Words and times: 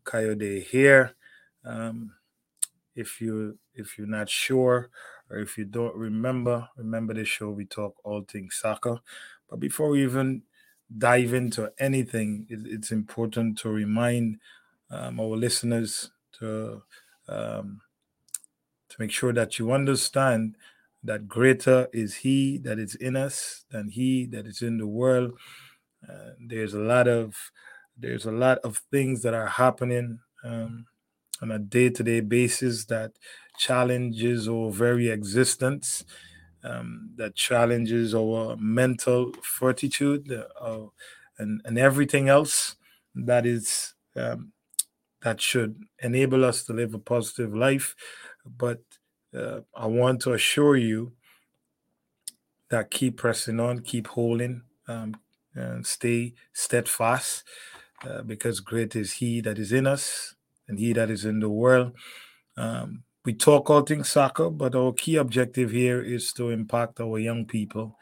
Kayode 0.05 0.65
here. 0.65 1.15
Um, 1.65 2.12
if 2.95 3.21
you 3.21 3.59
if 3.75 3.98
you're 3.98 4.07
not 4.07 4.29
sure 4.29 4.91
or 5.30 5.39
if 5.39 5.57
you 5.59 5.65
don't 5.65 5.95
remember, 5.97 6.69
remember 6.77 7.15
the 7.15 7.25
show 7.25 7.51
we 7.51 7.65
talk 7.65 7.95
all 8.05 8.23
things 8.23 8.57
soccer. 8.61 9.01
But 9.48 9.61
before 9.61 9.89
we 9.89 10.03
even 10.05 10.43
dive 10.97 11.33
into 11.33 11.73
anything, 11.79 12.47
it, 12.48 12.61
it's 12.65 12.93
important 12.93 13.59
to 13.59 13.70
remind 13.70 14.39
um, 14.91 15.19
our 15.19 15.37
listeners 15.37 16.11
to 16.39 16.83
um, 17.28 17.81
to 18.89 18.97
make 18.98 19.11
sure 19.11 19.33
that 19.33 19.59
you 19.59 19.72
understand 19.72 20.56
that 21.03 21.28
greater 21.28 21.89
is 21.92 22.17
He 22.17 22.59
that 22.59 22.78
is 22.78 22.95
in 22.95 23.17
us 23.17 23.65
than 23.70 23.89
He 23.89 24.27
that 24.27 24.47
is 24.47 24.62
in 24.62 24.78
the 24.78 24.87
world. 24.87 25.33
Uh, 26.09 26.31
there's 26.39 26.75
a 26.75 26.81
lot 26.81 27.09
of 27.09 27.34
there's 27.97 28.27
a 28.27 28.33
lot 28.33 28.59
of 28.59 28.83
things 28.91 29.22
that 29.22 29.34
are 29.34 29.47
happening 29.47 30.20
um, 30.45 30.87
on 31.43 31.51
a 31.51 31.59
day-to-day 31.59 32.21
basis 32.21 32.87
that 32.87 33.13
challenges 33.59 34.49
our 34.49 34.71
very 34.71 35.09
existence 35.09 36.05
um, 36.65 37.11
that 37.17 37.35
challenges 37.35 38.15
our 38.15 38.57
mental 38.57 39.33
fortitude 39.43 40.31
uh, 40.61 40.81
and, 41.39 41.61
and 41.65 41.79
everything 41.79 42.29
else 42.29 42.77
that 43.15 43.47
is 43.47 43.95
um, 44.17 44.53
that 45.23 45.41
should 45.41 45.83
enable 46.03 46.45
us 46.45 46.65
to 46.65 46.73
live 46.73 46.95
a 46.95 46.99
positive 46.99 47.55
life. 47.55 47.95
But 48.45 48.83
uh, 49.35 49.61
i 49.75 49.87
want 49.87 50.21
to 50.23 50.33
assure 50.33 50.77
you 50.77 51.12
that 52.71 52.91
keep 52.91 53.17
pressing 53.17 53.61
on 53.61 53.81
keep 53.81 54.07
holding 54.09 54.62
um, 54.89 55.17
and 55.55 55.87
stay 55.87 56.35
steadfast 56.53 57.45
uh, 58.05 58.23
because 58.23 58.61
great 58.61 58.95
is 58.97 59.15
he 59.15 59.41
that 59.41 59.59
is 59.59 59.73
in 59.73 59.87
us 59.87 60.34
and 60.69 60.79
he 60.79 60.93
that 60.93 61.11
is 61.11 61.25
in 61.25 61.41
the 61.41 61.48
world. 61.48 61.93
Um, 62.57 63.05
we 63.25 63.33
talk 63.33 63.70
all 63.70 63.83
things 63.83 64.11
soccer, 64.11 64.51
but 64.51 64.75
our 64.75 64.93
key 64.93 65.17
objective 65.17 65.71
here 65.71 66.03
is 66.03 66.33
to 66.34 66.51
impact 66.51 67.01
our 67.01 67.19
young 67.19 67.47
people, 67.47 67.97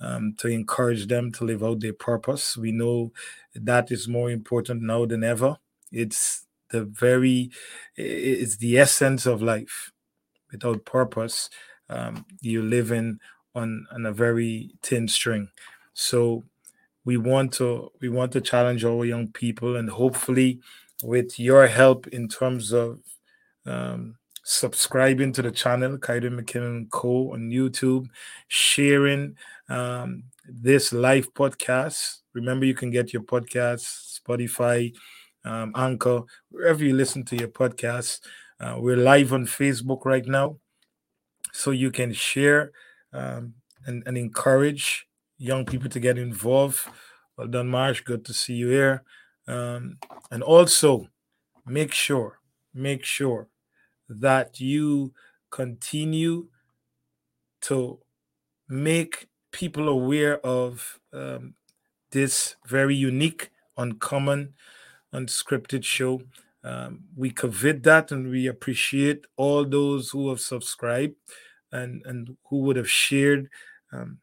um, 0.00 0.34
to 0.38 0.48
encourage 0.48 1.06
them 1.06 1.32
to 1.32 1.44
live 1.44 1.64
out 1.64 1.80
their 1.80 1.94
purpose. 1.94 2.56
We 2.56 2.72
know 2.72 3.12
that 3.54 3.90
is 3.90 4.06
more 4.06 4.30
important 4.30 4.82
now 4.82 5.06
than 5.06 5.24
ever. 5.24 5.56
It's 5.90 6.46
the 6.70 6.84
very, 6.84 7.50
it's 7.96 8.58
the 8.58 8.78
essence 8.78 9.24
of 9.26 9.42
life. 9.42 9.92
Without 10.52 10.84
purpose, 10.84 11.50
um, 11.88 12.24
you're 12.40 12.62
living 12.62 13.18
on 13.54 13.86
on 13.90 14.06
a 14.06 14.12
very 14.12 14.70
thin 14.82 15.08
string. 15.08 15.48
So 15.92 16.44
we 17.04 17.16
want 17.16 17.52
to 17.54 17.90
we 18.00 18.08
want 18.08 18.32
to 18.32 18.40
challenge 18.40 18.84
our 18.84 19.04
young 19.04 19.28
people 19.28 19.76
and 19.76 19.90
hopefully 19.90 20.60
with 21.02 21.38
your 21.38 21.66
help 21.66 22.06
in 22.08 22.28
terms 22.28 22.72
of 22.72 23.00
um, 23.66 24.16
subscribing 24.44 25.32
to 25.32 25.42
the 25.42 25.50
channel 25.50 25.98
Kayode 25.98 26.40
McKinnon 26.40 26.88
Co 26.90 27.32
on 27.32 27.50
YouTube, 27.50 28.06
sharing 28.48 29.36
um, 29.68 30.24
this 30.48 30.92
live 30.92 31.32
podcast. 31.34 32.18
Remember, 32.32 32.64
you 32.64 32.74
can 32.74 32.90
get 32.90 33.12
your 33.12 33.22
podcast 33.22 34.20
Spotify, 34.20 34.94
um, 35.44 35.72
Anchor, 35.74 36.22
wherever 36.50 36.84
you 36.84 36.94
listen 36.94 37.24
to 37.24 37.36
your 37.36 37.48
podcasts. 37.48 38.20
Uh, 38.60 38.76
we're 38.78 38.96
live 38.96 39.32
on 39.32 39.46
Facebook 39.46 40.04
right 40.04 40.26
now, 40.26 40.58
so 41.52 41.72
you 41.72 41.90
can 41.90 42.12
share 42.12 42.72
um, 43.12 43.54
and, 43.84 44.02
and 44.06 44.16
encourage 44.16 45.06
young 45.38 45.66
people 45.66 45.90
to 45.90 46.00
get 46.00 46.18
involved. 46.18 46.88
Well 47.36 47.48
done, 47.48 47.68
Marsh. 47.68 48.00
Good 48.00 48.24
to 48.26 48.32
see 48.32 48.54
you 48.54 48.68
here. 48.68 49.02
Um, 49.48 49.98
and 50.30 50.42
also 50.42 51.08
make 51.64 51.92
sure, 51.92 52.40
make 52.74 53.04
sure 53.04 53.48
that 54.08 54.60
you 54.60 55.12
continue 55.50 56.48
to 57.62 57.98
make 58.68 59.28
people 59.52 59.88
aware 59.88 60.38
of 60.44 60.98
um, 61.12 61.54
this 62.10 62.56
very 62.66 62.94
unique, 62.94 63.50
uncommon, 63.76 64.54
unscripted 65.12 65.84
show. 65.84 66.22
Um, 66.62 67.04
we 67.16 67.30
covet 67.30 67.82
that 67.84 68.10
and 68.10 68.28
we 68.28 68.48
appreciate 68.48 69.24
all 69.36 69.64
those 69.64 70.10
who 70.10 70.28
have 70.28 70.40
subscribed 70.40 71.14
and, 71.72 72.02
and 72.04 72.36
who 72.48 72.60
would 72.62 72.76
have 72.76 72.90
shared 72.90 73.48
um, 73.92 74.18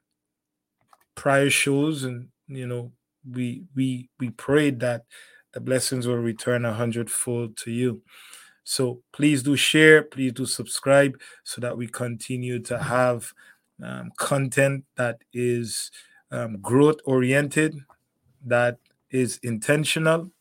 prior 1.16 1.50
shows 1.50 2.04
and 2.04 2.30
you 2.48 2.68
know 2.68 2.92
we 3.30 3.64
we 3.76 4.10
we 4.20 4.30
prayed 4.32 4.80
that 4.80 5.04
the 5.54 5.60
blessings 5.60 6.08
will 6.08 6.18
return 6.18 6.66
a 6.66 6.74
hundredfold 6.74 7.58
to 7.58 7.72
you. 7.72 8.02
So 8.64 9.02
please 9.12 9.44
do 9.44 9.56
share 9.56 10.04
please 10.04 10.34
do 10.34 10.46
subscribe 10.46 11.20
so 11.44 11.62
that 11.62 11.78
we 11.78 11.88
continue 11.88 12.60
to 12.60 12.80
have 12.80 13.34
um, 13.84 14.12
content 14.18 14.86
that 14.96 15.22
is 15.34 15.92
um, 16.32 16.62
growth 16.62 16.98
oriented 17.06 17.76
that 18.46 18.78
is 19.12 19.40
intentional 19.44 20.32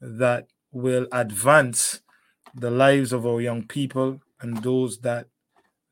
that 0.00 0.46
will 0.72 1.06
advance 1.12 2.00
the 2.54 2.70
lives 2.70 3.12
of 3.12 3.26
our 3.26 3.40
young 3.40 3.66
people 3.66 4.20
and 4.40 4.62
those 4.62 4.98
that 4.98 5.26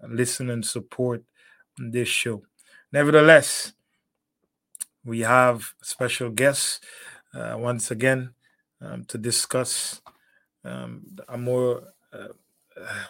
listen 0.09 0.51
and 0.51 0.65
support 0.65 1.23
this 1.79 2.09
show. 2.09 2.43
Nevertheless 2.93 3.73
we 5.07 5.21
have 5.21 5.73
special 5.83 6.31
guests 6.31 6.81
uh, 7.33 7.55
once 7.57 7.91
again 7.91 8.35
um, 8.81 9.05
to 9.05 9.17
discuss 9.17 10.03
um, 10.65 11.03
a 11.29 11.39
more, 11.39 11.83
uh, 12.13 12.29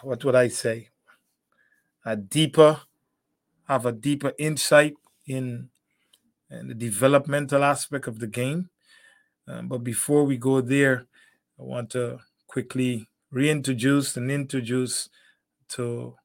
what 0.03 0.23
would 0.23 0.35
I 0.35 0.47
say, 0.47 0.89
a 2.05 2.15
deeper, 2.15 2.81
have 3.67 3.85
a 3.85 3.91
deeper 3.91 4.31
insight 4.37 4.93
in, 5.25 5.69
in 6.51 6.67
the 6.67 6.75
developmental 6.75 7.63
aspect 7.63 8.07
of 8.07 8.19
the 8.19 8.27
game. 8.27 8.69
Um, 9.47 9.67
but 9.67 9.79
before 9.79 10.23
we 10.23 10.37
go 10.37 10.61
there, 10.61 11.07
I 11.59 11.63
want 11.63 11.89
to 11.91 12.19
quickly 12.45 13.07
reintroduce 13.31 14.15
and 14.15 14.29
introduce 14.29 15.09
to 15.69 16.15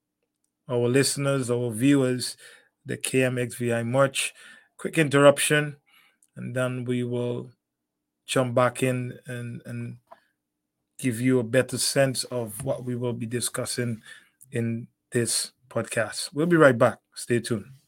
our 0.68 0.88
listeners, 0.88 1.50
our 1.50 1.70
viewers, 1.70 2.36
the 2.84 2.98
KMXVI 2.98 3.86
March 3.86 4.34
quick 4.82 4.98
interruption, 4.98 5.76
and 6.34 6.56
then 6.56 6.84
we 6.84 7.04
will 7.04 7.48
jump 8.26 8.52
back 8.52 8.82
in 8.82 9.16
and, 9.26 9.62
and 9.64 9.98
give 10.98 11.20
you 11.20 11.38
a 11.38 11.44
better 11.44 11.78
sense 11.78 12.24
of 12.24 12.64
what 12.64 12.84
we 12.84 12.96
will 12.96 13.12
be 13.12 13.24
discussing 13.24 14.02
in 14.50 14.88
this 15.12 15.52
podcast. 15.70 16.30
We'll 16.34 16.46
be 16.46 16.56
right 16.56 16.76
back. 16.76 16.98
Stay 17.14 17.38
tuned. 17.38 17.81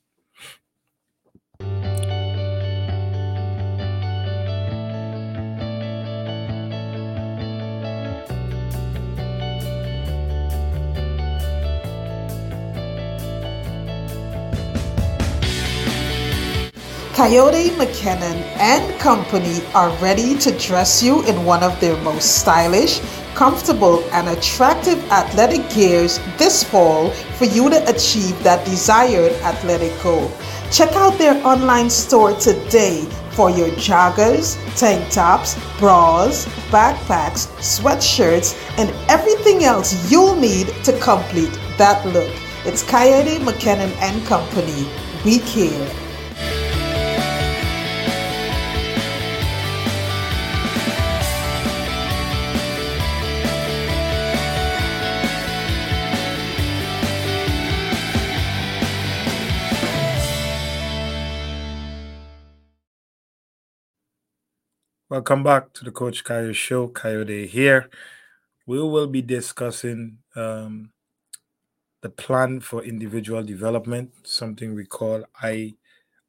Kayode 17.15 17.71
McKinnon 17.77 18.43
and 18.59 18.99
Company 18.99 19.61
are 19.73 19.97
ready 19.99 20.37
to 20.37 20.51
dress 20.59 21.01
you 21.01 21.25
in 21.27 21.45
one 21.45 21.63
of 21.63 21.79
their 21.81 21.97
most 21.99 22.41
stylish, 22.41 23.01
comfortable, 23.37 24.03
and 24.11 24.29
attractive 24.29 24.99
athletic 25.13 25.63
gears 25.71 26.19
this 26.39 26.65
fall 26.65 27.11
for 27.39 27.45
you 27.45 27.71
to 27.71 27.89
achieve 27.89 28.37
that 28.43 28.65
desired 28.65 29.31
athletic 29.43 29.93
goal. 30.03 30.29
Check 30.73 30.91
out 30.97 31.17
their 31.17 31.41
online 31.47 31.89
store 31.89 32.33
today 32.33 33.05
for 33.31 33.49
your 33.49 33.69
joggers, 33.79 34.59
tank 34.77 35.09
tops, 35.13 35.55
bras, 35.79 36.47
backpacks, 36.73 37.47
sweatshirts, 37.63 38.59
and 38.77 38.91
everything 39.09 39.63
else 39.63 40.11
you'll 40.11 40.35
need 40.35 40.67
to 40.83 40.99
complete 40.99 41.57
that 41.79 42.05
look. 42.07 42.35
It's 42.65 42.83
Kayode 42.83 43.39
McKinnon 43.39 43.95
and 44.01 44.27
Company. 44.27 44.89
We 45.25 45.39
care. 45.39 46.04
Welcome 65.15 65.45
back 65.45 65.73
to 65.75 65.85
the 65.85 65.93
Coach 65.93 66.25
Kayo 66.25 66.53
Show. 66.53 66.89
Kayode 66.89 67.47
here. 67.47 67.89
We 68.67 68.83
will 68.83 69.07
be 69.07 69.23
discussing 69.23 70.19
um, 70.35 70.91
the 72.03 72.09
plan 72.09 72.59
for 72.59 72.83
individual 72.83 73.45
development, 73.45 74.11
something 74.25 74.75
we 74.75 74.87
call 74.87 75.23
I, 75.41 75.75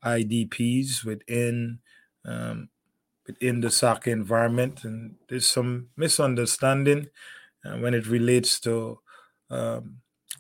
IDPs 0.06 1.04
within 1.04 1.80
um, 2.26 2.70
within 3.26 3.62
the 3.62 3.72
soccer 3.72 4.12
environment, 4.12 4.84
and 4.84 5.16
there's 5.30 5.48
some 5.48 5.88
misunderstanding 5.98 7.08
uh, 7.66 7.78
when 7.80 7.96
it 7.96 8.06
relates 8.06 8.60
to 8.60 9.00
um, 9.50 9.96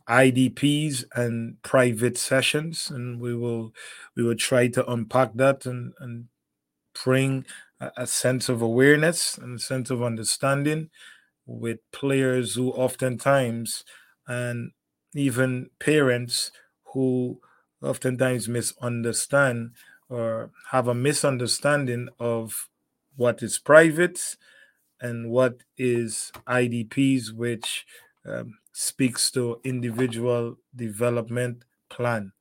IDPs 0.07 1.05
and 1.15 1.59
private 1.63 2.15
sessions, 2.15 2.91
and 2.91 3.19
we 3.19 3.35
will 3.35 3.73
we 4.15 4.21
will 4.21 4.35
try 4.35 4.67
to 4.67 4.87
unpack 4.87 5.33
that 5.33 5.65
and 5.65 5.93
and 5.99 6.25
bring 7.03 7.43
a, 7.79 8.07
sense 8.07 8.49
of 8.49 8.61
awareness 8.61 9.37
and 9.37 9.57
a 9.57 9.61
sense 9.61 9.89
of 9.89 10.01
understanding 10.01 10.89
with 11.45 11.79
players 11.91 12.55
who 12.55 12.71
oftentimes 12.71 13.83
and 14.27 14.71
even 15.13 15.69
parents 15.79 16.51
who 16.93 17.39
oftentimes 17.81 18.47
misunderstand 18.47 19.71
or 20.09 20.51
have 20.71 20.87
a 20.87 20.95
misunderstanding 20.95 22.09
of 22.19 22.69
what 23.15 23.41
is 23.41 23.57
private 23.57 24.35
and 25.01 25.29
what 25.29 25.61
is 25.77 26.31
IDPs, 26.47 27.31
which 27.33 27.85
um, 28.25 28.57
speaks 28.73 29.29
to 29.31 29.59
individual 29.63 30.57
development 30.75 31.63
plan. 31.89 32.31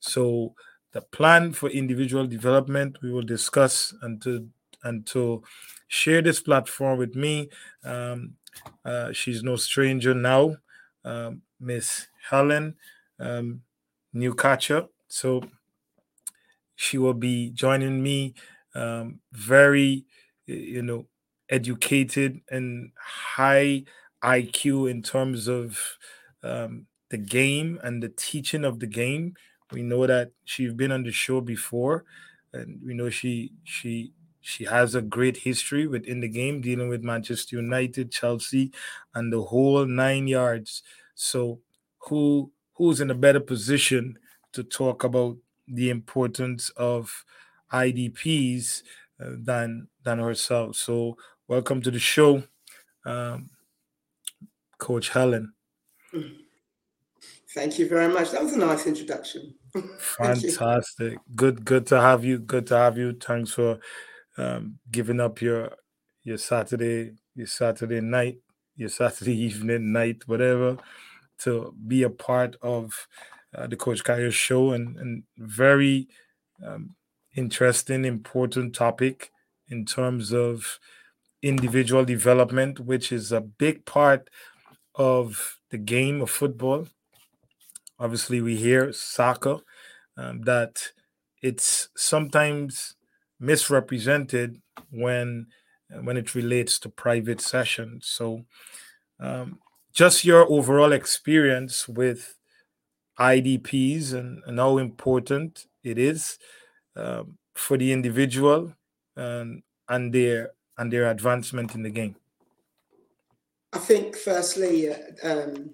So 0.00 0.54
the 0.92 1.00
plan 1.00 1.52
for 1.52 1.68
individual 1.68 2.26
development 2.26 2.98
we 3.02 3.10
will 3.10 3.22
discuss 3.22 3.94
to 4.22 4.48
and 4.84 5.06
to 5.08 5.42
share 5.88 6.22
this 6.22 6.40
platform 6.40 6.98
with 6.98 7.14
me. 7.16 7.50
Um, 7.84 8.36
uh, 8.84 9.12
she's 9.12 9.42
no 9.42 9.56
stranger 9.56 10.14
now, 10.14 10.56
um, 11.04 11.42
Miss 11.58 12.06
Helen 12.28 12.76
um, 13.18 13.62
Nkwocha. 14.14 14.88
So 15.08 15.42
she 16.76 16.98
will 16.98 17.14
be 17.14 17.50
joining 17.50 18.02
me. 18.02 18.34
Um, 18.74 19.20
very, 19.32 20.04
you 20.46 20.82
know, 20.82 21.06
educated 21.48 22.40
and 22.50 22.90
high 22.98 23.84
IQ 24.22 24.90
in 24.90 25.02
terms 25.02 25.46
of 25.46 25.78
um, 26.42 26.86
the 27.10 27.18
game 27.18 27.78
and 27.84 28.02
the 28.02 28.08
teaching 28.08 28.64
of 28.64 28.80
the 28.80 28.86
game. 28.88 29.34
We 29.70 29.82
know 29.82 30.06
that 30.06 30.32
she's 30.44 30.72
been 30.74 30.90
on 30.90 31.04
the 31.04 31.12
show 31.12 31.40
before, 31.40 32.04
and 32.52 32.80
we 32.84 32.94
know 32.94 33.10
she 33.10 33.52
she 33.62 34.12
she 34.46 34.64
has 34.64 34.94
a 34.94 35.00
great 35.00 35.38
history 35.38 35.86
within 35.86 36.20
the 36.20 36.28
game, 36.28 36.60
dealing 36.60 36.90
with 36.90 37.02
Manchester 37.02 37.56
United, 37.56 38.12
Chelsea, 38.12 38.72
and 39.14 39.32
the 39.32 39.40
whole 39.40 39.86
nine 39.86 40.28
yards. 40.28 40.82
So, 41.14 41.60
who 41.98 42.52
who's 42.74 43.00
in 43.00 43.10
a 43.10 43.14
better 43.14 43.40
position 43.40 44.18
to 44.52 44.62
talk 44.62 45.02
about 45.02 45.38
the 45.66 45.88
importance 45.88 46.68
of 46.76 47.24
IDPs 47.72 48.82
uh, 49.18 49.30
than 49.38 49.88
than 50.02 50.18
herself? 50.18 50.76
So, 50.76 51.16
welcome 51.48 51.80
to 51.80 51.90
the 51.90 51.98
show, 51.98 52.42
um, 53.06 53.48
Coach 54.76 55.08
Helen. 55.08 55.54
Thank 57.54 57.78
you 57.78 57.88
very 57.88 58.12
much. 58.12 58.30
That 58.32 58.42
was 58.42 58.52
a 58.52 58.58
nice 58.58 58.86
introduction. 58.86 59.54
Fantastic. 59.98 61.18
Good, 61.34 61.64
good 61.64 61.86
to 61.86 61.98
have 61.98 62.26
you. 62.26 62.40
Good 62.40 62.66
to 62.66 62.76
have 62.76 62.98
you. 62.98 63.14
Thanks 63.14 63.52
for 63.52 63.78
um, 64.36 64.78
giving 64.90 65.20
up 65.20 65.40
your 65.40 65.70
your 66.22 66.38
Saturday, 66.38 67.12
your 67.34 67.46
Saturday 67.46 68.00
night, 68.00 68.38
your 68.76 68.88
Saturday 68.88 69.36
evening, 69.48 69.92
night, 69.92 70.22
whatever, 70.26 70.78
to 71.38 71.74
be 71.86 72.02
a 72.02 72.10
part 72.10 72.56
of 72.62 73.06
uh, 73.54 73.66
the 73.66 73.76
Coach 73.76 74.02
Kayo 74.02 74.32
show 74.32 74.72
and, 74.72 74.96
and 74.96 75.22
very 75.38 76.08
um, 76.64 76.94
interesting, 77.36 78.04
important 78.04 78.74
topic 78.74 79.30
in 79.68 79.84
terms 79.84 80.32
of 80.32 80.78
individual 81.42 82.04
development, 82.04 82.80
which 82.80 83.12
is 83.12 83.30
a 83.32 83.40
big 83.40 83.84
part 83.84 84.30
of 84.94 85.58
the 85.70 85.78
game 85.78 86.20
of 86.22 86.30
football. 86.30 86.86
Obviously, 87.98 88.40
we 88.40 88.56
hear 88.56 88.92
soccer 88.92 89.58
um, 90.16 90.42
that 90.42 90.92
it's 91.42 91.88
sometimes 91.96 92.93
misrepresented 93.44 94.60
when 94.90 95.46
when 96.02 96.16
it 96.16 96.34
relates 96.34 96.78
to 96.80 96.88
private 96.88 97.40
sessions. 97.40 98.06
So, 98.06 98.44
um, 99.20 99.58
just 99.92 100.24
your 100.24 100.50
overall 100.50 100.92
experience 100.92 101.88
with 101.88 102.36
IDPs 103.18 104.12
and, 104.12 104.42
and 104.46 104.58
how 104.58 104.78
important 104.78 105.66
it 105.84 105.98
is 105.98 106.38
um, 106.96 107.38
for 107.54 107.76
the 107.76 107.92
individual 107.92 108.74
and 109.16 109.62
and 109.88 110.12
their 110.12 110.52
and 110.78 110.92
their 110.92 111.10
advancement 111.10 111.74
in 111.74 111.82
the 111.82 111.90
game. 111.90 112.16
I 113.72 113.78
think, 113.78 114.16
firstly, 114.16 114.88
uh, 114.88 114.96
um, 115.22 115.70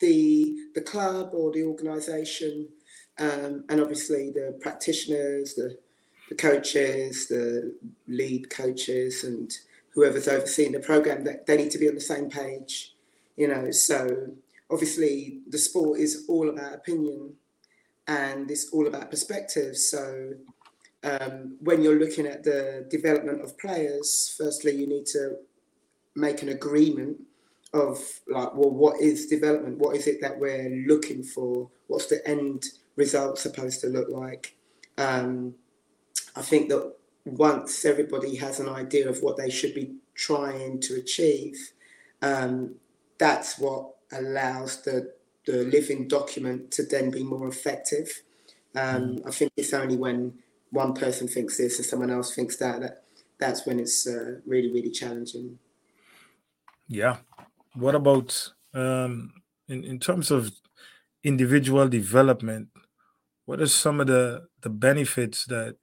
the 0.00 0.56
the 0.74 0.80
club 0.80 1.30
or 1.32 1.52
the 1.52 1.64
organisation, 1.64 2.68
um, 3.18 3.64
and 3.68 3.80
obviously 3.80 4.30
the 4.30 4.58
practitioners, 4.60 5.54
the 5.54 5.78
the 6.28 6.34
coaches, 6.34 7.28
the 7.28 7.74
lead 8.06 8.50
coaches, 8.50 9.24
and 9.24 9.52
whoever's 9.94 10.28
overseeing 10.28 10.72
the 10.72 10.80
program 10.80 11.24
that 11.24 11.46
they 11.46 11.56
need 11.56 11.70
to 11.70 11.78
be 11.78 11.88
on 11.88 11.94
the 11.94 12.00
same 12.00 12.30
page. 12.30 12.94
You 13.36 13.48
know, 13.48 13.70
so 13.70 14.32
obviously 14.70 15.40
the 15.48 15.58
sport 15.58 16.00
is 16.00 16.24
all 16.28 16.48
about 16.48 16.74
opinion 16.74 17.34
and 18.06 18.50
it's 18.50 18.70
all 18.70 18.86
about 18.86 19.10
perspective. 19.10 19.76
So 19.76 20.32
um, 21.04 21.56
when 21.60 21.82
you're 21.82 21.98
looking 21.98 22.26
at 22.26 22.42
the 22.42 22.86
development 22.90 23.42
of 23.42 23.58
players, 23.58 24.34
firstly 24.36 24.72
you 24.74 24.86
need 24.86 25.06
to 25.06 25.36
make 26.14 26.42
an 26.42 26.48
agreement 26.48 27.20
of 27.72 27.98
like, 28.28 28.54
well, 28.54 28.70
what 28.70 29.00
is 29.00 29.26
development? 29.26 29.78
What 29.78 29.96
is 29.96 30.06
it 30.06 30.20
that 30.20 30.38
we're 30.38 30.84
looking 30.86 31.22
for? 31.22 31.70
What's 31.86 32.06
the 32.06 32.26
end 32.26 32.64
result 32.96 33.38
supposed 33.38 33.80
to 33.82 33.88
look 33.88 34.08
like? 34.08 34.56
Um, 34.96 35.54
I 36.38 36.42
think 36.42 36.68
that 36.68 36.94
once 37.24 37.84
everybody 37.84 38.36
has 38.36 38.60
an 38.60 38.68
idea 38.68 39.08
of 39.08 39.22
what 39.22 39.36
they 39.36 39.50
should 39.50 39.74
be 39.74 39.96
trying 40.14 40.80
to 40.82 40.94
achieve, 40.94 41.72
um, 42.22 42.76
that's 43.18 43.58
what 43.58 43.96
allows 44.12 44.82
the 44.82 45.12
the 45.46 45.64
living 45.64 46.06
document 46.06 46.70
to 46.70 46.82
then 46.84 47.10
be 47.10 47.24
more 47.24 47.48
effective. 47.48 48.22
Um, 48.76 49.16
mm. 49.16 49.26
I 49.26 49.30
think 49.30 49.50
it's 49.56 49.72
only 49.72 49.96
when 49.96 50.34
one 50.70 50.92
person 50.94 51.26
thinks 51.26 51.56
this 51.56 51.78
and 51.78 51.86
someone 51.86 52.10
else 52.10 52.34
thinks 52.34 52.56
that 52.58 52.80
that 52.82 53.02
that's 53.40 53.66
when 53.66 53.80
it's 53.80 54.06
uh, 54.06 54.36
really 54.46 54.70
really 54.72 54.90
challenging. 54.90 55.58
Yeah. 56.86 57.16
What 57.74 57.96
about 57.96 58.52
um, 58.74 59.32
in 59.66 59.82
in 59.82 59.98
terms 59.98 60.30
of 60.30 60.52
individual 61.24 61.88
development? 61.88 62.68
What 63.46 63.60
are 63.60 63.66
some 63.66 64.00
of 64.00 64.06
the 64.06 64.46
the 64.60 64.70
benefits 64.70 65.44
that 65.46 65.76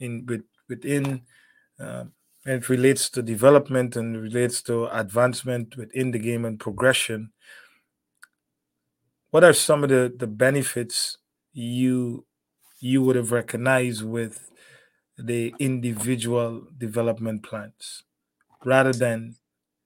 in 0.00 0.26
with, 0.26 0.44
within 0.68 1.22
uh, 1.80 2.04
and 2.44 2.62
it 2.62 2.68
relates 2.68 3.10
to 3.10 3.22
development 3.22 3.96
and 3.96 4.16
relates 4.16 4.62
to 4.62 4.86
advancement 4.96 5.76
within 5.76 6.10
the 6.12 6.18
game 6.18 6.44
and 6.44 6.60
progression 6.60 7.32
what 9.30 9.44
are 9.44 9.52
some 9.52 9.84
of 9.84 9.90
the 9.90 10.12
the 10.16 10.26
benefits 10.26 11.18
you 11.52 12.24
you 12.80 13.02
would 13.02 13.16
have 13.16 13.32
recognized 13.32 14.04
with 14.04 14.50
the 15.16 15.54
individual 15.58 16.66
development 16.76 17.42
plans 17.42 18.04
rather 18.64 18.92
than 18.92 19.36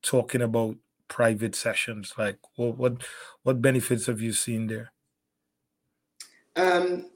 talking 0.02 0.42
about 0.42 0.76
private 1.08 1.54
sessions? 1.54 2.14
Like 2.18 2.38
what 2.56 2.76
what, 2.76 3.02
what 3.42 3.62
benefits 3.62 4.06
have 4.06 4.20
you 4.20 4.32
seen 4.32 4.66
there? 4.66 4.92
Um, 6.54 7.10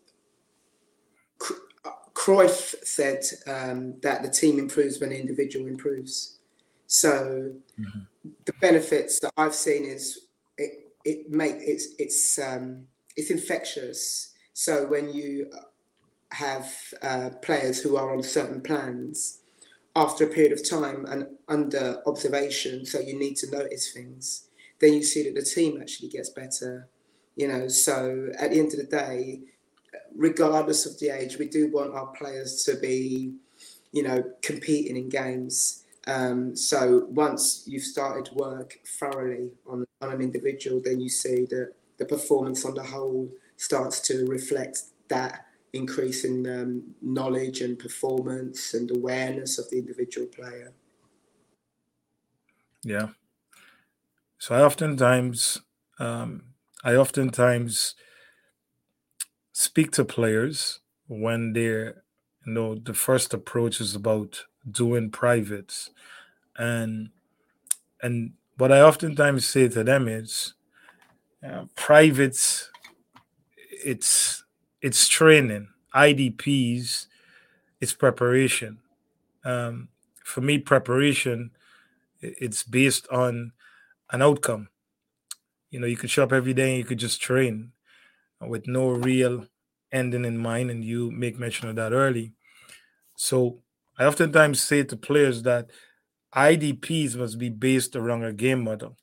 Cruyff 2.27 2.75
said 2.83 3.23
um, 3.47 3.95
that 4.01 4.21
the 4.25 4.29
team 4.29 4.59
improves 4.59 4.99
when 4.99 5.11
the 5.11 5.21
individual 5.21 5.69
improves. 5.69 6.39
So 6.89 7.53
mm-hmm. 7.79 8.31
the 8.45 8.53
benefits 8.55 9.21
that 9.21 9.33
I've 9.37 9.55
seen 9.55 9.85
is 9.85 10.27
it 10.59 10.89
it 11.05 11.31
make 11.31 11.55
it's 11.61 11.87
it's 12.01 12.37
um, 12.41 12.89
it's 13.15 13.31
infectious. 13.31 14.35
So 14.55 14.89
when 14.89 15.15
you 15.15 15.53
have 16.33 16.69
uh, 17.01 17.31
players 17.43 17.81
who 17.81 17.97
are 17.97 18.13
on 18.13 18.25
certain 18.25 18.61
plans 18.61 19.39
after 19.95 20.25
a 20.25 20.29
period 20.29 20.51
of 20.51 20.69
time 20.69 21.07
and 21.07 21.29
under 21.47 22.03
observation, 22.07 22.85
so 22.85 22.99
you 22.99 23.17
need 23.17 23.37
to 23.37 23.51
notice 23.53 23.93
things, 23.93 24.49
then 24.81 24.95
you 24.95 25.05
see 25.05 25.23
that 25.23 25.37
the 25.37 25.47
team 25.47 25.81
actually 25.81 26.09
gets 26.09 26.31
better. 26.31 26.89
You 27.37 27.47
know, 27.47 27.69
so 27.69 28.31
at 28.37 28.51
the 28.51 28.59
end 28.59 28.73
of 28.73 28.79
the 28.79 28.97
day, 28.97 29.43
regardless 30.15 30.87
of 30.87 30.99
the 30.99 31.11
age, 31.11 31.39
we 31.39 31.49
do 31.49 31.71
want 31.71 31.95
our 31.95 32.07
players 32.09 32.65
to 32.65 32.77
be, 32.77 33.35
you 33.93 34.03
know, 34.03 34.23
competing 34.43 34.97
in 34.97 35.09
games. 35.09 35.85
Um, 36.07 36.55
so 36.55 37.07
once 37.09 37.65
you've 37.67 37.83
started 37.83 38.33
work 38.35 38.79
thoroughly 38.87 39.51
on, 39.69 39.85
on 40.01 40.13
an 40.13 40.21
individual, 40.21 40.81
then 40.83 41.01
you 41.01 41.09
see 41.09 41.47
that 41.47 41.73
the 41.99 42.05
performance 42.05 42.65
on 42.65 42.75
the 42.75 42.83
whole 42.83 43.31
starts 43.57 44.01
to 44.01 44.27
reflect 44.27 44.79
that 45.09 45.47
increase 45.73 46.25
in 46.25 46.47
um, 46.47 46.95
knowledge 47.03 47.61
and 47.61 47.79
performance 47.79 48.75
and 48.75 48.91
awareness 48.91 49.59
of 49.59 49.69
the 49.71 49.79
individual 49.79 50.27
player. 50.27 50.73
Yeah. 52.83 53.09
So 54.39 54.55
I 54.55 54.63
oftentimes, 54.63 55.61
um, 55.99 56.43
I 56.85 56.95
oftentimes 56.95 57.95
speak 59.59 59.91
to 59.91 60.05
players 60.05 60.81
when 61.07 61.55
they're, 61.55 62.03
you 62.45 62.53
know, 62.53 62.75
the 62.75 62.93
first 62.93 63.33
approach 63.33 63.81
is 63.81 63.95
about 63.95 64.45
doing 64.71 65.11
privates, 65.11 65.91
and 66.59 67.09
and 68.03 68.33
what 68.59 68.71
I 68.71 68.83
oftentimes 68.83 69.47
say 69.47 69.69
to 69.69 69.83
them 69.83 70.09
is, 70.09 70.53
uh, 71.43 71.65
privates, 71.75 72.71
it's 73.57 74.45
it's 74.83 75.09
training. 75.09 75.69
IDPs, 75.95 77.07
it's 77.81 77.95
preparation. 77.95 78.81
Um, 79.43 79.89
for 80.23 80.43
me, 80.43 80.59
preparation, 80.59 81.53
it's 82.21 82.63
based 82.63 83.09
on 83.09 83.53
an 84.11 84.21
outcome. 84.21 84.69
You 85.71 85.81
know, 85.81 85.87
you 85.87 85.97
could 85.97 86.11
show 86.11 86.25
up 86.25 86.33
every 86.35 86.53
day 86.53 86.73
and 86.73 86.79
you 86.79 86.85
could 86.85 86.99
just 86.99 87.23
train 87.23 87.73
with 88.41 88.67
no 88.67 88.91
real 88.91 89.47
ending 89.93 90.25
in 90.25 90.39
mind, 90.39 90.71
and 90.71 90.85
you 90.85 91.11
make 91.11 91.39
mention 91.39 91.69
of 91.69 91.77
that 91.77 91.93
early. 91.93 92.33
So 93.17 93.63
I 93.99 94.05
oftentimes 94.05 94.61
say 94.61 94.83
to 94.85 94.97
players 94.97 95.43
that 95.43 95.71
IDPs 96.35 97.17
must 97.17 97.39
be 97.39 97.49
based 97.49 97.97
around 97.97 98.25
a 98.25 98.33
game 98.33 98.63
model. 98.63 98.97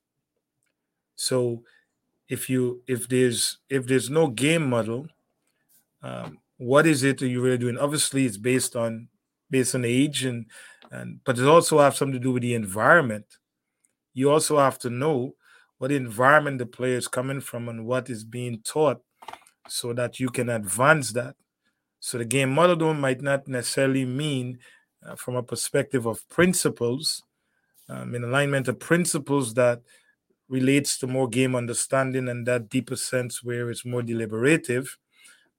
So 1.15 1.63
if 2.29 2.49
you 2.49 2.81
if 2.87 3.07
there's 3.09 3.59
if 3.69 3.87
there's 3.87 4.09
no 4.09 4.27
game 4.27 4.69
model, 4.69 5.07
um, 6.01 6.39
what 6.57 6.85
is 6.85 7.03
it 7.03 7.19
that 7.19 7.27
you're 7.27 7.41
really 7.41 7.57
doing? 7.57 7.77
Obviously, 7.77 8.25
it's 8.25 8.37
based 8.37 8.75
on 8.75 9.09
based 9.49 9.75
on 9.75 9.85
age 9.85 10.23
and 10.25 10.45
and 10.91 11.19
but 11.23 11.39
it 11.39 11.47
also 11.47 11.79
has 11.79 11.97
something 11.97 12.13
to 12.13 12.19
do 12.19 12.31
with 12.31 12.43
the 12.43 12.53
environment. 12.53 13.25
You 14.13 14.31
also 14.31 14.57
have 14.59 14.79
to 14.79 14.89
know 14.89 15.35
what 15.77 15.91
environment 15.91 16.59
the 16.59 16.65
player 16.65 16.97
is 16.97 17.07
coming 17.07 17.41
from 17.41 17.67
and 17.67 17.85
what 17.85 18.09
is 18.09 18.23
being 18.23 18.61
taught 18.61 19.01
so 19.67 19.93
that 19.93 20.19
you 20.19 20.29
can 20.29 20.49
advance 20.49 21.11
that. 21.13 21.35
So 21.99 22.17
the 22.17 22.25
game 22.25 22.53
model 22.53 22.93
might 22.93 23.21
not 23.21 23.47
necessarily 23.47 24.05
mean 24.05 24.59
uh, 25.05 25.15
from 25.15 25.35
a 25.35 25.43
perspective 25.43 26.05
of 26.05 26.27
principles, 26.29 27.23
um, 27.89 28.15
in 28.15 28.23
alignment 28.23 28.67
of 28.67 28.79
principles 28.79 29.53
that 29.53 29.81
relates 30.49 30.97
to 30.99 31.07
more 31.07 31.27
game 31.27 31.55
understanding 31.55 32.27
and 32.29 32.45
that 32.45 32.69
deeper 32.69 32.95
sense 32.95 33.43
where 33.43 33.69
it's 33.69 33.85
more 33.85 34.01
deliberative, 34.01 34.97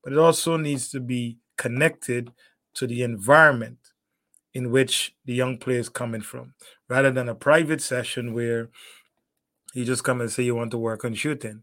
but 0.03 0.13
it 0.13 0.19
also 0.19 0.57
needs 0.57 0.89
to 0.91 1.01
be 1.01 1.39
connected 1.57 2.31
to 2.75 2.87
the 2.87 3.03
environment 3.03 3.79
in 4.53 4.71
which 4.71 5.15
the 5.25 5.35
young 5.35 5.59
player 5.59 5.81
is 5.81 5.89
coming 5.89 6.21
from, 6.21 6.55
rather 6.89 7.11
than 7.11 7.29
a 7.29 7.35
private 7.35 7.81
session 7.81 8.35
where 8.35 8.69
you 9.75 9.85
just 9.85 10.05
come 10.05 10.21
and 10.21 10.31
say 10.31 10.43
you 10.43 10.55
want 10.55 10.71
to 10.71 10.79
work 10.79 11.05
on 11.05 11.15
shooting. 11.15 11.63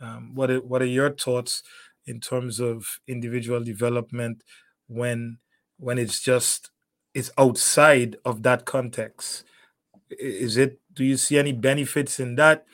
Um, 0.00 0.34
what 0.34 0.50
are, 0.50 0.60
what 0.60 0.82
are 0.82 0.86
your 0.86 1.10
thoughts 1.10 1.62
in 2.06 2.20
terms 2.20 2.60
of 2.60 3.00
individual 3.06 3.62
development 3.62 4.42
when 4.86 5.38
when 5.78 5.98
it's 5.98 6.20
just 6.20 6.70
is 7.14 7.32
outside 7.38 8.16
of 8.24 8.42
that 8.42 8.64
context? 8.64 9.44
Is 10.10 10.56
it 10.56 10.80
do 10.92 11.04
you 11.04 11.16
see 11.16 11.38
any 11.38 11.52
benefits 11.52 12.20
in 12.20 12.36
that 12.36 12.66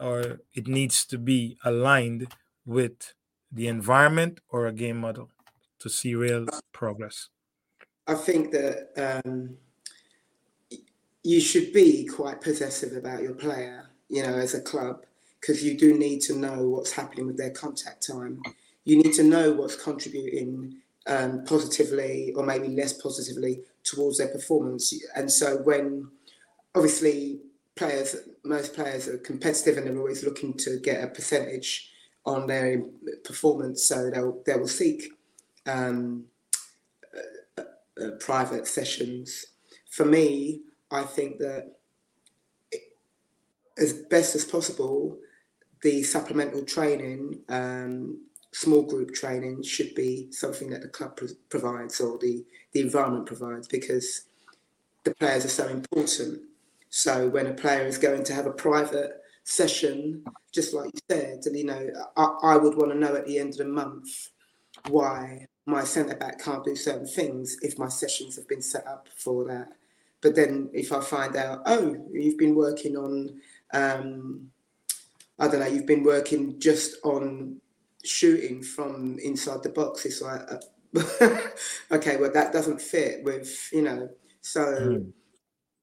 or 0.00 0.40
it 0.54 0.66
needs 0.66 1.04
to 1.06 1.18
be 1.18 1.56
aligned 1.64 2.34
with 2.66 3.14
the 3.50 3.68
environment 3.68 4.40
or 4.48 4.66
a 4.66 4.72
game 4.72 4.98
model 4.98 5.30
to 5.78 5.88
see 5.88 6.14
real 6.14 6.46
progress? 6.72 7.28
I 8.06 8.14
think 8.14 8.50
that 8.50 8.90
um, 8.96 9.56
you 11.22 11.40
should 11.40 11.72
be 11.72 12.06
quite 12.06 12.40
possessive 12.40 12.96
about 12.96 13.22
your 13.22 13.34
player 13.34 13.92
you 14.08 14.22
know 14.22 14.34
as 14.34 14.54
a 14.54 14.60
club 14.60 15.04
because 15.42 15.62
you 15.62 15.76
do 15.76 15.98
need 15.98 16.20
to 16.20 16.34
know 16.34 16.68
what's 16.68 16.92
happening 16.92 17.26
with 17.26 17.36
their 17.36 17.50
contact 17.50 18.06
time 18.06 18.40
you 18.84 18.96
need 18.96 19.12
to 19.14 19.22
know 19.22 19.52
what's 19.52 19.76
contributing 19.76 20.76
um, 21.06 21.44
positively 21.44 22.32
or 22.36 22.44
maybe 22.44 22.68
less 22.68 22.92
positively 22.92 23.62
towards 23.84 24.18
their 24.18 24.28
performance. 24.28 24.92
And 25.14 25.30
so 25.30 25.58
when 25.58 26.08
obviously 26.74 27.40
players, 27.76 28.16
most 28.44 28.74
players 28.74 29.08
are 29.08 29.18
competitive 29.18 29.76
and 29.76 29.86
they're 29.86 29.98
always 29.98 30.24
looking 30.24 30.54
to 30.54 30.78
get 30.80 31.02
a 31.02 31.08
percentage 31.08 31.90
on 32.24 32.46
their 32.46 32.80
performance, 33.24 33.84
so 33.84 34.08
they'll 34.08 34.40
they 34.46 34.54
will 34.54 34.68
seek 34.68 35.12
um, 35.66 36.24
uh, 37.58 37.62
uh, 38.00 38.10
private 38.20 38.68
sessions. 38.68 39.46
For 39.90 40.04
me, 40.04 40.60
I 40.92 41.02
think 41.02 41.38
that 41.38 41.72
as 43.76 43.92
best 43.92 44.36
as 44.36 44.44
possible, 44.44 45.18
the 45.82 46.02
supplemental 46.02 46.64
training 46.64 47.40
um, 47.48 48.20
small 48.52 48.82
group 48.82 49.14
training 49.14 49.62
should 49.62 49.94
be 49.94 50.30
something 50.30 50.70
that 50.70 50.82
the 50.82 50.88
club 50.88 51.16
pro- 51.16 51.28
provides 51.48 52.00
or 52.00 52.18
the, 52.18 52.44
the 52.72 52.80
environment 52.80 53.26
provides 53.26 53.66
because 53.66 54.26
the 55.04 55.14
players 55.14 55.44
are 55.44 55.48
so 55.48 55.68
important. 55.68 56.40
So 56.90 57.28
when 57.28 57.46
a 57.46 57.54
player 57.54 57.86
is 57.86 57.98
going 57.98 58.24
to 58.24 58.34
have 58.34 58.46
a 58.46 58.52
private 58.52 59.22
session, 59.44 60.22
just 60.52 60.74
like 60.74 60.90
you 60.92 61.00
said, 61.10 61.40
you 61.52 61.64
know, 61.64 61.90
I, 62.16 62.24
I 62.42 62.56
would 62.56 62.76
want 62.76 62.92
to 62.92 62.98
know 62.98 63.16
at 63.16 63.26
the 63.26 63.38
end 63.38 63.52
of 63.52 63.58
the 63.58 63.64
month 63.64 64.30
why 64.88 65.46
my 65.64 65.84
centre 65.84 66.16
back 66.16 66.42
can't 66.42 66.64
do 66.64 66.76
certain 66.76 67.06
things 67.06 67.56
if 67.62 67.78
my 67.78 67.88
sessions 67.88 68.36
have 68.36 68.48
been 68.48 68.62
set 68.62 68.86
up 68.86 69.08
for 69.16 69.44
that. 69.46 69.68
But 70.20 70.36
then 70.36 70.70
if 70.72 70.92
I 70.92 71.00
find 71.00 71.34
out, 71.36 71.62
oh, 71.66 71.96
you've 72.12 72.38
been 72.38 72.54
working 72.54 72.96
on, 72.96 73.40
um, 73.72 74.50
I 75.42 75.48
don't 75.48 75.60
know, 75.60 75.66
you've 75.66 75.86
been 75.86 76.04
working 76.04 76.60
just 76.60 76.96
on 77.02 77.60
shooting 78.04 78.62
from 78.62 79.18
inside 79.18 79.62
the 79.64 79.70
box. 79.70 80.06
It's 80.06 80.22
like, 80.22 80.40
uh, 80.48 81.38
okay, 81.96 82.16
well 82.16 82.32
that 82.32 82.52
doesn't 82.52 82.80
fit 82.80 83.24
with 83.24 83.68
you 83.72 83.82
know. 83.82 84.08
So 84.40 84.60
mm. 84.60 85.12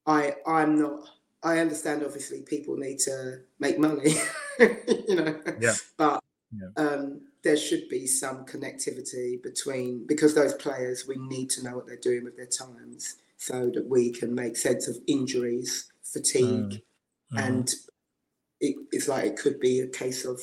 I 0.06 0.34
I'm 0.46 0.80
not. 0.80 1.00
I 1.42 1.58
understand. 1.58 2.02
Obviously, 2.02 2.42
people 2.42 2.76
need 2.76 2.98
to 3.00 3.40
make 3.58 3.78
money, 3.78 4.14
you 4.58 5.16
know. 5.16 5.38
Yeah. 5.60 5.74
But 5.96 6.22
yeah. 6.52 6.82
Um, 6.82 7.20
there 7.42 7.56
should 7.56 7.88
be 7.88 8.06
some 8.06 8.44
connectivity 8.44 9.42
between 9.42 10.06
because 10.06 10.34
those 10.34 10.54
players 10.54 11.06
we 11.06 11.16
need 11.16 11.48
to 11.50 11.62
know 11.62 11.76
what 11.76 11.86
they're 11.86 11.96
doing 11.96 12.24
with 12.24 12.36
their 12.36 12.46
times 12.46 13.16
so 13.36 13.70
that 13.74 13.88
we 13.88 14.10
can 14.10 14.34
make 14.34 14.56
sense 14.56 14.88
of 14.88 14.98
injuries, 15.06 15.90
fatigue, 16.02 16.82
mm. 17.32 17.38
and 17.38 17.74
it, 18.60 18.76
it's 18.92 19.08
like 19.08 19.24
it 19.24 19.36
could 19.36 19.60
be 19.60 19.80
a 19.80 19.88
case 19.88 20.24
of 20.24 20.40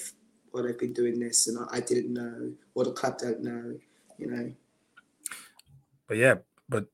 well, 0.53 0.63
they've 0.63 0.79
been 0.79 0.93
doing 0.93 1.19
this 1.19 1.47
and 1.47 1.57
I, 1.59 1.77
I 1.77 1.79
didn't 1.81 2.13
know, 2.13 2.53
or 2.73 2.85
the 2.85 2.93
club 2.93 3.17
don't 3.19 3.41
know, 3.43 3.77
you 4.17 4.27
know. 4.27 4.53
But 6.07 6.17
yeah, 6.17 6.35
but 6.69 6.87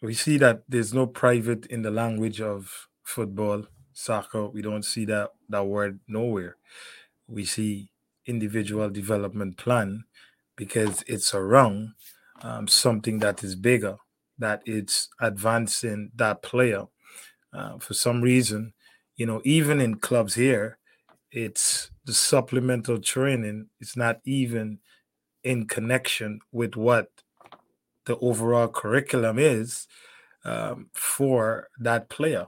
we 0.00 0.14
see 0.14 0.38
that 0.38 0.64
there's 0.68 0.94
no 0.94 1.06
private 1.06 1.66
in 1.66 1.82
the 1.82 1.90
language 1.90 2.40
of 2.40 2.88
football, 3.02 3.66
soccer. 3.92 4.48
We 4.48 4.62
don't 4.62 4.84
see 4.84 5.04
that 5.06 5.32
that 5.48 5.64
word 5.66 6.00
nowhere. 6.08 6.56
We 7.28 7.44
see 7.44 7.90
individual 8.26 8.90
development 8.90 9.56
plan 9.58 10.04
because 10.56 11.04
it's 11.06 11.34
around 11.34 11.94
um, 12.42 12.68
something 12.68 13.18
that 13.20 13.44
is 13.44 13.56
bigger, 13.56 13.98
that 14.38 14.62
it's 14.66 15.08
advancing 15.20 16.12
that 16.16 16.42
player. 16.42 16.86
Uh, 17.52 17.78
for 17.78 17.94
some 17.94 18.22
reason, 18.22 18.73
you 19.16 19.26
know, 19.26 19.40
even 19.44 19.80
in 19.80 19.96
clubs 19.96 20.34
here, 20.34 20.78
it's 21.30 21.90
the 22.04 22.14
supplemental 22.14 22.98
training 22.98 23.68
is 23.80 23.96
not 23.96 24.20
even 24.24 24.78
in 25.42 25.66
connection 25.66 26.40
with 26.52 26.76
what 26.76 27.08
the 28.06 28.16
overall 28.18 28.68
curriculum 28.68 29.38
is 29.38 29.86
um, 30.44 30.90
for 30.92 31.68
that 31.78 32.08
player. 32.08 32.46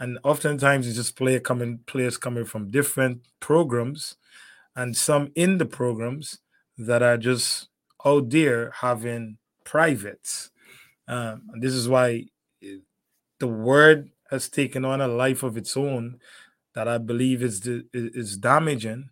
And 0.00 0.18
oftentimes 0.22 0.86
it's 0.86 0.96
just 0.96 1.16
player 1.16 1.40
coming 1.40 1.80
players 1.86 2.16
coming 2.16 2.44
from 2.44 2.70
different 2.70 3.26
programs 3.40 4.16
and 4.76 4.96
some 4.96 5.32
in 5.34 5.58
the 5.58 5.66
programs 5.66 6.38
that 6.76 7.02
are 7.02 7.16
just 7.16 7.68
out 8.04 8.30
there 8.30 8.70
having 8.70 9.38
privates. 9.64 10.50
Um, 11.08 11.42
and 11.52 11.62
this 11.62 11.74
is 11.74 11.88
why 11.88 12.26
eh, 12.62 12.76
the 13.40 13.48
word 13.48 14.10
has 14.30 14.48
taken 14.48 14.84
on 14.84 15.00
a 15.00 15.08
life 15.08 15.42
of 15.42 15.56
its 15.56 15.76
own 15.76 16.18
that 16.74 16.88
I 16.88 16.98
believe 16.98 17.42
is 17.42 17.66
is 17.92 18.36
damaging 18.36 19.10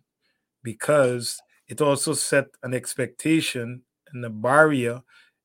because 0.63 1.41
it 1.67 1.81
also 1.81 2.13
set 2.13 2.45
an 2.63 2.73
expectation 2.73 3.81
and 4.13 4.23
a 4.23 4.29
barrier 4.29 5.01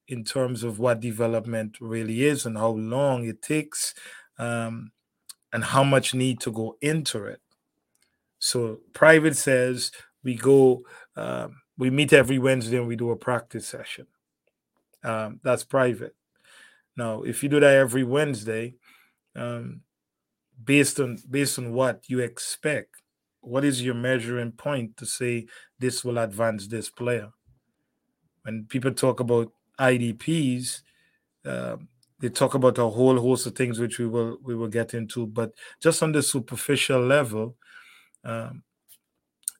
in 0.09 0.25
terms 0.25 0.63
of 0.63 0.79
what 0.79 1.01
development 1.01 1.79
really 1.81 2.25
is 2.25 2.45
and 2.47 2.57
how 2.57 2.69
long 2.69 3.25
it 3.27 3.41
takes 3.43 3.95
um, 4.39 4.93
and 5.53 5.65
how 5.65 5.83
much 5.85 6.15
need 6.15 6.41
to 6.41 6.51
go 6.51 6.77
into 6.81 7.25
it. 7.25 7.41
So 8.39 8.81
private 8.93 9.37
says 9.37 9.93
we 10.23 10.35
go, 10.35 10.83
um, 11.17 11.63
we 11.79 11.91
meet 11.91 12.13
every 12.13 12.39
Wednesday 12.39 12.77
and 12.77 12.87
we 12.87 12.97
do 12.97 13.11
a 13.11 13.17
practice 13.17 13.67
session. 13.67 14.07
Um, 15.05 15.41
that's 15.43 15.65
private. 15.65 16.15
Now, 16.97 17.23
if 17.23 17.43
you 17.43 17.49
do 17.49 17.61
that 17.61 17.75
every 17.75 18.05
Wednesday, 18.05 18.75
um, 19.37 19.83
based 20.63 21.01
on 21.01 21.19
based 21.31 21.59
on 21.59 21.73
what 21.73 22.05
you 22.09 22.21
expect, 22.21 23.03
what 23.41 23.65
is 23.65 23.83
your 23.83 23.95
measuring 23.95 24.53
point 24.53 24.97
to 24.99 25.07
say 25.07 25.47
this 25.79 26.05
will 26.05 26.19
advance 26.19 26.67
this 26.67 26.91
player? 26.91 27.33
When 28.43 28.67
people 28.67 28.93
talk 28.93 29.21
about 29.21 29.53
IDPs, 29.79 30.83
um, 31.45 31.89
they 32.21 32.29
talk 32.29 32.55
about 32.55 32.79
a 32.79 32.89
whole 32.89 33.19
host 33.21 33.47
of 33.47 33.55
things 33.55 33.79
which 33.79 33.99
we 33.99 34.07
will 34.07 34.39
we 34.43 34.55
will 34.55 34.69
get 34.69 34.95
into, 34.95 35.27
but 35.27 35.53
just 35.81 36.03
on 36.03 36.13
the 36.13 36.23
superficial 36.23 37.01
level, 37.01 37.57
um, 38.25 38.63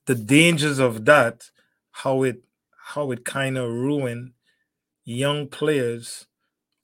the 0.05 0.15
dangers 0.15 0.79
of 0.79 1.05
that, 1.05 1.49
how 1.91 2.23
it 2.23 2.43
how 2.77 3.11
it 3.11 3.25
kind 3.25 3.57
of 3.57 3.69
ruin 3.69 4.33
young 5.05 5.47
players' 5.47 6.27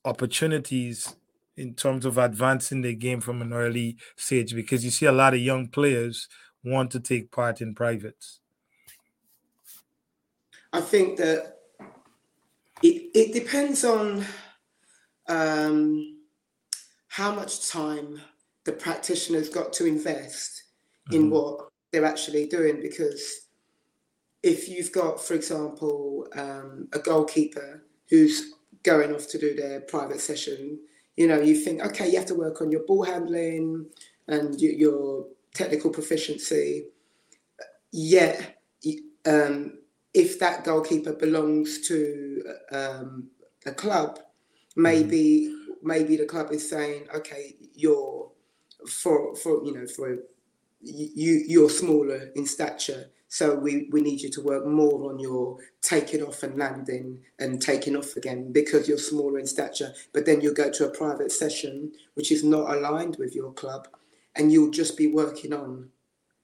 opportunities 0.06 1.16
in 1.60 1.74
terms 1.76 2.06
of 2.06 2.18
advancing 2.18 2.82
the 2.82 2.96
game 2.96 3.20
from 3.20 3.42
an 3.42 3.52
early 3.52 3.98
stage, 4.16 4.56
because 4.56 4.86
you 4.86 4.92
see 4.92 5.06
a 5.06 5.12
lot 5.12 5.34
of 5.34 5.40
young 5.42 5.68
players 5.68 6.30
want 6.64 6.92
to 6.92 7.00
take 7.00 7.32
part 7.32 7.60
in 7.62 7.76
privates. 7.76 8.40
I 10.72 10.82
think 10.82 11.18
that 11.18 11.58
it, 12.82 13.12
it 13.14 13.34
depends 13.34 13.84
on 13.84 14.26
um, 15.28 16.20
how 17.08 17.36
much 17.36 17.70
time 17.70 18.22
the 18.64 18.72
practitioner's 18.72 19.50
got 19.50 19.74
to 19.74 19.86
invest 19.86 20.64
mm-hmm. 21.10 21.16
in 21.16 21.30
what 21.30 21.70
they're 21.92 22.06
actually 22.06 22.48
doing. 22.48 22.82
Because 22.82 23.48
if 24.44 24.70
you've 24.70 24.92
got, 24.92 25.22
for 25.22 25.34
example, 25.34 26.28
um, 26.36 26.88
a 26.94 27.00
goalkeeper 27.00 27.84
who's 28.10 28.54
going 28.84 29.14
off 29.14 29.28
to 29.28 29.38
do 29.38 29.56
their 29.56 29.82
private 29.82 30.22
session, 30.22 30.80
you 31.20 31.28
know, 31.28 31.42
you 31.42 31.54
think, 31.54 31.82
okay, 31.82 32.10
you 32.10 32.18
have 32.18 32.28
to 32.28 32.34
work 32.34 32.62
on 32.62 32.72
your 32.72 32.84
ball 32.84 33.04
handling 33.04 33.86
and 34.30 34.60
your 34.62 35.26
technical 35.54 35.92
proficiency. 35.92 36.86
Yet, 37.92 38.62
um, 39.26 39.80
if 40.14 40.40
that 40.40 40.64
goalkeeper 40.64 41.12
belongs 41.12 41.86
to 41.90 42.42
um, 42.72 43.28
a 43.66 43.74
club, 43.74 44.22
maybe 44.78 45.50
mm-hmm. 45.50 45.88
maybe 45.88 46.16
the 46.16 46.26
club 46.26 46.54
is 46.54 46.70
saying, 46.70 47.08
okay, 47.14 47.58
you're 47.76 48.32
for 48.88 49.36
for 49.36 49.62
you 49.66 49.74
know 49.74 49.88
for 49.88 50.20
you 50.82 51.44
you're 51.48 51.70
smaller 51.70 52.32
in 52.36 52.46
stature, 52.46 53.10
so 53.30 53.56
we 53.56 53.88
we 53.92 54.02
need 54.02 54.22
you 54.22 54.30
to 54.30 54.42
work 54.42 54.66
more 54.66 55.10
on 55.10 55.20
your 55.20 55.58
taking 55.82 56.24
off 56.24 56.44
and 56.44 56.58
landing 56.58 57.20
and 57.40 57.62
taking 57.62 57.96
off 57.96 58.16
again 58.18 58.52
because 58.52 58.88
you're 58.88 58.98
smaller 58.98 59.40
in 59.40 59.48
stature. 59.48 59.94
But 60.14 60.26
then 60.26 60.42
you'll 60.42 60.54
go 60.54 60.70
to 60.72 60.88
a 60.88 60.98
private 60.98 61.32
session 61.32 61.94
which 62.16 62.32
is 62.32 62.44
not 62.44 62.70
aligned 62.72 63.18
with 63.18 63.34
your 63.34 63.54
club, 63.54 63.88
and 64.36 64.52
you'll 64.52 64.72
just 64.72 64.98
be 64.98 65.08
working 65.08 65.54
on 65.54 65.90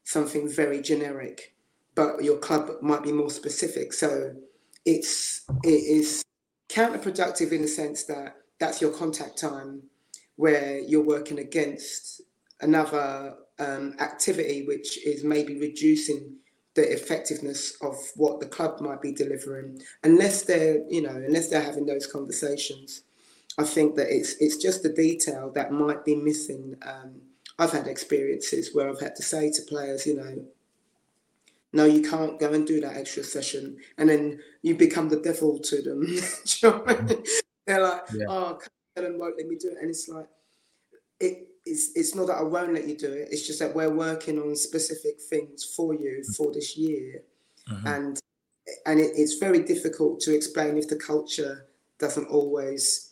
something 0.04 0.48
very 0.48 0.82
generic 0.82 1.56
but 1.96 2.24
your 2.24 2.38
club 2.38 2.70
might 2.82 3.02
be 3.02 3.12
more 3.12 3.30
specific. 3.30 3.94
So 3.94 4.36
it's 4.86 5.46
it 5.64 5.70
is 5.70 6.24
counterproductive 6.70 7.52
in 7.52 7.62
the 7.62 7.68
sense 7.68 8.04
that 8.04 8.36
that's 8.60 8.82
your 8.82 8.92
contact 8.92 9.38
time 9.38 9.84
where 10.36 10.80
you're 10.80 11.04
working 11.04 11.40
against 11.40 12.22
another 12.62 13.36
um, 13.60 13.96
activity 14.00 14.66
which 14.68 15.04
is 15.06 15.24
maybe 15.24 15.58
reducing 15.60 16.36
the 16.76 16.92
effectiveness 16.92 17.78
of 17.82 17.96
what 18.16 18.40
the 18.40 18.46
club 18.46 18.80
might 18.82 19.02
be 19.02 19.12
delivering 19.12 19.82
unless 20.04 20.44
they're 20.44 20.84
you 20.90 21.02
know 21.02 21.16
unless 21.16 21.50
they're 21.50 21.62
having 21.62 21.86
those 21.86 22.06
conversations 22.06 23.04
i 23.58 23.64
think 23.64 23.96
that 23.96 24.08
it's 24.10 24.36
it's 24.40 24.58
just 24.58 24.84
the 24.84 24.90
detail 24.90 25.52
that 25.54 25.72
might 25.72 26.04
be 26.04 26.16
missing 26.16 26.76
um, 26.86 27.14
i've 27.60 27.72
had 27.72 27.88
experiences 27.88 28.74
where 28.74 28.90
i've 28.90 29.00
had 29.00 29.16
to 29.16 29.24
say 29.24 29.50
to 29.50 29.62
players 29.64 30.06
you 30.06 30.16
know 30.16 30.46
no, 31.76 31.84
you 31.84 32.02
can't 32.02 32.40
go 32.40 32.54
and 32.54 32.66
do 32.66 32.80
that 32.80 32.96
extra 32.96 33.22
session. 33.22 33.76
And 33.98 34.08
then 34.08 34.40
you 34.62 34.76
become 34.76 35.10
the 35.10 35.20
devil 35.20 35.60
to 35.60 35.82
them. 35.82 36.06
They're 37.68 37.82
like, 37.82 38.02
yeah. 38.14 38.26
oh, 38.30 38.60
Helen 38.96 39.20
won't 39.20 39.36
let 39.38 39.46
me 39.46 39.58
do 39.58 39.72
it. 39.72 39.80
And 39.82 39.90
it's 39.90 40.08
like, 40.08 40.28
it, 41.20 41.50
it's, 41.66 41.92
it's 41.96 42.16
not 42.16 42.28
that 42.28 42.38
I 42.38 42.44
won't 42.44 42.74
let 42.74 42.88
you 42.88 42.98
do 42.98 43.12
it. 43.12 43.30
It's 43.32 43.48
just 43.48 43.60
that 43.60 43.76
we're 43.76 43.94
working 43.94 44.40
on 44.40 44.56
specific 44.56 45.20
things 45.30 45.64
for 45.64 45.94
you 45.94 46.24
for 46.36 46.52
this 46.54 46.78
year. 46.78 47.24
Mm-hmm. 47.70 47.88
And 47.88 48.20
and 48.86 49.00
it, 49.00 49.12
it's 49.16 49.36
very 49.36 49.64
difficult 49.64 50.20
to 50.22 50.34
explain 50.34 50.78
if 50.78 50.88
the 50.88 50.96
culture 50.96 51.68
doesn't 52.00 52.28
always 52.28 53.12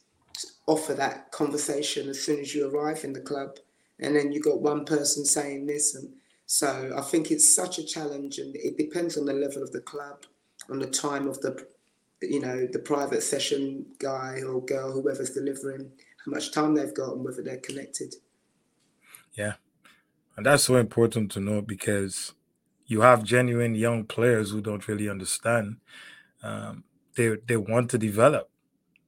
offer 0.66 0.94
that 0.96 1.32
conversation 1.32 2.10
as 2.10 2.22
soon 2.24 2.40
as 2.40 2.56
you 2.56 2.68
arrive 2.68 3.04
in 3.04 3.14
the 3.14 3.22
club. 3.22 3.58
And 4.00 4.16
then 4.16 4.32
you 4.32 4.42
got 4.42 4.62
one 4.62 4.86
person 4.86 5.26
saying 5.26 5.68
this 5.68 5.96
and 5.96 6.14
so 6.46 6.94
I 6.96 7.02
think 7.02 7.32
it's 7.32 7.56
such 7.56 7.80
a 7.80 7.84
challenge, 7.84 8.38
and 8.38 8.56
it 8.56 8.78
depends 8.78 9.18
on 9.18 9.26
the 9.26 9.34
level 9.34 9.64
of 9.64 9.72
the 9.72 9.82
club, 9.82 10.26
on 10.70 10.78
the 10.78 10.86
time 10.86 11.28
of 11.28 11.42
the, 11.42 11.66
you 12.22 12.40
know, 12.40 12.68
the 12.72 12.78
private 12.80 13.24
session 13.24 13.86
guy 13.98 14.42
or 14.46 14.64
girl, 14.64 14.92
whoever's 14.92 15.32
delivering, 15.32 15.92
how 16.24 16.32
much 16.32 16.52
time 16.52 16.76
they've 16.76 16.94
got, 16.94 17.14
and 17.14 17.26
whether 17.26 17.42
they're 17.42 17.58
connected. 17.58 18.14
Yeah, 19.34 19.54
and 20.38 20.46
that's 20.46 20.66
so 20.66 20.78
important 20.78 21.32
to 21.34 21.40
know 21.40 21.62
because 21.62 22.34
you 22.88 23.02
have 23.02 23.24
genuine 23.24 23.76
young 23.76 24.06
players 24.06 24.52
who 24.52 24.62
don't 24.62 24.88
really 24.88 25.10
understand. 25.10 25.78
Um, 26.44 26.86
they 27.16 27.38
they 27.48 27.58
want 27.58 27.92
to 27.92 27.98
develop, 27.98 28.50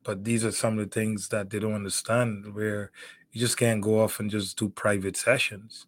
but 0.03 0.25
these 0.25 0.45
are 0.45 0.51
some 0.51 0.79
of 0.79 0.89
the 0.89 0.93
things 1.01 1.29
that 1.29 1.49
they 1.49 1.59
don't 1.59 1.75
understand. 1.75 2.55
Where 2.55 2.91
you 3.31 3.39
just 3.41 3.57
can't 3.57 3.81
go 3.81 4.01
off 4.01 4.19
and 4.19 4.31
just 4.31 4.57
do 4.59 4.69
private 4.69 5.17
sessions 5.17 5.87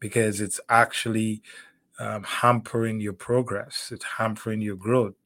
because 0.00 0.40
it's 0.40 0.60
actually 0.68 1.42
um, 2.00 2.24
hampering 2.24 3.00
your 3.00 3.14
progress. 3.14 3.90
It's 3.92 4.06
hampering 4.18 4.62
your 4.62 4.76
growth. 4.76 5.16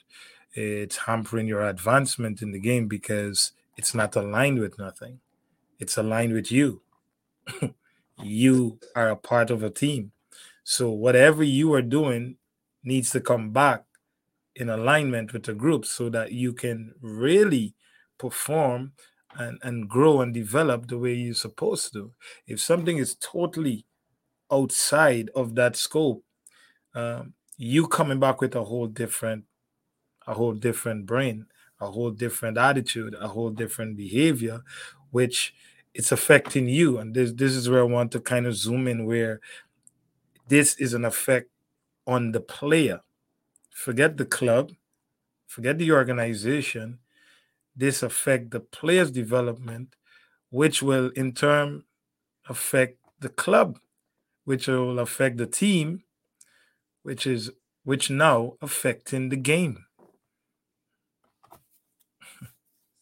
It's 0.55 0.99
hampering 0.99 1.49
your 1.49 1.63
advancement 1.69 2.43
in 2.43 2.53
the 2.53 2.61
game 2.61 2.89
because 2.89 3.53
it's 3.77 3.95
not 3.95 4.17
aligned 4.17 4.61
with 4.61 4.79
nothing. 4.79 5.21
It's 5.81 5.97
aligned 5.99 6.35
with 6.35 6.53
you. 6.53 6.83
you 8.25 8.79
are 8.95 9.11
a 9.11 9.17
part 9.17 9.51
of 9.51 9.63
a 9.63 9.71
team. 9.71 10.13
So 10.65 10.91
whatever 10.91 11.43
you 11.43 11.73
are 11.75 11.83
doing 11.83 12.37
needs 12.85 13.11
to 13.11 13.21
come 13.21 13.51
back 13.53 13.85
in 14.57 14.69
alignment 14.69 15.33
with 15.33 15.45
the 15.45 15.55
group 15.55 15.87
so 15.87 16.09
that 16.11 16.33
you 16.33 16.53
can 16.53 16.95
really 17.01 17.75
perform 18.19 18.93
and, 19.39 19.59
and 19.63 19.89
grow 19.89 20.21
and 20.21 20.35
develop 20.35 20.89
the 20.89 20.99
way 20.99 21.15
you're 21.15 21.35
supposed 21.35 21.93
to. 21.93 22.13
If 22.47 22.61
something 22.61 22.99
is 22.99 23.15
totally 23.17 23.87
outside 24.51 25.31
of 25.35 25.55
that 25.55 25.77
scope, 25.77 26.25
um, 26.95 27.35
you 27.57 27.87
coming 27.87 28.19
back 28.19 28.41
with 28.41 28.55
a 28.57 28.65
whole 28.65 28.87
different, 28.87 29.45
a 30.27 30.35
whole 30.35 30.55
different 30.55 31.07
brain, 31.07 31.47
a 31.81 31.91
whole 31.91 32.11
different 32.11 32.59
attitude, 32.59 33.15
a 33.21 33.29
whole 33.29 33.51
different 33.51 33.97
behavior, 33.97 34.63
which 35.11 35.55
it's 35.95 36.13
affecting 36.13 36.69
you. 36.69 36.99
And 36.99 37.15
this 37.15 37.33
this 37.33 37.53
is 37.53 37.69
where 37.69 37.81
I 37.81 37.85
want 37.85 38.13
to 38.13 38.21
kind 38.21 38.47
of 38.47 38.57
zoom 38.57 38.89
in, 38.89 39.07
where 39.07 39.41
this 40.49 40.75
is 40.77 40.95
an 40.95 41.05
effect 41.05 41.51
on 42.07 42.33
the 42.33 42.41
player. 42.41 43.01
Forget 43.71 44.17
the 44.17 44.27
club, 44.27 44.73
forget 45.47 45.79
the 45.79 45.93
organization. 45.93 46.99
This 47.77 48.03
affect 48.03 48.51
the 48.51 48.61
player's 48.61 49.11
development, 49.11 49.95
which 50.51 50.83
will 50.83 51.11
in 51.11 51.33
turn 51.33 51.85
affect 52.49 52.99
the 53.21 53.29
club 53.29 53.79
which 54.51 54.67
will 54.67 54.99
affect 54.99 55.37
the 55.37 55.47
team, 55.47 56.03
which 57.05 57.25
is 57.25 57.53
which 57.85 58.11
now 58.11 58.55
affecting 58.61 59.29
the 59.29 59.37
game. 59.37 59.85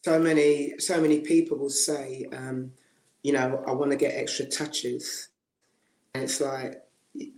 So 0.05 0.19
many, 0.19 0.79
so 0.79 1.01
many 1.01 1.21
people 1.21 1.57
will 1.57 1.71
say, 1.71 2.27
um, 2.33 2.73
you 3.29 3.35
know, 3.35 3.63
I 3.67 3.73
want 3.73 3.91
to 3.91 3.97
get 3.99 4.15
extra 4.15 4.47
touches, 4.47 5.29
and 6.15 6.25
it's 6.25 6.41
like, 6.41 6.83
you, 7.13 7.35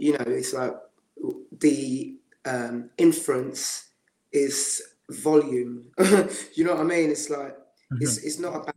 you 0.00 0.12
know, 0.14 0.24
it's 0.26 0.52
like 0.52 0.74
the 1.60 2.16
um, 2.44 2.90
inference 2.98 3.90
is 4.32 4.82
volume. 5.08 5.84
you 6.54 6.64
know 6.64 6.72
what 6.72 6.80
I 6.80 6.82
mean? 6.82 7.10
It's 7.10 7.30
like 7.30 7.52
mm-hmm. 7.52 7.98
it's 8.00 8.18
it's 8.24 8.40
not 8.40 8.56
about, 8.56 8.74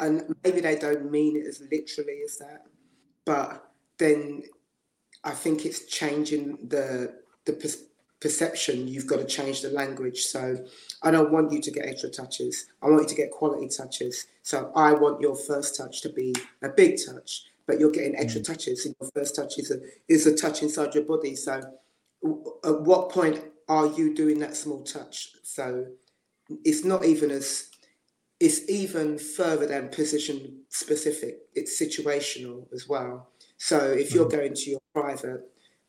and 0.00 0.34
maybe 0.42 0.60
they 0.60 0.74
don't 0.74 1.08
mean 1.08 1.36
it 1.36 1.46
as 1.46 1.62
literally 1.70 2.22
as 2.24 2.36
that, 2.38 2.62
but 3.24 3.70
then 3.98 4.42
I 5.22 5.30
think 5.30 5.64
it's 5.64 5.84
changing 5.84 6.58
the 6.66 7.14
the 7.44 7.52
perception, 8.24 8.88
you've 8.88 9.06
got 9.06 9.18
to 9.18 9.26
change 9.26 9.60
the 9.60 9.68
language. 9.68 10.20
So 10.22 10.64
I 11.02 11.10
don't 11.10 11.30
want 11.30 11.52
you 11.52 11.60
to 11.60 11.70
get 11.70 11.84
extra 11.84 12.08
touches. 12.08 12.64
I 12.80 12.86
want 12.88 13.02
you 13.02 13.08
to 13.08 13.14
get 13.14 13.30
quality 13.30 13.68
touches. 13.68 14.26
So 14.42 14.72
I 14.74 14.94
want 14.94 15.20
your 15.20 15.36
first 15.36 15.76
touch 15.76 16.00
to 16.00 16.08
be 16.08 16.34
a 16.62 16.70
big 16.70 16.96
touch, 17.06 17.42
but 17.66 17.78
you're 17.78 17.90
getting 17.90 18.16
extra 18.16 18.40
mm. 18.40 18.46
touches. 18.46 18.86
And 18.86 18.96
your 18.98 19.10
first 19.14 19.36
touch 19.36 19.58
is 19.58 19.70
a 19.70 19.78
is 20.08 20.26
a 20.26 20.34
touch 20.34 20.62
inside 20.62 20.94
your 20.94 21.04
body. 21.04 21.36
So 21.36 21.60
at 22.64 22.80
what 22.80 23.10
point 23.10 23.44
are 23.68 23.88
you 23.88 24.14
doing 24.14 24.38
that 24.38 24.56
small 24.56 24.82
touch? 24.82 25.32
So 25.42 25.84
it's 26.64 26.82
not 26.82 27.04
even 27.04 27.30
as 27.30 27.68
it's 28.40 28.66
even 28.70 29.18
further 29.18 29.66
than 29.66 29.90
position 29.90 30.62
specific. 30.70 31.40
It's 31.54 31.78
situational 31.78 32.72
as 32.72 32.88
well. 32.88 33.28
So 33.58 33.78
if 33.78 34.14
you're 34.14 34.24
mm-hmm. 34.24 34.38
going 34.38 34.54
to 34.54 34.70
your 34.70 34.80
private, 34.94 35.42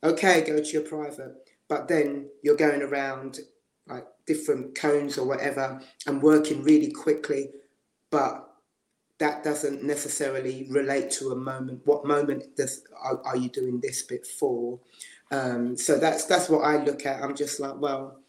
okay, 0.03 0.41
go 0.41 0.61
to 0.61 0.71
your 0.71 0.81
private, 0.81 1.44
but 1.67 1.87
then 1.87 2.29
you're 2.43 2.55
going 2.55 2.81
around 2.81 3.39
like 3.87 4.05
different 4.25 4.75
cones 4.75 5.17
or 5.17 5.27
whatever 5.27 5.81
and 6.07 6.21
working 6.21 6.63
really 6.63 6.91
quickly, 6.91 7.49
but 8.09 8.45
that 9.19 9.43
doesn't 9.43 9.83
necessarily 9.83 10.67
relate 10.69 11.09
to 11.09 11.31
a 11.31 11.35
moment. 11.35 11.81
What 11.85 12.05
moment 12.05 12.55
does 12.57 12.83
are, 13.01 13.21
are 13.25 13.37
you 13.37 13.49
doing 13.49 13.79
this 13.79 14.03
bit 14.03 14.27
for? 14.27 14.79
Um, 15.31 15.77
so 15.77 15.97
that's 15.97 16.25
that's 16.25 16.49
what 16.49 16.61
I 16.61 16.83
look 16.83 17.05
at. 17.05 17.23
I'm 17.23 17.35
just 17.35 17.59
like, 17.59 17.79
well, 17.79 18.19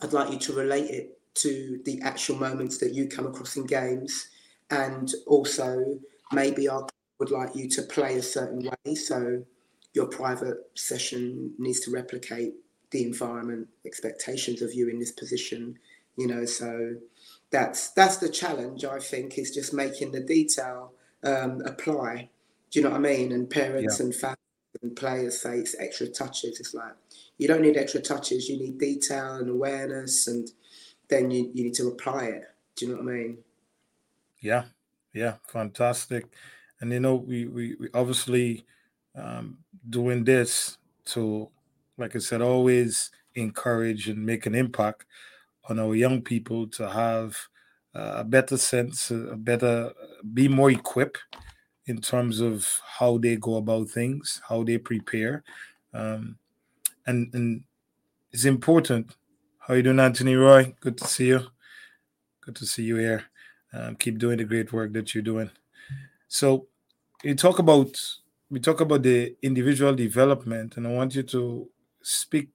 I'd 0.00 0.12
like 0.12 0.32
you 0.32 0.38
to 0.38 0.52
relate 0.52 0.90
it 0.90 1.20
to 1.34 1.80
the 1.84 2.00
actual 2.02 2.36
moments 2.36 2.78
that 2.78 2.94
you 2.94 3.06
come 3.06 3.26
across 3.26 3.56
in 3.56 3.66
games, 3.66 4.28
and 4.70 5.12
also 5.26 5.98
maybe 6.32 6.68
I 6.68 6.80
would 7.18 7.30
like 7.30 7.54
you 7.54 7.68
to 7.70 7.82
play 7.82 8.16
a 8.16 8.22
certain 8.22 8.60
way. 8.60 8.94
So 8.94 9.44
your 9.94 10.06
private 10.06 10.58
session 10.74 11.52
needs 11.58 11.80
to 11.80 11.90
replicate 11.90 12.54
the 12.90 13.04
environment 13.04 13.68
expectations 13.84 14.62
of 14.62 14.74
you 14.74 14.88
in 14.88 14.98
this 14.98 15.12
position. 15.12 15.78
You 16.16 16.26
know, 16.26 16.44
so 16.44 16.96
that's 17.50 17.90
that's 17.90 18.16
the 18.18 18.28
challenge. 18.28 18.84
I 18.84 18.98
think 18.98 19.38
is 19.38 19.54
just 19.54 19.72
making 19.72 20.12
the 20.12 20.20
detail 20.20 20.92
um, 21.24 21.62
apply. 21.64 22.30
Do 22.70 22.78
you 22.78 22.84
know 22.84 22.90
what 22.90 22.98
I 22.98 23.16
mean? 23.16 23.32
And 23.32 23.48
parents 23.48 23.98
yeah. 23.98 24.06
and 24.06 24.14
families 24.14 24.36
and 24.82 24.96
players 24.96 25.40
say 25.40 25.58
it's 25.58 25.76
extra 25.78 26.08
touches. 26.08 26.60
It's 26.60 26.74
like 26.74 26.92
you 27.38 27.48
don't 27.48 27.62
need 27.62 27.76
extra 27.76 28.00
touches. 28.00 28.48
You 28.48 28.58
need 28.58 28.78
detail 28.78 29.34
and 29.34 29.48
awareness, 29.48 30.26
and 30.26 30.50
then 31.08 31.30
you, 31.30 31.50
you 31.54 31.64
need 31.64 31.74
to 31.74 31.88
apply 31.88 32.24
it. 32.24 32.44
Do 32.76 32.86
you 32.86 32.92
know 32.92 33.02
what 33.02 33.10
I 33.10 33.16
mean? 33.16 33.38
Yeah, 34.40 34.64
yeah, 35.12 35.34
fantastic. 35.46 36.26
And 36.80 36.92
you 36.92 37.00
know, 37.00 37.16
we 37.16 37.46
we, 37.46 37.76
we 37.76 37.88
obviously 37.94 38.64
um, 39.18 39.58
doing 39.88 40.24
this 40.24 40.78
to, 41.06 41.48
like 41.96 42.14
I 42.14 42.18
said, 42.18 42.42
always 42.42 43.10
encourage 43.34 44.08
and 44.08 44.24
make 44.24 44.46
an 44.46 44.54
impact 44.54 45.04
on 45.68 45.78
our 45.78 45.94
young 45.94 46.22
people 46.22 46.66
to 46.68 46.88
have 46.88 47.36
uh, 47.94 48.14
a 48.18 48.24
better 48.24 48.56
sense, 48.56 49.10
a 49.10 49.36
better, 49.36 49.92
be 50.34 50.48
more 50.48 50.70
equipped 50.70 51.18
in 51.86 52.00
terms 52.00 52.40
of 52.40 52.80
how 52.98 53.18
they 53.18 53.36
go 53.36 53.56
about 53.56 53.88
things, 53.88 54.40
how 54.48 54.62
they 54.62 54.78
prepare, 54.78 55.42
um, 55.94 56.36
and 57.06 57.32
and 57.34 57.64
it's 58.30 58.44
important. 58.44 59.16
How 59.58 59.74
you 59.74 59.82
doing, 59.82 60.00
Anthony 60.00 60.34
Roy? 60.34 60.74
Good 60.80 60.98
to 60.98 61.06
see 61.06 61.28
you. 61.28 61.40
Good 62.42 62.56
to 62.56 62.66
see 62.66 62.82
you 62.82 62.96
here. 62.96 63.24
Um, 63.72 63.96
keep 63.96 64.18
doing 64.18 64.38
the 64.38 64.44
great 64.44 64.72
work 64.72 64.92
that 64.92 65.14
you're 65.14 65.22
doing. 65.22 65.50
So, 66.28 66.66
you 67.22 67.34
talk 67.34 67.58
about 67.58 67.98
we 68.50 68.60
talk 68.60 68.80
about 68.80 69.02
the 69.02 69.36
individual 69.42 69.94
development, 69.94 70.76
and 70.76 70.86
I 70.86 70.90
want 70.90 71.14
you 71.14 71.22
to 71.24 71.68
speak 72.02 72.48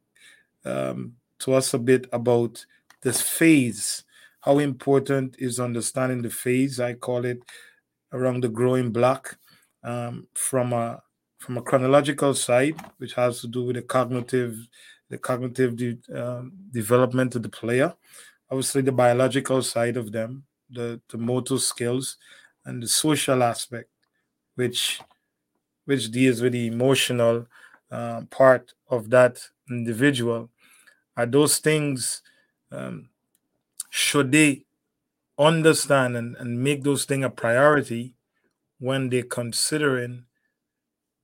um, 0.66 1.14
to 1.40 1.54
us 1.54 1.74
a 1.74 1.80
bit 1.80 2.08
about 2.12 2.66
this 3.02 3.22
phase. 3.22 4.04
How 4.42 4.60
important 4.60 5.36
is 5.40 5.60
understanding 5.60 6.22
the 6.22 6.30
phase? 6.30 6.80
I 6.80 6.94
call 6.94 7.26
it 7.26 7.40
around 8.12 8.44
the 8.44 8.50
growing 8.50 8.92
block 8.92 9.38
um, 9.84 10.28
from 10.34 10.74
a 10.74 11.02
from 11.38 11.58
a 11.58 11.62
chronological 11.62 12.34
side, 12.34 12.76
which 12.98 13.14
has 13.16 13.42
to 13.42 13.48
do 13.48 13.66
with 13.66 13.76
the 13.76 13.82
cognitive 13.82 14.68
the 15.10 15.18
cognitive 15.18 15.76
de- 15.76 16.00
um, 16.16 16.54
development 16.72 17.36
of 17.36 17.44
the 17.44 17.50
player. 17.50 17.94
Obviously, 18.50 18.82
the 18.82 18.92
biological 18.92 19.62
side 19.62 19.98
of 19.98 20.12
them, 20.12 20.46
the 20.70 21.02
the 21.10 21.18
motor 21.18 21.60
skills, 21.60 22.18
and 22.66 22.82
the 22.82 22.88
social 22.88 23.44
aspect, 23.44 23.90
which 24.56 25.02
which 25.86 26.12
deals 26.12 26.42
with 26.42 26.54
the 26.54 26.68
emotional 26.68 27.48
uh, 27.92 28.22
part 28.30 28.74
of 28.90 29.10
that 29.10 29.42
individual. 29.70 30.50
Are 31.16 31.26
those 31.26 31.60
things 31.60 32.22
um, 32.72 33.10
should 33.90 34.32
they 34.32 34.66
understand 35.38 36.16
and, 36.16 36.36
and 36.38 36.64
make 36.64 36.84
those 36.84 37.06
things 37.06 37.26
a 37.26 37.30
priority 37.30 38.16
when 38.80 39.10
they're 39.10 39.24
considering 39.24 40.26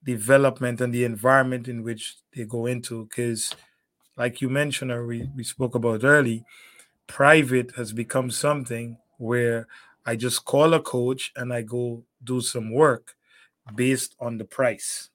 development 0.03 0.79
and 0.81 0.93
the 0.93 1.03
environment 1.03 1.67
in 1.67 1.83
which 1.83 2.17
they 2.35 2.45
go 2.45 2.65
into 2.65 3.05
because 3.05 3.55
like 4.17 4.41
you 4.41 4.49
mentioned 4.49 4.91
or 4.91 5.05
we, 5.05 5.29
we 5.35 5.43
spoke 5.43 5.75
about 5.75 6.03
early 6.03 6.43
private 7.07 7.71
has 7.75 7.91
become 7.91 8.31
something 8.31 8.97
where 9.17 9.67
i 10.05 10.15
just 10.15 10.45
call 10.45 10.73
a 10.73 10.79
coach 10.79 11.31
and 11.35 11.53
i 11.53 11.61
go 11.61 12.03
do 12.23 12.39
some 12.39 12.71
work 12.71 13.15
based 13.75 14.15
on 14.19 14.37
the 14.37 14.45
price 14.45 15.09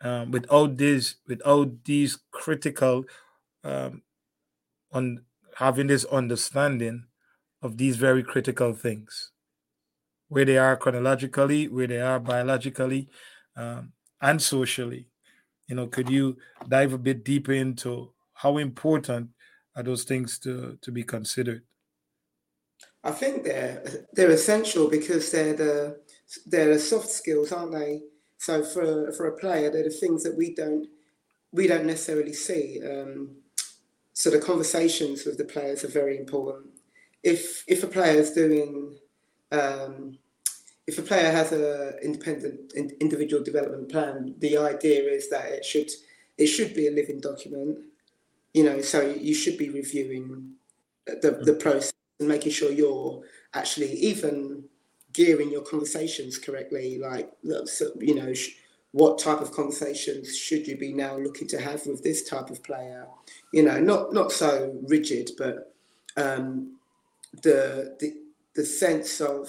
um, 0.00 0.30
without 0.30 0.76
this 0.76 1.16
without 1.26 1.84
these 1.84 2.18
critical 2.30 3.04
um, 3.64 4.02
on 4.92 5.24
having 5.56 5.88
this 5.88 6.04
understanding 6.06 7.04
of 7.62 7.76
these 7.76 7.96
very 7.96 8.22
critical 8.22 8.72
things 8.72 9.32
where 10.28 10.44
they 10.44 10.58
are 10.58 10.76
chronologically, 10.76 11.68
where 11.68 11.86
they 11.86 12.00
are 12.00 12.20
biologically, 12.20 13.08
um, 13.56 13.92
and 14.20 14.40
socially. 14.40 15.08
You 15.66 15.74
know, 15.74 15.86
could 15.86 16.08
you 16.08 16.36
dive 16.68 16.92
a 16.92 16.98
bit 16.98 17.24
deeper 17.24 17.52
into 17.52 18.12
how 18.34 18.58
important 18.58 19.30
are 19.74 19.82
those 19.82 20.04
things 20.04 20.38
to, 20.40 20.78
to 20.80 20.92
be 20.92 21.02
considered? 21.02 21.62
I 23.02 23.10
think 23.10 23.44
they're 23.44 24.06
they're 24.12 24.30
essential 24.30 24.88
because 24.88 25.30
they're 25.30 25.54
the 25.54 26.00
they're 26.46 26.78
soft 26.78 27.08
skills, 27.08 27.52
aren't 27.52 27.72
they? 27.72 28.02
So 28.38 28.62
for 28.62 29.12
for 29.12 29.26
a 29.26 29.36
player, 29.36 29.70
they're 29.70 29.84
the 29.84 29.90
things 29.90 30.22
that 30.22 30.36
we 30.36 30.54
don't 30.54 30.86
we 31.52 31.66
don't 31.66 31.86
necessarily 31.86 32.32
see. 32.32 32.80
Um, 32.84 33.36
so 34.12 34.30
the 34.30 34.40
conversations 34.40 35.24
with 35.24 35.38
the 35.38 35.44
players 35.44 35.84
are 35.84 35.88
very 35.88 36.18
important. 36.18 36.66
If 37.22 37.64
if 37.66 37.82
a 37.82 37.86
player 37.86 38.18
is 38.20 38.32
doing 38.32 38.96
um, 39.52 40.18
if 40.86 40.98
a 40.98 41.02
player 41.02 41.30
has 41.30 41.52
an 41.52 41.98
independent 42.02 42.72
in, 42.74 42.90
individual 43.00 43.42
development 43.42 43.90
plan, 43.90 44.34
the 44.38 44.56
idea 44.56 45.02
is 45.02 45.28
that 45.30 45.46
it 45.46 45.64
should 45.64 45.90
it 46.36 46.46
should 46.46 46.74
be 46.74 46.86
a 46.88 46.90
living 46.90 47.20
document. 47.20 47.78
You 48.54 48.64
know, 48.64 48.80
so 48.80 49.02
you 49.02 49.34
should 49.34 49.58
be 49.58 49.68
reviewing 49.68 50.52
the, 51.06 51.40
the 51.42 51.52
process 51.52 51.92
and 52.18 52.28
making 52.28 52.52
sure 52.52 52.72
you're 52.72 53.22
actually 53.54 53.92
even 53.92 54.64
gearing 55.18 55.50
your 55.50 55.62
conversations 55.62 56.38
correctly. 56.38 56.96
Like, 56.96 57.28
you 57.42 58.14
know, 58.14 58.32
what 58.92 59.18
type 59.18 59.40
of 59.40 59.50
conversations 59.50 60.38
should 60.38 60.68
you 60.68 60.76
be 60.76 60.92
now 60.92 61.18
looking 61.18 61.48
to 61.48 61.60
have 61.60 61.84
with 61.86 62.04
this 62.04 62.22
type 62.22 62.50
of 62.50 62.62
player? 62.62 63.04
You 63.52 63.64
know, 63.64 63.80
not 63.80 64.12
not 64.12 64.30
so 64.30 64.78
rigid, 64.86 65.32
but 65.36 65.74
um, 66.16 66.78
the 67.42 67.96
the 67.98 68.14
the 68.54 68.64
sense 68.64 69.20
of 69.20 69.48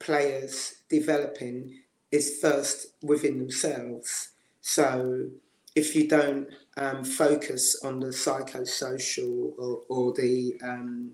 players 0.00 0.74
developing 0.88 1.78
is 2.10 2.38
first 2.40 2.88
within 3.00 3.38
themselves. 3.38 4.30
So 4.60 5.28
if 5.76 5.94
you 5.94 6.08
don't 6.08 6.48
um, 6.76 7.04
focus 7.04 7.80
on 7.84 8.00
the 8.00 8.08
psychosocial 8.08 9.52
or, 9.58 9.82
or 9.88 10.12
the 10.12 10.58
um, 10.62 11.12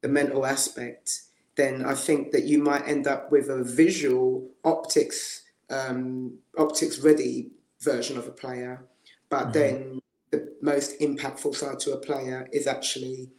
the 0.00 0.08
mental 0.08 0.46
aspect, 0.46 1.20
then 1.56 1.84
I 1.84 1.94
think 1.94 2.32
that 2.32 2.44
you 2.44 2.62
might 2.62 2.86
end 2.86 3.06
up 3.06 3.32
with 3.32 3.48
a 3.48 3.64
visual 3.64 4.48
optics 4.64 5.42
um, 5.68 6.38
optics 6.56 7.00
ready 7.00 7.50
version 7.80 8.16
of 8.16 8.28
a 8.28 8.30
player, 8.30 8.84
but 9.28 9.44
mm-hmm. 9.44 9.52
then 9.52 10.00
the 10.30 10.54
most 10.62 11.00
impactful 11.00 11.54
side 11.54 11.80
to 11.80 11.92
a 11.92 11.98
player 11.98 12.48
is 12.52 12.66
actually 12.66 13.30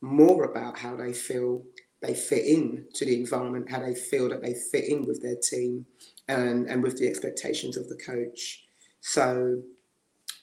more 0.00 0.44
about 0.44 0.78
how 0.78 0.94
they 0.94 1.12
feel 1.12 1.62
they 2.02 2.14
fit 2.14 2.44
in 2.44 2.84
to 2.94 3.04
the 3.04 3.18
environment, 3.18 3.70
how 3.70 3.80
they 3.80 3.94
feel 3.94 4.28
that 4.28 4.42
they 4.42 4.54
fit 4.54 4.84
in 4.84 5.06
with 5.06 5.22
their 5.22 5.36
team 5.36 5.86
and, 6.28 6.68
and 6.68 6.82
with 6.82 6.98
the 6.98 7.08
expectations 7.08 7.76
of 7.76 7.88
the 7.88 7.96
coach. 7.96 8.64
So 9.00 9.62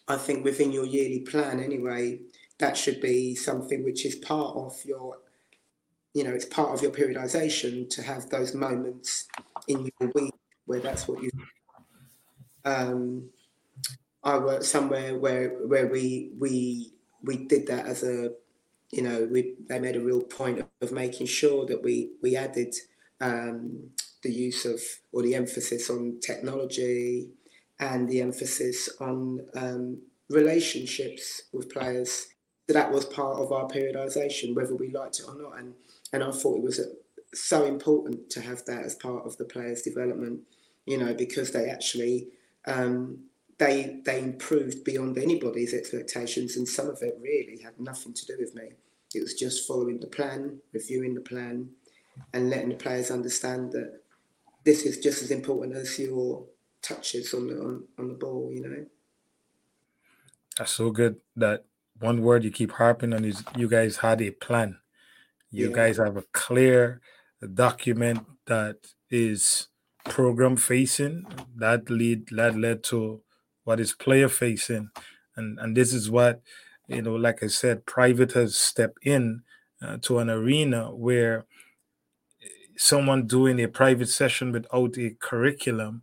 I 0.08 0.18
think 0.18 0.44
within 0.44 0.72
your 0.72 0.86
yearly 0.86 1.20
plan 1.20 1.60
anyway, 1.60 2.20
that 2.60 2.76
should 2.76 3.00
be 3.02 3.36
something 3.36 3.84
which 3.84 4.06
is 4.06 4.16
part 4.16 4.56
of 4.56 4.74
your, 4.84 5.18
you 6.14 6.24
know, 6.24 6.32
it's 6.32 6.46
part 6.46 6.70
of 6.70 6.82
your 6.82 6.92
periodization 6.92 7.90
to 7.90 8.02
have 8.04 8.30
those 8.30 8.54
moments 8.54 9.28
in 9.68 9.90
your 10.00 10.12
week 10.14 10.34
where 10.66 10.80
that's 10.80 11.08
what 11.08 11.22
you 11.22 11.30
um 12.66 13.30
I 14.24 14.38
worked 14.38 14.66
somewhere 14.66 15.18
where 15.18 15.50
where 15.68 15.88
we 15.88 16.32
we 16.40 16.94
we 17.24 17.38
did 17.46 17.68
that 17.68 17.86
as 17.86 18.04
a 18.04 18.32
you 18.92 19.02
know 19.02 19.28
we 19.30 19.56
they 19.68 19.80
made 19.80 19.96
a 19.96 20.02
real 20.02 20.22
point 20.22 20.66
of, 20.82 20.92
making 20.92 21.28
sure 21.28 21.66
that 21.66 21.82
we 21.84 22.12
we 22.22 22.36
added 22.36 22.74
um, 23.20 23.90
the 24.22 24.32
use 24.32 24.66
of 24.66 24.80
or 25.12 25.24
the 25.24 25.36
emphasis 25.36 25.90
on 25.90 26.20
technology 26.22 27.30
and 27.80 28.08
the 28.10 28.22
emphasis 28.22 28.90
on 29.02 29.46
um, 29.56 29.98
relationships 30.30 31.44
with 31.52 31.74
players. 31.74 32.28
So 32.68 32.74
that 32.74 32.92
was 32.92 33.06
part 33.06 33.40
of 33.40 33.52
our 33.52 33.68
periodisation, 33.68 34.56
whether 34.56 34.76
we 34.76 34.90
liked 34.90 35.20
it 35.20 35.26
or 35.28 35.36
not. 35.36 35.60
And 35.60 35.74
and 36.14 36.24
I 36.24 36.32
thought 36.32 36.58
it 36.58 36.64
was 36.64 36.80
a, 36.80 36.86
so 37.36 37.66
important 37.66 38.30
to 38.30 38.42
have 38.42 38.64
that 38.66 38.86
as 38.86 38.96
part 38.96 39.26
of 39.26 39.36
the 39.38 39.46
players' 39.46 39.82
development, 39.82 40.42
you 40.86 40.98
know, 40.98 41.14
because 41.14 41.52
they 41.52 41.70
actually 41.70 42.28
um, 42.66 43.26
they 43.58 44.00
they 44.06 44.20
improved 44.20 44.84
beyond 44.84 45.18
anybody's 45.18 45.74
expectations, 45.74 46.56
and 46.56 46.68
some 46.68 46.88
of 46.88 47.00
it 47.02 47.18
really 47.22 47.60
had 47.62 47.80
nothing 47.80 48.14
to 48.14 48.26
do 48.26 48.36
with 48.40 48.56
me. 48.56 48.70
It 49.14 49.22
was 49.22 49.34
just 49.34 49.68
following 49.68 50.00
the 50.00 50.08
plan, 50.08 50.60
reviewing 50.72 51.16
the 51.16 51.22
plan, 51.22 51.70
and 52.34 52.50
letting 52.50 52.70
the 52.70 52.76
players 52.76 53.12
understand 53.12 53.72
that 53.74 54.02
this 54.64 54.84
is 54.84 55.00
just 55.00 55.22
as 55.24 55.32
important 55.32 55.76
as 55.76 56.00
your 56.00 56.46
touches 56.82 57.34
on 57.34 57.48
the 57.48 57.60
on, 57.60 57.84
on 57.98 58.08
the 58.08 58.14
ball. 58.14 58.52
You 58.54 58.62
know. 58.62 58.86
That's 60.58 60.72
so 60.72 60.92
good. 60.92 61.18
That 61.36 61.66
one 62.00 62.22
word 62.22 62.44
you 62.44 62.52
keep 62.52 62.74
harping 62.74 63.14
on 63.14 63.26
is 63.26 63.44
you 63.56 63.68
guys 63.68 63.98
had 63.98 64.22
a 64.22 64.30
plan. 64.30 64.78
You 65.54 65.70
yeah. 65.70 65.76
guys 65.76 65.98
have 65.98 66.18
a 66.18 66.26
clear 66.34 67.00
document 67.54 68.26
that 68.48 68.78
is 69.10 69.68
program 70.04 70.58
facing. 70.58 71.26
That 71.56 71.90
lead 71.90 72.28
that 72.32 72.58
led 72.58 72.84
to 72.86 73.22
what 73.64 73.80
is 73.80 73.94
player 73.94 74.30
facing, 74.30 74.90
and 75.36 75.60
and 75.60 75.78
this 75.78 75.94
is 75.94 76.10
what 76.10 76.42
you 76.88 77.02
know. 77.04 77.16
Like 77.16 77.44
I 77.44 77.48
said, 77.48 77.86
private 77.86 78.34
has 78.34 78.58
stepped 78.58 79.06
in 79.06 79.44
uh, 79.82 79.98
to 80.02 80.18
an 80.18 80.30
arena 80.30 80.94
where 80.94 81.46
someone 82.76 83.28
doing 83.28 83.62
a 83.62 83.68
private 83.68 84.10
session 84.10 84.52
without 84.52 84.98
a 84.98 85.16
curriculum 85.20 86.02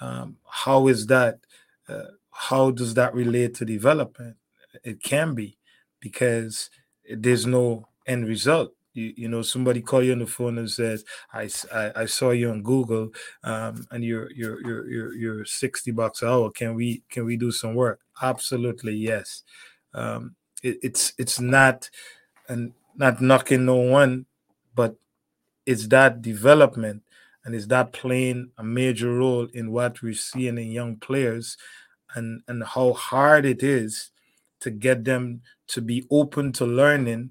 um, 0.00 0.36
how 0.48 0.88
is 0.88 1.06
that 1.06 1.38
uh, 1.88 2.04
how 2.30 2.70
does 2.70 2.94
that 2.94 3.14
relate 3.14 3.54
to 3.54 3.64
development 3.64 4.36
it 4.84 5.02
can 5.02 5.34
be 5.34 5.56
because 6.00 6.70
there's 7.08 7.46
no 7.46 7.86
end 8.06 8.26
result. 8.26 8.72
You, 8.94 9.12
you 9.16 9.28
know 9.28 9.42
somebody 9.42 9.82
call 9.82 10.02
you 10.02 10.12
on 10.12 10.20
the 10.20 10.26
phone 10.26 10.56
and 10.56 10.70
says 10.70 11.04
i 11.34 11.50
i, 11.70 11.92
I 11.94 12.06
saw 12.06 12.30
you 12.30 12.48
on 12.48 12.62
google 12.62 13.10
um, 13.44 13.86
and 13.90 14.02
you're, 14.02 14.32
you're 14.32 14.58
you're 14.66 14.90
you're 14.90 15.14
you're 15.14 15.44
60 15.44 15.90
bucks 15.90 16.22
an 16.22 16.28
hour. 16.28 16.50
Can 16.50 16.74
we 16.74 17.02
can 17.10 17.26
we 17.26 17.36
do 17.36 17.50
some 17.52 17.74
work? 17.74 18.00
Absolutely 18.22 18.94
yes. 18.94 19.42
Um, 19.92 20.34
it, 20.62 20.78
it's 20.82 21.12
it's 21.18 21.38
not 21.40 21.90
and 22.48 22.72
not 22.96 23.20
knocking 23.20 23.66
no 23.66 23.76
one 23.76 24.24
but 24.74 24.96
it's 25.66 25.88
that 25.88 26.22
development 26.22 27.02
and 27.44 27.54
it's 27.54 27.66
that 27.66 27.92
playing 27.92 28.50
a 28.58 28.64
major 28.64 29.12
role 29.12 29.46
in 29.52 29.70
what 29.70 30.02
we're 30.02 30.14
seeing 30.14 30.58
in 30.58 30.68
young 30.70 30.96
players 30.96 31.56
and 32.14 32.42
and 32.48 32.64
how 32.64 32.92
hard 32.92 33.44
it 33.44 33.62
is 33.62 34.10
to 34.60 34.70
get 34.70 35.04
them 35.04 35.42
to 35.68 35.80
be 35.80 36.04
open 36.10 36.52
to 36.52 36.64
learning 36.64 37.30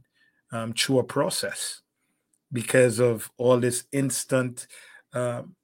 um, 0.56 0.74
through 0.74 1.00
a 1.00 1.04
process 1.04 1.82
because 2.52 3.00
of 3.00 3.30
all 3.38 3.60
this 3.60 3.86
instant 3.92 4.68
um, 5.14 5.56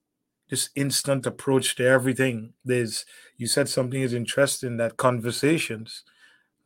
this 0.49 0.69
instant 0.75 1.25
approach 1.25 1.75
to 1.75 1.85
everything 1.85 2.53
there's 2.65 3.05
you 3.37 3.47
said 3.47 3.69
something 3.69 4.01
is 4.01 4.13
interesting 4.13 4.77
that 4.77 4.97
conversations 4.97 6.03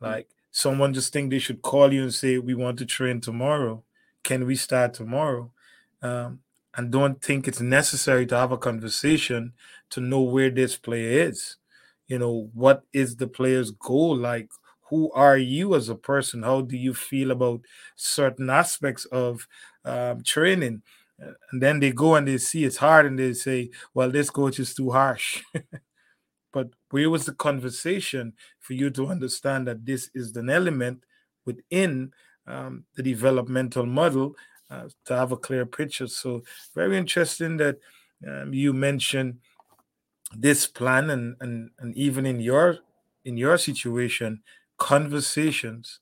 mm. 0.02 0.08
like 0.08 0.28
someone 0.50 0.94
just 0.94 1.12
think 1.12 1.30
they 1.30 1.38
should 1.38 1.62
call 1.62 1.92
you 1.92 2.02
and 2.02 2.14
say 2.14 2.38
we 2.38 2.54
want 2.54 2.78
to 2.78 2.86
train 2.86 3.20
tomorrow 3.20 3.82
can 4.22 4.46
we 4.46 4.56
start 4.56 4.94
tomorrow 4.94 5.50
um, 6.02 6.40
and 6.76 6.90
don't 6.90 7.22
think 7.22 7.48
it's 7.48 7.60
necessary 7.60 8.26
to 8.26 8.36
have 8.36 8.52
a 8.52 8.58
conversation 8.58 9.52
to 9.90 10.00
know 10.00 10.20
where 10.20 10.50
this 10.50 10.76
player 10.76 11.28
is. 11.28 11.56
You 12.06 12.18
know, 12.18 12.50
what 12.52 12.82
is 12.92 13.16
the 13.16 13.26
player's 13.26 13.70
goal? 13.70 14.16
Like, 14.16 14.50
who 14.88 15.10
are 15.12 15.36
you 15.36 15.74
as 15.74 15.88
a 15.88 15.94
person? 15.94 16.42
How 16.42 16.60
do 16.60 16.76
you 16.76 16.94
feel 16.94 17.30
about 17.30 17.60
certain 17.96 18.50
aspects 18.50 19.04
of 19.06 19.46
um, 19.84 20.22
training? 20.22 20.82
And 21.18 21.62
then 21.62 21.80
they 21.80 21.92
go 21.92 22.14
and 22.14 22.28
they 22.28 22.38
see 22.38 22.64
it's 22.64 22.76
hard 22.76 23.06
and 23.06 23.18
they 23.18 23.32
say, 23.32 23.70
well, 23.94 24.10
this 24.10 24.30
coach 24.30 24.60
is 24.60 24.74
too 24.74 24.90
harsh. 24.90 25.42
but 26.52 26.68
where 26.90 27.10
was 27.10 27.26
the 27.26 27.34
conversation 27.34 28.34
for 28.60 28.74
you 28.74 28.90
to 28.90 29.08
understand 29.08 29.66
that 29.66 29.84
this 29.84 30.10
is 30.14 30.36
an 30.36 30.50
element 30.50 31.04
within 31.44 32.12
um, 32.46 32.84
the 32.94 33.02
developmental 33.02 33.86
model 33.86 34.36
uh, 34.70 34.88
to 35.04 35.16
have 35.16 35.32
a 35.32 35.36
clear 35.36 35.66
picture. 35.66 36.06
So 36.06 36.42
very 36.74 36.96
interesting 36.96 37.56
that 37.58 37.78
um, 38.26 38.52
you 38.52 38.72
mentioned 38.72 39.38
this 40.34 40.66
plan 40.66 41.10
and, 41.10 41.36
and 41.40 41.70
and 41.78 41.96
even 41.96 42.26
in 42.26 42.40
your 42.40 42.78
in 43.24 43.36
your 43.36 43.58
situation, 43.58 44.42
conversations 44.78 46.00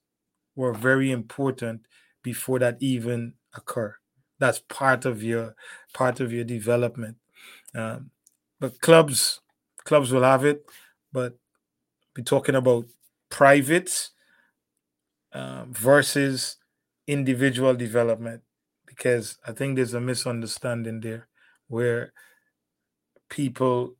were 0.57 0.73
very 0.73 1.11
important 1.11 1.87
before 2.23 2.59
that 2.61 2.77
even 2.81 3.35
occur. 3.57 3.97
That's 4.39 4.61
part 4.61 5.05
of 5.05 5.23
your 5.23 5.55
part 5.93 6.21
of 6.21 6.33
your 6.33 6.45
development. 6.45 7.17
Um, 7.75 8.11
but 8.61 8.81
clubs 8.81 9.41
clubs 9.85 10.13
will 10.13 10.23
have 10.23 10.45
it, 10.45 10.65
but 11.13 11.39
we're 12.17 12.25
talking 12.25 12.55
about 12.55 12.87
privates 13.31 14.11
um, 15.33 15.73
versus 15.73 16.57
individual 17.07 17.75
development 17.75 18.43
because 18.87 19.39
I 19.47 19.53
think 19.53 19.77
there's 19.77 19.95
a 19.95 20.01
misunderstanding 20.01 21.01
there 21.01 21.29
where 21.69 22.13
people, 23.29 23.95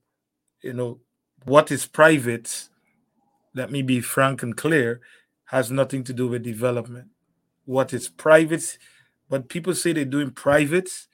you 0.63 0.73
know, 0.73 1.01
what 1.45 1.71
is 1.71 1.87
private, 1.87 2.69
let 3.55 3.71
me 3.71 3.83
be 3.83 4.01
frank 4.01 4.43
and 4.43 4.57
clear, 4.57 5.01
has 5.47 5.71
nothing 5.71 6.05
to 6.05 6.13
do 6.13 6.27
with 6.29 6.43
development. 6.43 7.09
What 7.65 7.93
is 7.93 8.09
private, 8.09 8.79
but 9.29 9.49
people 9.49 9.75
say 9.75 9.93
they're 9.93 10.05
doing 10.05 10.31
privates, 10.31 11.09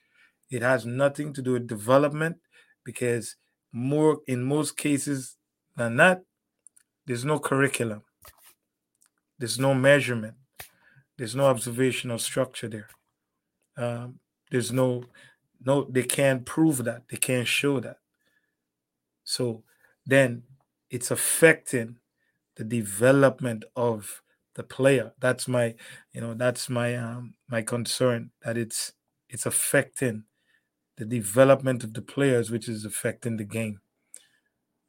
it 0.49 0.61
has 0.61 0.85
nothing 0.85 1.33
to 1.33 1.41
do 1.41 1.53
with 1.53 1.67
development 1.67 2.37
because 2.83 3.35
more 3.71 4.19
in 4.27 4.43
most 4.43 4.75
cases 4.75 5.37
than 5.77 5.95
that, 5.97 6.23
there's 7.05 7.23
no 7.23 7.39
curriculum, 7.39 8.03
there's 9.37 9.59
no 9.59 9.73
measurement, 9.73 10.35
there's 11.17 11.35
no 11.35 11.45
observational 11.45 12.19
structure 12.19 12.67
there. 12.67 12.89
Um, 13.77 14.19
there's 14.49 14.71
no, 14.71 15.05
no, 15.63 15.85
they 15.85 16.03
can't 16.03 16.45
prove 16.45 16.83
that. 16.83 17.03
They 17.09 17.17
can't 17.17 17.47
show 17.47 17.79
that. 17.79 17.97
So 19.23 19.63
then 20.05 20.43
it's 20.89 21.09
affecting 21.09 21.97
the 22.61 22.81
development 22.81 23.65
of 23.75 24.21
the 24.53 24.61
player. 24.61 25.13
That's 25.19 25.47
my, 25.47 25.73
you 26.13 26.21
know, 26.21 26.35
that's 26.35 26.69
my 26.69 26.95
um 26.95 27.33
my 27.49 27.63
concern 27.63 28.29
that 28.43 28.55
it's 28.55 28.93
it's 29.29 29.47
affecting 29.47 30.25
the 30.97 31.05
development 31.05 31.83
of 31.83 31.95
the 31.95 32.03
players, 32.03 32.51
which 32.51 32.69
is 32.69 32.85
affecting 32.85 33.37
the 33.37 33.45
game. 33.45 33.81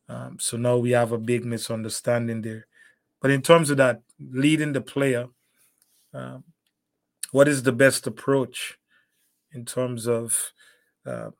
Um, 0.07 0.37
so 0.39 0.59
now 0.59 0.77
we 0.77 0.91
have 0.91 1.13
a 1.13 1.19
big 1.19 1.47
misunderstanding 1.47 2.43
there. 2.43 2.67
But 3.23 3.31
in 3.31 3.41
terms 3.41 3.71
of 3.71 3.79
that, 3.79 4.03
leading 4.21 4.75
the 4.75 4.83
player, 4.83 5.29
um, 6.13 6.45
what 7.31 7.49
is 7.49 7.63
the 7.63 7.73
best 7.73 8.07
approach 8.07 8.77
in 9.53 9.65
terms 9.65 10.07
of 10.07 10.53
uh, 11.07 11.31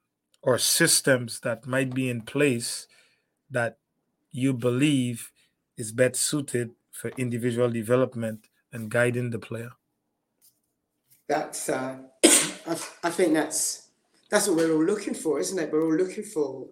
or 0.41 0.57
systems 0.57 1.41
that 1.41 1.67
might 1.67 1.93
be 1.93 2.09
in 2.09 2.23
place 2.23 2.87
that 3.51 3.77
you 4.31 4.55
believe 4.55 5.32
is 5.83 5.93
best 5.93 6.21
suited 6.31 6.69
for 6.91 7.09
individual 7.25 7.71
development 7.71 8.41
and 8.73 8.91
guiding 8.97 9.31
the 9.31 9.39
player. 9.49 9.73
That's 11.29 11.69
uh, 11.69 11.97
I, 12.73 12.75
I 13.09 13.11
think 13.11 13.35
that's 13.35 13.89
that's 14.31 14.47
what 14.47 14.57
we're 14.57 14.75
all 14.77 14.85
looking 14.93 15.15
for 15.15 15.41
isn't 15.41 15.59
it? 15.59 15.73
We're 15.73 15.85
all 15.85 16.01
looking 16.05 16.25
for 16.25 16.69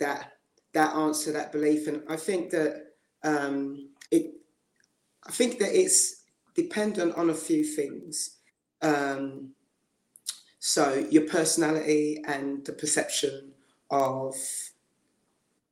that 0.00 0.32
that 0.72 0.94
answer 0.94 1.30
that 1.32 1.52
belief. 1.52 1.86
And 1.86 2.02
i 2.08 2.16
think 2.16 2.50
that 2.50 2.72
um, 3.22 3.54
it 4.10 4.24
i 5.28 5.30
think 5.38 5.58
that 5.60 5.72
it's 5.82 5.98
dependent 6.54 7.16
on 7.20 7.30
a 7.30 7.40
few 7.48 7.62
things. 7.64 8.38
Um, 8.82 9.54
so 10.58 11.06
your 11.10 11.26
personality 11.38 12.22
and 12.26 12.64
the 12.64 12.72
perception 12.72 13.52
of 13.90 14.34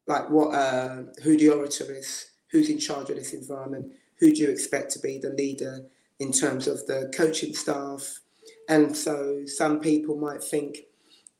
like 0.06 0.28
what 0.28 0.48
uh, 0.54 1.04
who 1.22 1.36
the 1.36 1.48
orator 1.50 1.94
is, 1.94 2.31
who's 2.52 2.68
in 2.68 2.78
charge 2.78 3.10
of 3.10 3.16
this 3.16 3.32
environment, 3.32 3.90
who 4.20 4.32
do 4.32 4.42
you 4.42 4.50
expect 4.50 4.92
to 4.92 5.00
be 5.00 5.18
the 5.18 5.30
leader 5.30 5.84
in 6.20 6.30
terms 6.30 6.68
of 6.68 6.86
the 6.86 7.10
coaching 7.14 7.54
staff. 7.54 8.20
And 8.68 8.96
so 8.96 9.44
some 9.46 9.80
people 9.80 10.16
might 10.16 10.44
think, 10.44 10.78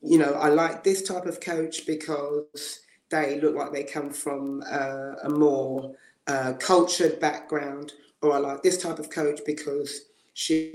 you 0.00 0.18
know, 0.18 0.32
I 0.32 0.48
like 0.48 0.82
this 0.82 1.02
type 1.02 1.26
of 1.26 1.40
coach 1.40 1.86
because 1.86 2.80
they 3.10 3.38
look 3.40 3.54
like 3.54 3.72
they 3.72 3.84
come 3.84 4.10
from 4.10 4.62
a 4.62 5.28
more 5.28 5.94
uh, 6.26 6.54
cultured 6.54 7.20
background, 7.20 7.92
or 8.22 8.32
I 8.32 8.38
like 8.38 8.62
this 8.62 8.82
type 8.82 8.98
of 8.98 9.10
coach 9.10 9.40
because 9.46 10.06
she 10.34 10.70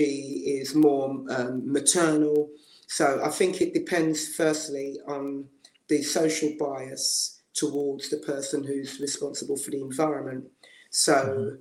is 0.59 0.75
more 0.75 1.09
um, 1.29 1.69
maternal. 1.69 2.49
So 2.87 3.21
I 3.23 3.29
think 3.29 3.59
it 3.59 3.73
depends 3.73 4.35
firstly 4.35 4.99
on 5.07 5.45
the 5.89 6.03
social 6.03 6.53
bias 6.59 7.36
towards 7.57 8.09
the 8.09 8.17
person 8.17 8.63
who's 8.63 8.99
responsible 8.99 9.57
for 9.57 9.71
the 9.71 9.81
environment. 9.81 10.45
So 10.91 11.57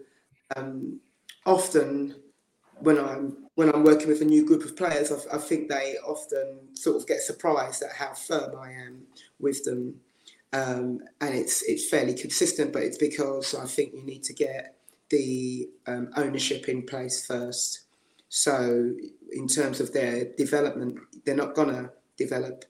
um, 0.55 1.01
often 1.45 2.15
when 2.81 2.99
I'm 2.99 3.49
when 3.55 3.71
I'm 3.75 3.85
working 3.85 4.09
with 4.09 4.21
a 4.21 4.27
new 4.27 4.45
group 4.47 4.65
of 4.65 4.77
players, 4.77 5.11
I, 5.11 5.37
I, 5.37 5.39
think 5.39 5.71
they 5.71 5.97
often 6.07 6.59
sort 6.75 6.97
of 6.97 7.07
get 7.07 7.23
surprised 7.23 7.83
at 7.83 7.93
how 7.93 8.13
firm 8.13 8.55
I 8.59 8.71
am 8.71 9.05
with 9.41 9.65
them, 9.65 9.95
um, 10.53 11.01
and 11.23 11.35
it's 11.35 11.63
it's 11.63 11.89
fairly 11.89 12.13
consistent. 12.13 12.73
But 12.75 12.83
it's 12.83 12.99
because 12.99 13.55
I 13.55 13.65
think 13.65 13.95
you 13.95 14.05
need 14.05 14.23
to 14.25 14.35
get 14.35 14.77
the 15.09 15.71
um, 15.87 16.11
ownership 16.17 16.69
in 16.69 16.83
place 16.83 17.27
first. 17.27 17.87
So 18.29 18.93
in 19.33 19.49
terms 19.49 19.81
of 19.81 19.95
their 19.95 20.27
development, 20.37 20.99
they're 21.25 21.35
not 21.35 21.55
gonna 21.55 21.93
develop 22.19 22.67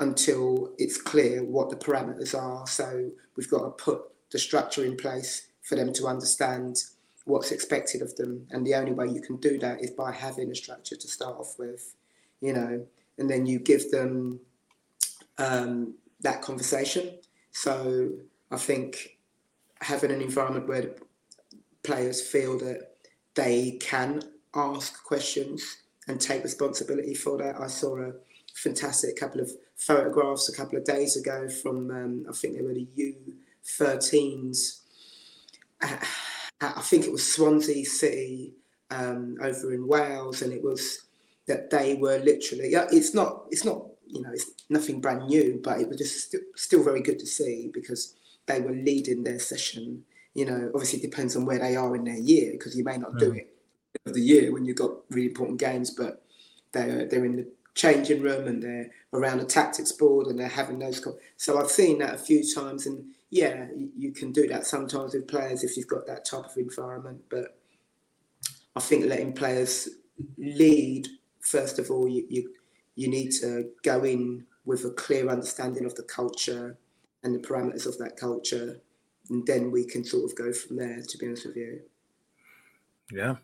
until 0.00 0.72
it's 0.78 1.00
clear 1.00 1.44
what 1.44 1.70
the 1.70 1.76
parameters 1.76 2.34
are. 2.34 2.66
So 2.66 3.10
we've 3.36 3.50
got 3.50 3.62
to 3.62 3.70
put 3.70 4.02
the 4.30 4.38
structure 4.38 4.84
in 4.84 4.96
place 4.96 5.48
for 5.62 5.76
them 5.76 5.92
to 5.92 6.06
understand 6.06 6.78
what's 7.26 7.52
expected 7.52 8.02
of 8.02 8.16
them. 8.16 8.46
And 8.50 8.66
the 8.66 8.74
only 8.74 8.92
way 8.92 9.06
you 9.08 9.20
can 9.20 9.36
do 9.36 9.58
that 9.58 9.82
is 9.82 9.90
by 9.90 10.12
having 10.12 10.50
a 10.50 10.54
structure 10.54 10.96
to 10.96 11.08
start 11.08 11.36
off 11.38 11.58
with, 11.58 11.94
you 12.40 12.52
know, 12.52 12.86
and 13.18 13.30
then 13.30 13.46
you 13.46 13.58
give 13.58 13.90
them 13.90 14.40
um, 15.38 15.94
that 16.22 16.40
conversation. 16.42 17.18
So 17.52 18.10
I 18.50 18.56
think 18.56 19.18
having 19.82 20.10
an 20.10 20.22
environment 20.22 20.66
where 20.66 20.90
players 21.82 22.20
feel 22.26 22.58
that 22.58 22.88
they 23.34 23.72
can 23.80 24.22
ask 24.54 25.04
questions 25.04 25.76
and 26.08 26.20
take 26.20 26.42
responsibility 26.42 27.14
for 27.14 27.38
that. 27.38 27.60
I 27.60 27.68
saw 27.68 27.96
a 27.98 28.12
fantastic 28.54 29.16
couple 29.16 29.40
of 29.40 29.50
photographs 29.80 30.48
a 30.48 30.56
couple 30.56 30.78
of 30.78 30.84
days 30.84 31.16
ago 31.16 31.48
from, 31.48 31.90
um, 31.90 32.26
I 32.28 32.32
think 32.32 32.56
they 32.56 32.62
were 32.62 32.74
the 32.74 32.86
U13s. 33.64 34.80
I 36.62 36.82
think 36.82 37.06
it 37.06 37.12
was 37.12 37.26
Swansea 37.26 37.84
City 37.86 38.52
um, 38.90 39.38
over 39.42 39.72
in 39.72 39.88
Wales, 39.88 40.42
and 40.42 40.52
it 40.52 40.62
was 40.62 41.06
that 41.46 41.70
they 41.70 41.94
were 41.94 42.18
literally. 42.18 42.74
It's 42.92 43.14
not. 43.14 43.46
It's 43.50 43.64
not. 43.64 43.86
You 44.06 44.22
know, 44.22 44.30
it's 44.32 44.50
nothing 44.68 45.00
brand 45.00 45.28
new, 45.28 45.60
but 45.62 45.80
it 45.80 45.88
was 45.88 45.96
just 45.96 46.32
st- 46.32 46.42
still 46.56 46.82
very 46.82 47.00
good 47.00 47.18
to 47.20 47.26
see 47.26 47.70
because 47.72 48.16
they 48.46 48.60
were 48.60 48.72
leading 48.72 49.22
their 49.22 49.38
session. 49.38 50.04
You 50.34 50.46
know, 50.46 50.70
obviously 50.74 50.98
it 50.98 51.10
depends 51.10 51.36
on 51.36 51.46
where 51.46 51.60
they 51.60 51.76
are 51.76 51.94
in 51.94 52.04
their 52.04 52.18
year 52.18 52.52
because 52.52 52.76
you 52.76 52.84
may 52.84 52.98
not 52.98 53.18
do 53.18 53.32
it 53.32 53.54
of 54.06 54.14
the 54.14 54.20
year 54.20 54.52
when 54.52 54.64
you've 54.64 54.76
got 54.76 54.90
really 55.10 55.28
important 55.28 55.60
games, 55.60 55.90
but 55.90 56.22
they're 56.72 57.06
they're 57.06 57.24
in 57.24 57.36
the 57.36 57.46
changing 57.74 58.20
room 58.22 58.46
and 58.46 58.62
they're 58.62 58.90
around 59.12 59.40
a 59.40 59.44
tactics 59.44 59.92
board 59.92 60.26
and 60.26 60.38
they're 60.38 60.48
having 60.48 60.78
those. 60.78 61.04
So 61.36 61.58
I've 61.58 61.70
seen 61.70 61.98
that 61.98 62.14
a 62.14 62.18
few 62.18 62.42
times, 62.54 62.86
and 62.86 63.04
yeah, 63.30 63.66
you, 63.96 64.12
can 64.12 64.32
do 64.32 64.46
that 64.48 64.66
sometimes 64.66 65.14
with 65.14 65.28
players 65.28 65.64
if 65.64 65.76
you've 65.76 65.88
got 65.88 66.06
that 66.06 66.24
type 66.24 66.44
of 66.44 66.56
environment. 66.56 67.22
But 67.28 67.58
I 68.76 68.80
think 68.80 69.06
letting 69.06 69.32
players 69.32 69.88
lead 70.38 71.08
first 71.40 71.78
of 71.78 71.90
all, 71.90 72.08
you 72.08 72.24
you, 72.28 72.52
you 72.94 73.08
need 73.08 73.30
to 73.40 73.70
go 73.82 74.04
in 74.04 74.46
with 74.64 74.84
a 74.84 74.90
clear 74.90 75.28
understanding 75.28 75.84
of 75.84 75.94
the 75.94 76.02
culture 76.02 76.78
and 77.22 77.34
the 77.34 77.38
parameters 77.38 77.86
of 77.86 77.98
that 77.98 78.16
culture, 78.16 78.80
and 79.28 79.46
then 79.46 79.70
we 79.70 79.84
can 79.84 80.04
sort 80.04 80.24
of 80.24 80.36
go 80.36 80.52
from 80.52 80.76
there. 80.76 81.02
To 81.02 81.18
be 81.18 81.26
honest 81.26 81.46
with 81.46 81.56
you. 81.56 81.80
Yeah, 83.12 83.36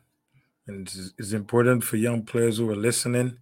and 0.67 0.89
it's 1.19 1.33
important 1.33 1.85
for 1.85 1.97
young 1.97 2.23
players 2.23 2.59
who 2.59 2.71
are 2.71 2.77
listening. 2.77 3.39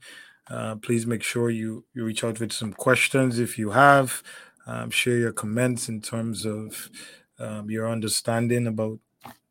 Uh, 0.48 0.76
please 0.76 1.06
make 1.06 1.22
sure 1.22 1.50
you 1.50 1.84
you 1.94 2.04
reach 2.04 2.22
out 2.22 2.38
with 2.38 2.52
some 2.52 2.72
questions 2.72 3.38
if 3.38 3.58
you 3.58 3.70
have 3.70 4.22
um, 4.66 4.90
share 4.90 5.16
your 5.16 5.32
comments 5.32 5.88
in 5.88 6.00
terms 6.00 6.46
of 6.46 6.90
um, 7.38 7.70
your 7.70 7.88
understanding 7.88 8.66
about 8.66 8.98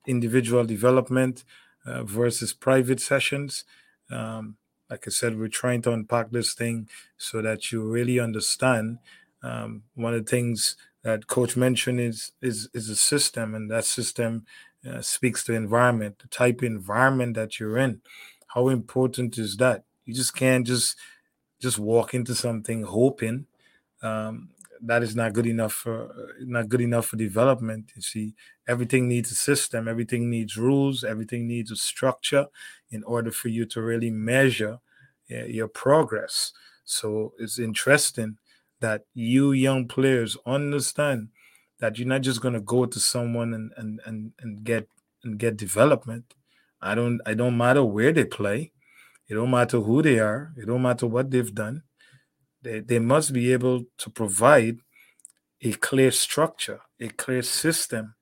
individual 0.08 0.66
development 0.66 1.44
uh, 1.86 2.04
versus 2.04 2.54
private 2.54 3.00
sessions. 3.00 3.64
Um, 4.10 4.58
like 4.90 5.08
I 5.08 5.12
said, 5.12 5.38
we're 5.38 5.48
trying 5.48 5.82
to 5.84 5.92
unpack 5.92 6.32
this 6.32 6.54
thing 6.54 6.90
so 7.18 7.42
that 7.42 7.72
you 7.72 7.84
really 7.84 8.20
understand. 8.20 9.00
Um, 9.42 9.84
one 9.96 10.14
of 10.14 10.26
the 10.26 10.30
things 10.30 10.76
that 11.04 11.28
Coach 11.28 11.58
mentioned 11.58 12.00
is 12.00 12.32
is 12.42 12.70
is 12.74 12.90
a 12.90 12.96
system, 12.96 13.56
and 13.56 13.70
that 13.70 13.86
system 13.86 14.46
uh, 14.90 15.02
speaks 15.02 15.44
to 15.46 15.54
environment, 15.54 16.20
the 16.20 16.28
type 16.28 16.60
of 16.60 16.66
environment 16.66 17.36
that 17.36 17.60
you're 17.60 17.78
in. 17.78 18.02
How 18.48 18.70
important 18.70 19.38
is 19.38 19.58
that? 19.58 19.84
You 20.06 20.14
just 20.14 20.36
can't 20.36 20.66
just 20.66 20.98
just 21.62 21.80
walk 21.80 22.14
into 22.14 22.36
something 22.36 22.84
hoping 22.84 23.46
um, 24.02 24.50
that 24.82 25.02
is 25.02 25.16
not 25.16 25.34
good 25.34 25.48
enough 25.48 25.74
for 25.74 26.14
not 26.42 26.68
good 26.68 26.82
enough 26.82 27.06
for 27.08 27.16
development. 27.16 27.92
You 27.96 28.02
see, 28.02 28.36
everything 28.68 29.08
needs 29.08 29.32
a 29.32 29.36
system, 29.36 29.88
everything 29.88 30.30
needs 30.30 30.58
rules, 30.58 31.04
everything 31.06 31.48
needs 31.48 31.72
a 31.72 31.78
structure 31.78 32.48
in 32.92 33.04
order 33.06 33.32
for 33.32 33.48
you 33.48 33.66
to 33.68 33.82
really 33.82 34.12
measure 34.12 34.80
uh, 35.32 35.46
your 35.46 35.70
progress. 35.70 36.52
So 36.84 37.34
it's 37.40 37.60
interesting 37.60 38.38
that 38.82 39.06
you 39.14 39.54
young 39.54 39.88
players 39.88 40.36
understand 40.46 41.30
that 41.80 41.98
you're 41.98 42.08
not 42.08 42.22
just 42.22 42.42
going 42.42 42.54
to 42.54 42.62
go 42.62 42.86
to 42.86 43.00
someone 43.00 43.54
and, 43.54 43.72
and 43.78 44.02
and 44.06 44.34
and 44.42 44.64
get 44.66 44.90
and 45.24 45.40
get 45.40 45.56
development. 45.56 46.34
I 46.82 46.94
don't 46.96 47.22
I 47.26 47.36
don't 47.36 47.58
matter 47.58 47.86
where 47.86 48.12
they 48.12 48.26
play. 48.26 48.73
It 49.30 49.36
don't 49.36 49.52
matter 49.52 49.80
who 49.80 50.02
they 50.02 50.20
are. 50.20 50.54
It 50.58 50.68
don't 50.68 50.82
matter 50.82 51.08
what 51.08 51.32
they've 51.32 51.54
done 51.54 51.84
they, 52.64 52.80
they 52.80 53.00
must 53.00 53.34
be 53.34 53.54
able 53.54 53.84
to 54.00 54.10
provide 54.10 54.80
a 55.62 55.74
clear 55.74 56.12
structure, 56.12 56.80
a 57.00 57.10
clear 57.10 57.42
system 57.42 58.16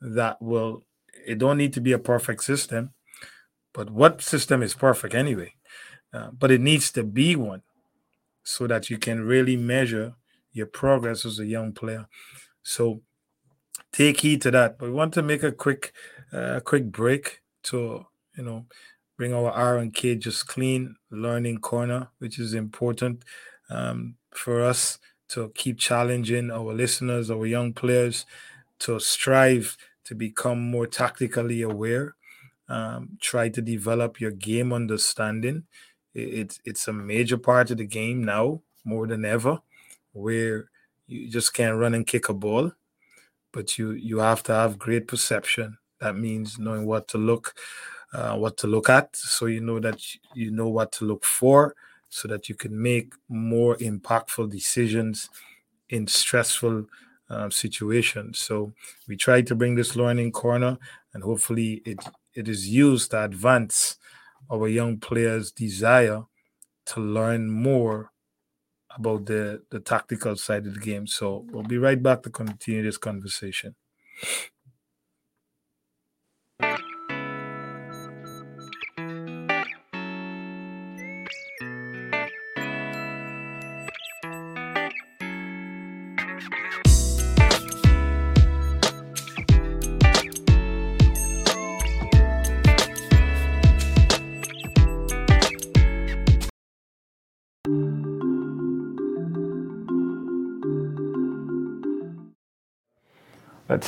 that 0.00 0.40
will, 0.40 0.84
it 1.26 1.38
don't 1.38 1.58
need 1.58 1.72
to 1.72 1.80
be 1.80 1.92
a 1.92 1.98
perfect 1.98 2.44
system, 2.44 2.90
but 3.74 3.90
what 3.90 4.22
system 4.22 4.62
is 4.62 4.74
perfect 4.74 5.14
anyway? 5.14 5.54
Uh, 6.12 6.30
but 6.30 6.50
it 6.50 6.60
needs 6.60 6.90
to 6.92 7.02
be 7.02 7.36
one 7.36 7.62
so 8.42 8.66
that 8.66 8.88
you 8.88 8.96
can 8.96 9.24
really 9.24 9.56
measure 9.56 10.14
your 10.52 10.66
progress 10.66 11.26
as 11.26 11.38
a 11.38 11.46
young 11.46 11.72
player. 11.72 12.06
So 12.62 13.02
take 13.92 14.20
heed 14.20 14.42
to 14.42 14.50
that. 14.52 14.78
But 14.78 14.86
we 14.86 14.92
want 14.92 15.12
to 15.14 15.22
make 15.22 15.42
a 15.42 15.52
quick, 15.52 15.92
uh, 16.32 16.60
quick 16.60 16.86
break 16.86 17.42
to, 17.64 18.06
you 18.36 18.44
know, 18.44 18.66
bring 19.18 19.34
our 19.34 19.50
R 19.52 19.78
and 19.78 19.94
K 19.94 20.16
just 20.16 20.48
clean 20.48 20.96
learning 21.10 21.58
corner, 21.58 22.08
which 22.20 22.38
is 22.40 22.54
important 22.54 23.24
um, 23.70 24.16
for 24.32 24.62
us 24.64 24.98
to 25.30 25.52
keep 25.54 25.78
challenging 25.78 26.50
our 26.50 26.72
listeners, 26.72 27.30
our 27.30 27.46
young 27.46 27.74
players, 27.74 28.24
to 28.80 29.00
strive 29.00 29.76
to 30.04 30.14
become 30.14 30.70
more 30.70 30.86
tactically 30.86 31.62
aware. 31.62 32.16
Um, 32.68 33.18
try 33.20 33.50
to 33.50 33.62
develop 33.62 34.20
your 34.20 34.30
game 34.30 34.72
understanding. 34.72 35.64
It's 36.14 36.60
it's 36.64 36.88
a 36.88 36.92
major 36.94 37.38
part 37.38 37.70
of 37.70 37.78
the 37.78 37.86
game 37.86 38.24
now 38.24 38.62
more 38.84 39.06
than 39.06 39.24
ever, 39.24 39.60
where 40.12 40.70
you 41.06 41.28
just 41.30 41.54
can't 41.54 41.78
run 41.78 41.94
and 41.94 42.06
kick 42.06 42.28
a 42.28 42.34
ball, 42.34 42.72
but 43.52 43.78
you 43.78 43.92
you 43.92 44.18
have 44.18 44.42
to 44.44 44.52
have 44.52 44.78
great 44.78 45.08
perception. 45.08 45.78
That 46.00 46.16
means 46.16 46.58
knowing 46.58 46.86
what 46.86 47.08
to 47.08 47.18
look, 47.18 47.54
uh, 48.12 48.36
what 48.36 48.56
to 48.58 48.66
look 48.66 48.88
at, 48.88 49.14
so 49.16 49.46
you 49.46 49.60
know 49.60 49.78
that 49.80 50.00
you 50.34 50.50
know 50.50 50.68
what 50.68 50.92
to 50.92 51.04
look 51.04 51.24
for 51.24 51.74
so 52.08 52.26
that 52.28 52.48
you 52.48 52.54
can 52.54 52.80
make 52.80 53.12
more 53.28 53.76
impactful 53.76 54.50
decisions 54.50 55.28
in 55.90 56.06
stressful 56.06 56.86
uh, 57.30 57.50
situations. 57.50 58.38
So 58.38 58.72
we 59.06 59.16
try 59.16 59.42
to 59.42 59.54
bring 59.54 59.74
this 59.74 59.96
learning 59.96 60.32
corner, 60.32 60.78
and 61.12 61.22
hopefully 61.22 61.82
it 61.84 61.98
it 62.34 62.48
is 62.48 62.68
used 62.68 63.10
to 63.10 63.24
advance 63.24 63.96
our 64.50 64.68
young 64.68 64.98
players' 64.98 65.52
desire 65.52 66.22
to 66.86 67.00
learn 67.00 67.50
more 67.50 68.10
about 68.90 69.26
the 69.26 69.62
the 69.70 69.80
tactical 69.80 70.36
side 70.36 70.66
of 70.66 70.74
the 70.74 70.80
game. 70.80 71.06
So 71.06 71.44
we'll 71.50 71.62
be 71.62 71.78
right 71.78 72.02
back 72.02 72.22
to 72.22 72.30
continue 72.30 72.82
this 72.82 72.98
conversation. 72.98 73.74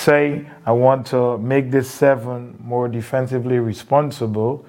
Say 0.00 0.46
I 0.64 0.72
want 0.72 1.06
to 1.08 1.38
make 1.38 1.70
this 1.70 1.90
seven 1.90 2.56
more 2.62 2.88
defensively 2.88 3.58
responsible, 3.58 4.64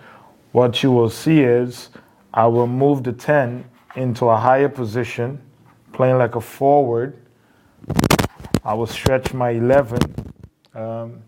what 0.52 0.84
you 0.84 0.92
will 0.92 1.10
see 1.10 1.42
is 1.42 1.90
I 2.34 2.48
will 2.48 2.68
move 2.68 3.04
the 3.04 3.14
10 3.14 3.66
into 3.96 4.26
a 4.26 4.38
higher 4.38 4.70
position, 4.70 5.42
playing 5.94 6.18
like 6.18 6.36
a 6.36 6.42
forward. 6.42 7.18
I 8.64 8.74
will 8.74 8.88
stretch 8.88 9.34
my 9.34 9.52
11 9.52 10.00
um, 10.76 11.22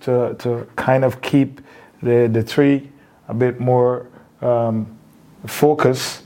to, 0.00 0.34
to 0.38 0.66
kind 0.76 1.04
of 1.04 1.20
keep 1.20 1.60
the, 2.02 2.28
the 2.32 2.42
three 2.42 2.90
a 3.28 3.34
bit 3.34 3.60
more 3.60 4.08
um, 4.40 4.98
focus. 5.46 6.22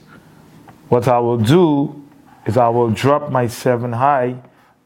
What 0.88 1.08
I 1.08 1.18
will 1.18 1.38
do 1.38 2.02
is 2.46 2.56
I 2.56 2.68
will 2.68 2.90
drop 2.90 3.30
my 3.30 3.46
seven 3.48 3.92
high 3.92 4.36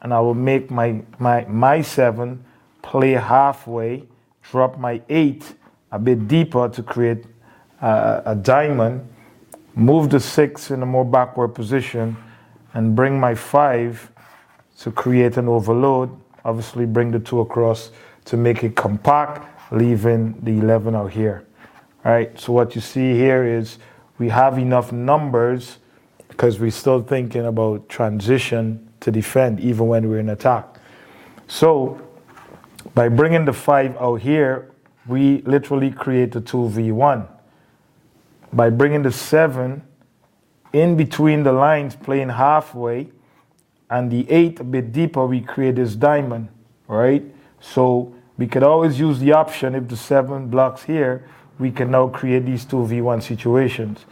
and 0.01 0.13
I 0.13 0.19
will 0.19 0.33
make 0.33 0.71
my, 0.71 1.01
my, 1.19 1.45
my 1.45 1.81
seven 1.81 2.43
play 2.81 3.11
halfway, 3.11 4.03
drop 4.41 4.77
my 4.77 5.01
eight 5.09 5.55
a 5.91 5.99
bit 5.99 6.27
deeper 6.27 6.69
to 6.69 6.83
create 6.83 7.25
uh, 7.81 8.21
a 8.25 8.35
diamond, 8.35 9.07
move 9.75 10.09
the 10.09 10.19
six 10.19 10.71
in 10.71 10.81
a 10.81 10.85
more 10.85 11.05
backward 11.05 11.49
position, 11.49 12.17
and 12.73 12.95
bring 12.95 13.19
my 13.19 13.35
five 13.35 14.11
to 14.79 14.91
create 14.91 15.37
an 15.37 15.47
overload. 15.47 16.09
Obviously, 16.43 16.85
bring 16.85 17.11
the 17.11 17.19
two 17.19 17.41
across 17.41 17.91
to 18.25 18.37
make 18.37 18.63
it 18.63 18.75
compact, 18.75 19.47
leaving 19.71 20.39
the 20.41 20.51
11 20.51 20.95
out 20.95 21.11
here. 21.11 21.45
All 22.03 22.11
right, 22.11 22.39
so 22.39 22.53
what 22.53 22.73
you 22.73 22.81
see 22.81 23.13
here 23.13 23.45
is 23.45 23.77
we 24.17 24.29
have 24.29 24.57
enough 24.57 24.91
numbers 24.91 25.77
because 26.27 26.59
we're 26.59 26.71
still 26.71 27.01
thinking 27.01 27.45
about 27.45 27.87
transition 27.89 28.90
to 29.01 29.11
defend 29.11 29.59
even 29.59 29.87
when 29.87 30.09
we're 30.09 30.19
in 30.19 30.29
attack. 30.29 30.77
So 31.47 31.99
by 32.95 33.09
bringing 33.09 33.45
the 33.45 33.53
5 33.53 33.97
out 33.97 34.21
here, 34.21 34.71
we 35.07 35.41
literally 35.41 35.91
create 35.91 36.35
a 36.35 36.41
2v1. 36.41 37.27
By 38.53 38.69
bringing 38.69 39.03
the 39.03 39.11
7 39.11 39.83
in 40.73 40.95
between 40.95 41.43
the 41.43 41.51
lines, 41.51 41.95
playing 41.95 42.29
halfway, 42.29 43.11
and 43.89 44.09
the 44.09 44.29
8 44.29 44.59
a 44.61 44.63
bit 44.63 44.91
deeper, 44.93 45.25
we 45.25 45.41
create 45.41 45.75
this 45.75 45.95
diamond, 45.95 46.47
right? 46.87 47.23
So 47.59 48.13
we 48.37 48.47
could 48.47 48.63
always 48.63 48.99
use 48.99 49.19
the 49.19 49.33
option 49.33 49.75
if 49.75 49.87
the 49.87 49.97
7 49.97 50.47
blocks 50.47 50.83
here, 50.83 51.27
we 51.59 51.71
can 51.71 51.91
now 51.91 52.07
create 52.07 52.45
these 52.45 52.65
2v1 52.65 53.21
situations. 53.21 54.05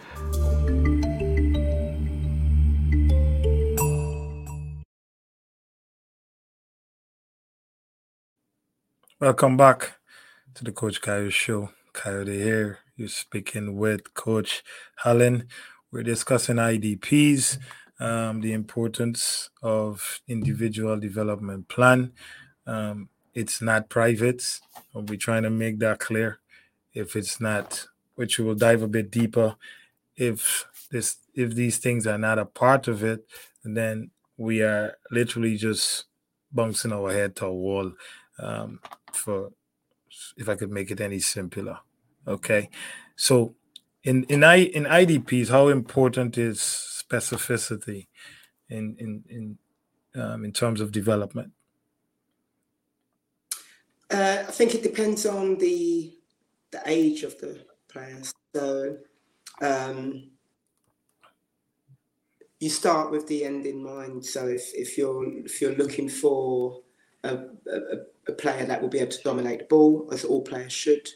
Welcome 9.22 9.58
back 9.58 9.98
to 10.54 10.64
the 10.64 10.72
Coach 10.72 11.02
Kayo 11.02 11.30
Show. 11.30 11.72
Kayode 11.94 12.42
here. 12.42 12.80
You're 12.96 13.10
speaking 13.10 13.76
with 13.76 14.14
Coach 14.14 14.64
Helen. 14.96 15.50
We're 15.92 16.04
discussing 16.04 16.56
IDPs, 16.56 17.58
um, 18.00 18.40
the 18.40 18.54
importance 18.54 19.50
of 19.62 20.22
individual 20.30 20.98
development 20.98 21.68
plan. 21.68 22.14
Um, 22.66 23.10
it's 23.34 23.62
not 23.62 23.90
private. 23.90 24.62
We're 24.94 25.18
trying 25.18 25.44
to 25.44 25.50
make 25.50 25.80
that 25.80 26.00
clear. 26.00 26.40
If 26.94 27.18
it's 27.18 27.42
not, 27.42 27.88
which 28.16 28.40
we 28.40 28.46
will 28.46 28.56
dive 28.56 28.84
a 28.84 28.88
bit 28.88 29.12
deeper. 29.12 29.58
If 30.16 30.66
this, 30.92 31.18
if 31.36 31.56
these 31.56 31.78
things 31.78 32.08
are 32.08 32.18
not 32.18 32.40
a 32.40 32.46
part 32.46 32.88
of 32.88 33.04
it, 33.04 33.28
then 33.66 34.12
we 34.38 34.62
are 34.62 34.96
literally 35.12 35.58
just 35.58 36.06
bouncing 36.54 36.94
our 36.94 37.12
head 37.12 37.36
to 37.36 37.48
a 37.48 37.54
wall 37.54 37.92
um, 38.40 38.80
for 39.14 39.52
if 40.38 40.50
I 40.50 40.56
could 40.56 40.72
make 40.72 40.92
it 40.92 41.02
any 41.02 41.20
simpler. 41.20 41.80
Okay, 42.28 42.70
so 43.16 43.56
in 44.04 44.24
in 44.26 44.44
I 44.44 44.58
in 44.58 44.84
IDPs, 44.84 45.50
how 45.50 45.68
important 45.68 46.38
is 46.38 46.60
specificity 46.60 48.08
in 48.70 48.96
in 49.00 49.24
in 49.30 49.58
um, 50.22 50.46
in 50.46 50.52
terms 50.52 50.82
of 50.82 50.92
development? 50.92 51.52
Uh, 54.12 54.44
I 54.48 54.52
think 54.52 54.74
it 54.74 54.84
depends 54.84 55.26
on 55.26 55.58
the 55.58 56.14
the 56.72 56.82
age 56.86 57.24
of 57.24 57.40
the 57.40 57.66
players. 57.88 58.34
So 58.56 58.98
um, 59.62 60.32
you 62.60 62.70
start 62.70 63.12
with 63.12 63.28
the 63.28 63.46
end 63.46 63.66
in 63.66 63.84
mind. 63.84 64.26
So 64.26 64.48
if, 64.48 64.72
if 64.74 64.98
you're 64.98 65.26
if 65.46 65.62
you're 65.62 65.76
looking 65.76 66.10
for 66.10 66.82
a, 67.24 67.36
a, 67.36 67.80
a 68.28 68.32
player 68.34 68.66
that 68.66 68.82
will 68.82 68.90
be 68.90 69.00
able 69.00 69.12
to 69.12 69.24
dominate 69.24 69.60
the 69.60 69.66
ball, 69.66 70.10
as 70.12 70.24
all 70.24 70.42
players 70.42 70.74
should. 70.74 71.08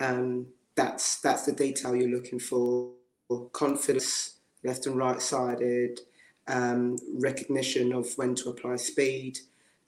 Um, 0.00 0.46
that's 0.74 1.20
that's 1.20 1.46
the 1.46 1.52
detail 1.52 1.94
you're 1.96 2.10
looking 2.10 2.38
for. 2.38 2.90
Confidence, 3.52 4.38
left 4.62 4.86
and 4.86 4.96
right 4.96 5.20
sided, 5.20 6.00
um, 6.46 6.96
recognition 7.14 7.92
of 7.92 8.06
when 8.16 8.34
to 8.36 8.50
apply 8.50 8.76
speed, 8.76 9.38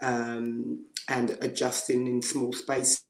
um, 0.00 0.84
and 1.08 1.36
adjusting 1.40 2.06
in 2.06 2.22
small 2.22 2.52
space. 2.52 3.04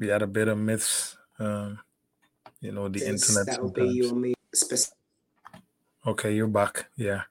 We 0.00 0.08
had 0.08 0.22
a 0.22 0.26
bit 0.26 0.48
of 0.48 0.58
myths, 0.58 1.16
um, 1.38 1.78
you 2.60 2.72
know, 2.72 2.88
the 2.88 3.06
internet. 3.06 3.46
That 3.46 3.62
will 3.62 3.70
be 3.70 3.86
your 3.86 4.14
me 4.14 4.34
specific 4.52 5.01
Okay, 6.06 6.34
you're 6.34 6.48
back. 6.48 6.86
Yeah. 6.96 7.22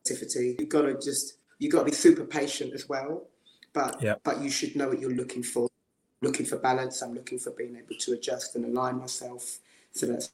Activity. 0.00 0.56
You've 0.58 0.68
got 0.68 0.82
to 0.82 0.94
just 0.94 1.34
you've 1.58 1.72
got 1.72 1.80
to 1.80 1.84
be 1.86 1.92
super 1.92 2.24
patient 2.24 2.72
as 2.72 2.88
well. 2.88 3.28
But 3.72 4.02
yeah. 4.02 4.14
but 4.24 4.40
you 4.40 4.50
should 4.50 4.74
know 4.74 4.88
what 4.88 5.00
you're 5.00 5.14
looking 5.14 5.42
for. 5.42 5.68
Looking 6.22 6.46
for 6.46 6.58
balance. 6.58 7.02
I'm 7.02 7.14
looking 7.14 7.38
for 7.38 7.50
being 7.52 7.76
able 7.76 7.96
to 7.98 8.12
adjust 8.12 8.56
and 8.56 8.64
align 8.64 8.98
myself. 8.98 9.58
So 9.92 10.06
that's 10.06 10.30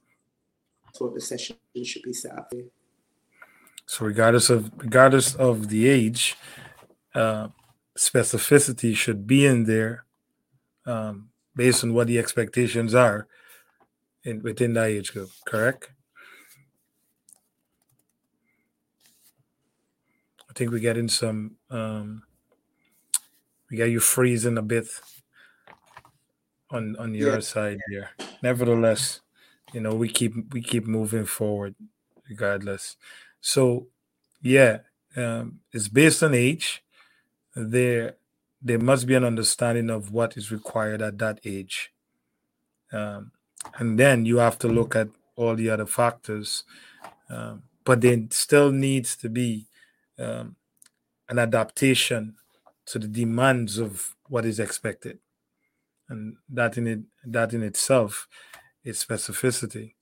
what 0.99 1.15
the 1.15 1.21
session 1.21 1.57
should 1.85 2.03
be 2.03 2.13
set 2.13 2.33
up. 2.33 2.49
Here. 2.53 2.65
So 3.87 4.05
regardless 4.05 4.51
of 4.51 4.71
regardless 4.79 5.35
of 5.35 5.69
the 5.69 5.89
age, 5.89 6.37
uh, 7.15 7.49
specificity 7.97 8.95
should 8.95 9.27
be 9.27 9.47
in 9.47 9.65
there 9.65 10.05
um, 10.87 11.31
based 11.55 11.83
on 11.83 11.95
what 11.95 12.07
the 12.07 12.19
expectations 12.19 12.95
are 12.95 13.27
in 14.25 14.43
within 14.43 14.75
that 14.75 14.89
age 14.89 15.13
group. 15.13 15.31
Correct. 15.47 15.91
Think 20.57 20.73
we're 20.73 20.79
getting 20.79 21.09
some. 21.09 21.57
Um, 21.71 22.23
we 23.71 23.77
got 23.77 23.85
you 23.85 24.01
freezing 24.01 24.59
a 24.59 24.63
bit 24.63 24.87
on 26.71 26.97
on 26.97 27.15
your 27.15 27.35
yeah. 27.35 27.41
side 27.41 27.79
here. 27.91 28.11
Nevertheless, 28.43 29.21
you 29.73 29.81
know 29.81 29.95
we 29.95 30.09
keep 30.09 30.35
we 30.53 30.63
keep 30.63 30.87
moving 30.87 31.27
forward 31.27 31.75
regardless. 32.29 32.97
So, 33.41 33.87
yeah, 34.43 34.79
um, 35.17 35.61
it's 35.73 35.89
based 35.89 36.23
on 36.23 36.35
age. 36.35 36.83
There, 37.55 38.17
there 38.61 38.79
must 38.79 39.07
be 39.07 39.15
an 39.15 39.25
understanding 39.25 39.91
of 39.91 40.13
what 40.13 40.37
is 40.37 40.53
required 40.53 41.01
at 41.03 41.19
that 41.19 41.41
age, 41.45 41.93
um, 42.93 43.31
and 43.79 43.99
then 43.99 44.27
you 44.27 44.39
have 44.39 44.59
to 44.61 44.69
look 44.69 44.95
at 44.95 45.09
all 45.37 45.55
the 45.55 45.71
other 45.71 45.87
factors. 45.87 46.65
Um, 47.29 47.63
but 47.85 48.01
there 48.01 48.19
still 48.31 48.73
needs 48.73 49.17
to 49.17 49.29
be 49.29 49.67
um, 50.19 50.57
an 51.29 51.39
adaptation 51.39 52.37
to 52.87 52.99
the 52.99 53.09
demands 53.09 53.79
of 53.79 54.15
what 54.29 54.45
is 54.45 54.61
expected, 54.61 55.19
and 56.09 56.37
that 56.49 56.77
in 56.79 56.87
it 56.87 57.01
that 57.25 57.53
in 57.53 57.63
itself 57.63 58.29
is 58.85 59.05
specificity, 59.05 59.95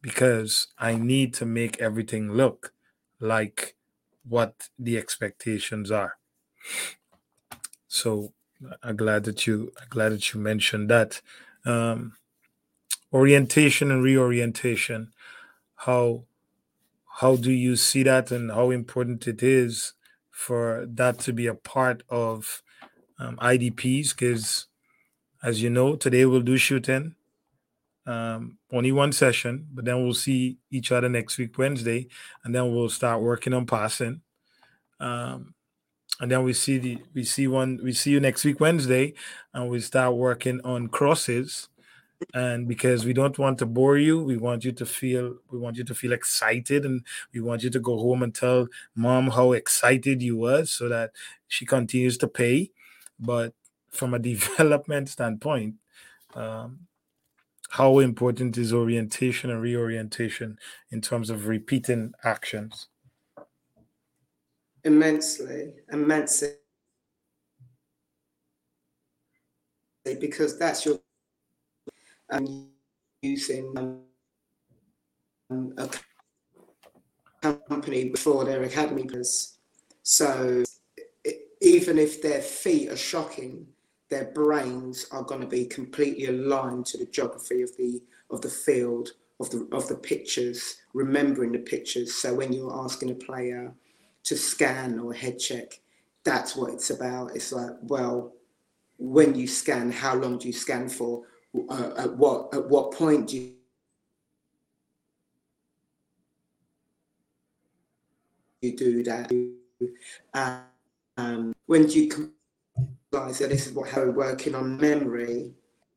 because 0.00 0.68
I 0.78 0.94
need 0.94 1.34
to 1.34 1.46
make 1.46 1.80
everything 1.80 2.32
look 2.32 2.72
like 3.20 3.76
what 4.26 4.68
the 4.78 4.96
expectations 4.96 5.90
are. 5.90 6.16
So 7.88 8.32
I'm 8.82 8.96
glad 8.96 9.24
that 9.24 9.46
you 9.46 9.72
I'm 9.80 9.88
glad 9.90 10.12
that 10.12 10.32
you 10.32 10.40
mentioned 10.40 10.88
that. 10.90 11.20
Um, 11.66 12.16
orientation 13.12 13.90
and 13.90 14.02
reorientation. 14.02 15.12
How 15.76 16.24
how 17.20 17.36
do 17.36 17.52
you 17.52 17.76
see 17.76 18.02
that 18.02 18.32
and 18.32 18.50
how 18.50 18.70
important 18.70 19.28
it 19.28 19.42
is 19.42 19.92
for 20.30 20.84
that 20.88 21.18
to 21.20 21.32
be 21.32 21.46
a 21.46 21.54
part 21.54 22.02
of 22.08 22.62
um, 23.20 23.36
IDPs? 23.36 24.10
Because, 24.10 24.66
as 25.42 25.62
you 25.62 25.70
know, 25.70 25.94
today 25.94 26.24
we'll 26.24 26.40
do 26.40 26.56
shooting, 26.56 27.14
um, 28.04 28.58
only 28.72 28.90
one 28.90 29.12
session, 29.12 29.68
but 29.72 29.84
then 29.84 30.02
we'll 30.02 30.12
see 30.12 30.58
each 30.72 30.90
other 30.90 31.08
next 31.08 31.38
week, 31.38 31.56
Wednesday, 31.56 32.08
and 32.42 32.52
then 32.52 32.74
we'll 32.74 32.88
start 32.88 33.22
working 33.22 33.54
on 33.54 33.64
passing. 33.64 34.20
Um, 34.98 35.54
and 36.20 36.30
then 36.30 36.42
we 36.42 36.52
see 36.52 36.78
the 36.78 36.98
we 37.14 37.24
see 37.24 37.46
one 37.46 37.80
we 37.82 37.92
see 37.92 38.10
you 38.10 38.20
next 38.20 38.44
week 38.44 38.60
Wednesday, 38.60 39.14
and 39.52 39.68
we 39.68 39.80
start 39.80 40.14
working 40.14 40.60
on 40.64 40.88
crosses, 40.88 41.68
and 42.32 42.66
because 42.68 43.04
we 43.04 43.12
don't 43.12 43.38
want 43.38 43.58
to 43.58 43.66
bore 43.66 43.98
you 43.98 44.22
we 44.22 44.36
want 44.36 44.64
you 44.64 44.72
to 44.72 44.86
feel 44.86 45.36
we 45.50 45.58
want 45.58 45.76
you 45.76 45.84
to 45.84 45.94
feel 45.94 46.12
excited 46.12 46.84
and 46.84 47.04
we 47.32 47.40
want 47.40 47.62
you 47.62 47.70
to 47.70 47.80
go 47.80 47.98
home 47.98 48.22
and 48.22 48.34
tell 48.34 48.66
mom 48.94 49.28
how 49.30 49.52
excited 49.52 50.22
you 50.22 50.36
was 50.36 50.70
so 50.70 50.88
that 50.88 51.10
she 51.48 51.66
continues 51.66 52.16
to 52.18 52.28
pay. 52.28 52.70
But 53.18 53.52
from 53.90 54.14
a 54.14 54.18
development 54.32 55.08
standpoint 55.08 55.74
um, 56.34 56.80
how 57.70 57.98
important 57.98 58.56
is 58.58 58.72
orientation 58.72 59.50
and 59.50 59.60
reorientation 59.60 60.58
in 60.90 61.00
terms 61.00 61.30
of 61.30 61.48
repeating 61.48 62.12
actions? 62.22 62.88
Immensely 64.84 65.72
immensely. 65.92 66.50
Because 70.04 70.58
that's 70.58 70.84
your 70.84 71.00
um, 72.30 72.68
using 73.22 73.74
um, 75.50 75.74
a 75.78 75.88
company 77.68 78.08
before 78.10 78.44
their 78.44 78.62
academy 78.62 79.02
because 79.02 79.58
so 80.02 80.62
even 81.60 81.98
if 81.98 82.22
their 82.22 82.40
feet 82.40 82.90
are 82.90 82.96
shocking 82.96 83.66
their 84.10 84.26
brains 84.26 85.06
are 85.10 85.22
going 85.22 85.40
to 85.40 85.46
be 85.46 85.64
completely 85.66 86.26
aligned 86.26 86.86
to 86.86 86.98
the 86.98 87.06
geography 87.06 87.62
of 87.62 87.76
the 87.76 88.00
of 88.30 88.40
the 88.40 88.48
field 88.48 89.10
of 89.40 89.50
the 89.50 89.66
of 89.72 89.88
the 89.88 89.96
pictures 89.96 90.76
remembering 90.92 91.52
the 91.52 91.58
pictures. 91.58 92.14
So 92.14 92.34
when 92.34 92.52
you're 92.52 92.84
asking 92.84 93.10
a 93.10 93.14
player 93.14 93.74
to 94.24 94.36
scan 94.36 94.98
or 94.98 95.12
head 95.12 95.38
check 95.38 95.80
that's 96.24 96.56
what 96.56 96.72
it's 96.72 96.90
about. 96.90 97.34
It's 97.34 97.52
like 97.52 97.72
well 97.82 98.32
when 98.98 99.34
you 99.34 99.46
scan 99.46 99.90
how 99.90 100.14
long 100.14 100.38
do 100.38 100.46
you 100.46 100.52
scan 100.52 100.88
for 100.88 101.24
uh, 101.68 101.90
at 101.98 102.16
what 102.16 102.52
at 102.54 102.68
what 102.68 102.92
point 102.92 103.28
do 103.28 103.36
you 103.36 103.52
you 108.60 108.76
do 108.76 109.02
that? 109.02 109.30
Um, 111.16 111.54
when 111.66 111.86
do 111.86 112.00
you 112.00 112.32
realize 113.12 113.38
that 113.38 113.50
this 113.50 113.66
is 113.66 113.72
what 113.72 113.88
how 113.90 114.00
we're 114.00 114.10
working 114.10 114.54
on 114.54 114.76
memory 114.78 115.52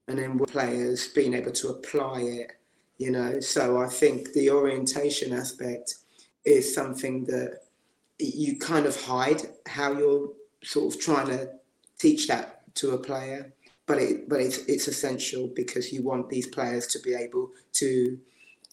and 0.07 0.19
then 0.19 0.37
with 0.37 0.51
players 0.51 1.07
being 1.07 1.33
able 1.33 1.51
to 1.51 1.69
apply 1.69 2.21
it 2.21 2.51
you 2.97 3.11
know? 3.11 3.39
So 3.39 3.77
i 3.81 3.87
think 3.87 4.33
the 4.33 4.49
orientation 4.49 5.33
aspect 5.33 5.95
is 6.45 6.73
something 6.73 7.25
that 7.25 7.59
you 8.19 8.57
kind 8.57 8.85
of 8.85 8.99
hide 8.99 9.41
how 9.67 9.93
you're 9.97 10.29
sort 10.63 10.93
of 10.93 10.99
trying 10.99 11.27
to 11.27 11.49
teach 11.99 12.27
that 12.27 12.61
to 12.75 12.91
a 12.91 12.97
player 12.97 13.53
but 13.87 13.97
it 13.97 14.29
but 14.29 14.39
it's 14.39 14.59
it's 14.65 14.87
essential 14.87 15.49
because 15.55 15.91
you 15.91 16.03
want 16.03 16.29
these 16.29 16.47
players 16.47 16.85
to 16.87 16.99
be 16.99 17.15
able 17.15 17.49
to 17.73 18.19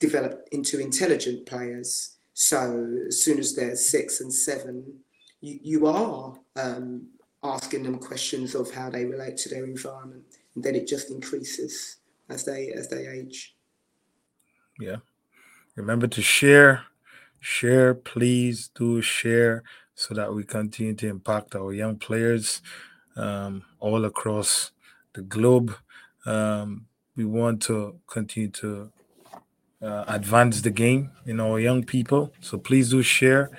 develop 0.01 0.47
into 0.53 0.81
intelligent 0.81 1.47
players. 1.47 2.17
So 2.35 2.99
as 3.07 3.23
soon 3.23 3.39
as 3.39 3.55
they're 3.55 3.77
six 3.77 4.21
and 4.21 4.35
seven, 4.35 4.99
you, 5.41 5.59
you 5.62 5.87
are 5.87 6.35
um, 6.57 7.07
asking 7.45 7.85
them 7.85 7.99
questions 7.99 8.57
of 8.57 8.75
how 8.75 8.91
they 8.91 9.05
relate 9.05 9.37
to 9.39 9.49
their 9.49 9.65
environment, 9.65 10.25
and 10.57 10.65
then 10.65 10.75
it 10.75 10.89
just 10.89 11.11
increases 11.11 11.99
as 12.29 12.45
they 12.45 12.71
as 12.71 12.89
they 12.89 13.07
age. 13.07 13.55
Yeah. 14.81 14.97
Remember 15.77 16.09
to 16.09 16.23
share, 16.23 16.85
share, 17.41 17.95
please 17.95 18.71
do 18.75 19.01
share 19.01 19.62
so 19.95 20.15
that 20.15 20.33
we 20.35 20.45
continue 20.45 20.95
to 20.95 21.09
impact 21.09 21.55
our 21.55 21.73
young 21.73 21.97
players 21.97 22.62
um, 23.17 23.62
all 23.79 24.05
across 24.05 24.73
the 25.15 25.23
globe. 25.23 25.75
Um, 26.27 26.87
we 27.17 27.25
want 27.25 27.62
to 27.62 28.01
continue 28.07 28.51
to 28.51 28.91
uh, 29.83 30.05
advance 30.09 30.61
the 30.61 30.71
game 30.71 31.11
in 31.27 31.41
our 31.41 31.61
young 31.61 31.85
people. 31.85 32.33
So 32.41 32.59
please 32.59 32.91
do 32.91 33.03
share 33.03 33.51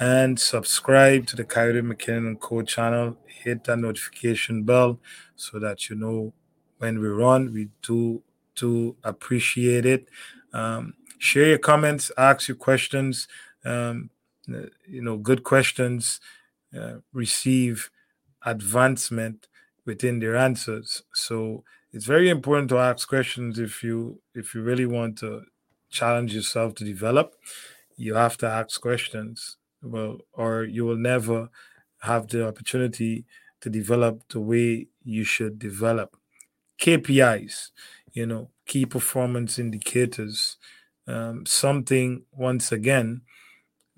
and 0.00 0.38
subscribe 0.38 1.26
to 1.26 1.36
the 1.36 1.44
Kayode 1.44 1.82
McKinnon 1.82 2.40
Co 2.40 2.62
channel. 2.62 3.16
Hit 3.26 3.64
that 3.64 3.78
notification 3.78 4.62
bell 4.62 5.00
so 5.36 5.58
that 5.58 5.90
you 5.90 5.96
know 5.96 6.32
when 6.78 7.00
we 7.00 7.08
run. 7.08 7.52
We 7.52 7.68
do 7.82 8.22
do 8.54 8.96
appreciate 9.02 9.86
it. 9.86 10.08
Um, 10.52 10.94
share 11.18 11.46
your 11.46 11.58
comments, 11.58 12.10
ask 12.16 12.48
your 12.48 12.56
questions. 12.56 13.28
Um, 13.64 14.10
you 14.46 15.02
know, 15.02 15.16
good 15.16 15.44
questions 15.44 16.20
uh, 16.78 16.96
receive 17.12 17.90
advancement 18.44 19.48
within 19.84 20.20
their 20.20 20.36
answers. 20.36 21.02
So 21.14 21.64
it's 21.92 22.06
very 22.06 22.28
important 22.28 22.68
to 22.70 22.78
ask 22.78 23.08
questions 23.08 23.58
if 23.58 23.82
you 23.82 24.20
if 24.34 24.54
you 24.54 24.62
really 24.62 24.86
want 24.86 25.18
to 25.18 25.42
challenge 25.90 26.34
yourself 26.34 26.74
to 26.76 26.84
develop. 26.84 27.34
You 27.96 28.14
have 28.14 28.36
to 28.38 28.46
ask 28.46 28.80
questions. 28.80 29.56
Well, 29.82 30.18
or 30.32 30.64
you 30.64 30.84
will 30.84 30.96
never 30.96 31.48
have 32.02 32.28
the 32.28 32.46
opportunity 32.46 33.24
to 33.60 33.70
develop 33.70 34.22
the 34.28 34.40
way 34.40 34.88
you 35.04 35.24
should 35.24 35.58
develop. 35.58 36.16
KPIs, 36.80 37.70
you 38.12 38.26
know, 38.26 38.50
key 38.66 38.86
performance 38.86 39.58
indicators, 39.58 40.56
um, 41.06 41.46
something 41.46 42.22
once 42.32 42.72
again 42.72 43.22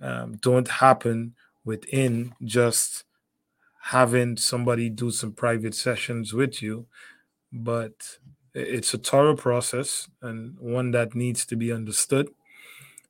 um, 0.01 0.37
don't 0.37 0.69
happen 0.69 1.35
within 1.65 2.35
just 2.43 3.05
having 3.85 4.35
somebody 4.35 4.89
do 4.89 5.11
some 5.11 5.31
private 5.31 5.75
sessions 5.75 6.33
with 6.33 6.63
you, 6.63 6.87
but 7.53 7.93
it's 8.55 8.95
a 8.95 8.99
thorough 8.99 9.37
process 9.37 10.09
and 10.23 10.59
one 10.59 10.91
that 10.93 11.15
needs 11.15 11.45
to 11.45 11.55
be 11.55 11.71
understood. 11.71 12.29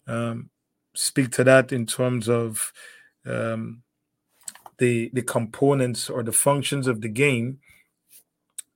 Um, 0.09 0.51
speak 0.95 1.31
to 1.33 1.45
that 1.45 1.71
in 1.71 1.87
terms 1.87 2.29
of 2.29 2.73
um, 3.25 3.83
the 4.79 5.11
the 5.13 5.23
components 5.23 6.11
or 6.11 6.25
the 6.25 6.33
functions 6.33 6.89
of 6.89 7.01
the 7.03 7.09
game 7.09 7.61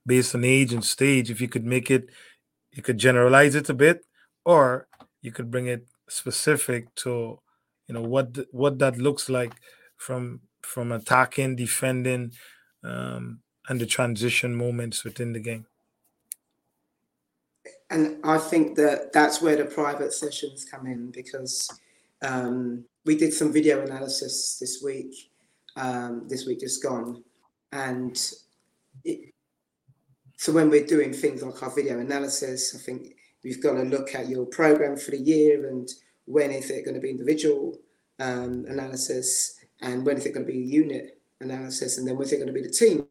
based 0.06 0.36
on 0.36 0.44
age 0.44 0.72
and 0.72 0.84
stage. 0.84 1.32
If 1.32 1.40
you 1.40 1.48
could 1.48 1.66
make 1.66 1.90
it, 1.90 2.10
you 2.70 2.82
could 2.82 2.98
generalize 2.98 3.56
it 3.56 3.68
a 3.68 3.74
bit, 3.74 4.06
or 4.44 4.86
you 5.20 5.32
could 5.32 5.50
bring 5.50 5.66
it 5.66 5.84
specific 6.08 6.94
to 7.02 7.40
you 7.88 7.94
know 7.94 8.02
what 8.02 8.38
what 8.52 8.78
that 8.78 8.98
looks 8.98 9.28
like 9.28 9.54
from 9.96 10.42
from 10.68 10.92
attacking, 10.92 11.56
defending, 11.56 12.32
um, 12.84 13.40
and 13.68 13.80
the 13.80 13.86
transition 13.86 14.54
moments 14.54 15.02
within 15.02 15.32
the 15.32 15.40
game. 15.40 15.66
And 17.90 18.18
I 18.22 18.36
think 18.36 18.76
that 18.76 19.12
that's 19.12 19.40
where 19.40 19.56
the 19.56 19.64
private 19.64 20.12
sessions 20.12 20.66
come 20.70 20.86
in 20.86 21.10
because 21.10 21.70
um, 22.22 22.84
we 23.06 23.16
did 23.16 23.32
some 23.32 23.50
video 23.50 23.80
analysis 23.80 24.58
this 24.60 24.82
week, 24.84 25.30
um, 25.76 26.28
this 26.28 26.46
week 26.46 26.60
just 26.60 26.82
gone, 26.82 27.24
and 27.72 28.14
it, 29.04 29.32
so 30.36 30.52
when 30.52 30.68
we're 30.68 30.86
doing 30.86 31.12
things 31.12 31.42
like 31.42 31.62
our 31.62 31.74
video 31.74 31.98
analysis, 31.98 32.74
I 32.74 32.78
think 32.78 33.16
we've 33.42 33.62
got 33.62 33.74
to 33.74 33.82
look 33.82 34.14
at 34.14 34.28
your 34.28 34.44
program 34.46 34.96
for 34.96 35.12
the 35.12 35.18
year 35.18 35.68
and 35.68 35.88
when 36.26 36.50
is 36.50 36.70
it 36.70 36.84
going 36.84 36.94
to 36.94 37.00
be 37.00 37.10
individual 37.10 37.78
um, 38.20 38.66
analysis 38.68 39.57
and 39.80 40.04
when 40.04 40.16
is 40.16 40.26
it 40.26 40.34
going 40.34 40.46
to 40.46 40.52
be 40.52 40.58
unit 40.58 41.20
analysis, 41.40 41.98
and 41.98 42.06
then 42.06 42.16
when's 42.16 42.32
it 42.32 42.36
going 42.36 42.48
to 42.48 42.52
be 42.52 42.62
the 42.62 42.68
team? 42.68 43.06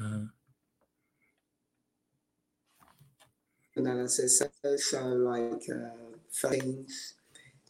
Uh-huh. 0.00 0.26
Analysis. 3.76 4.38
So, 4.38 4.76
so 4.76 5.06
like 5.06 5.62
uh, 5.70 6.48
things, 6.48 7.14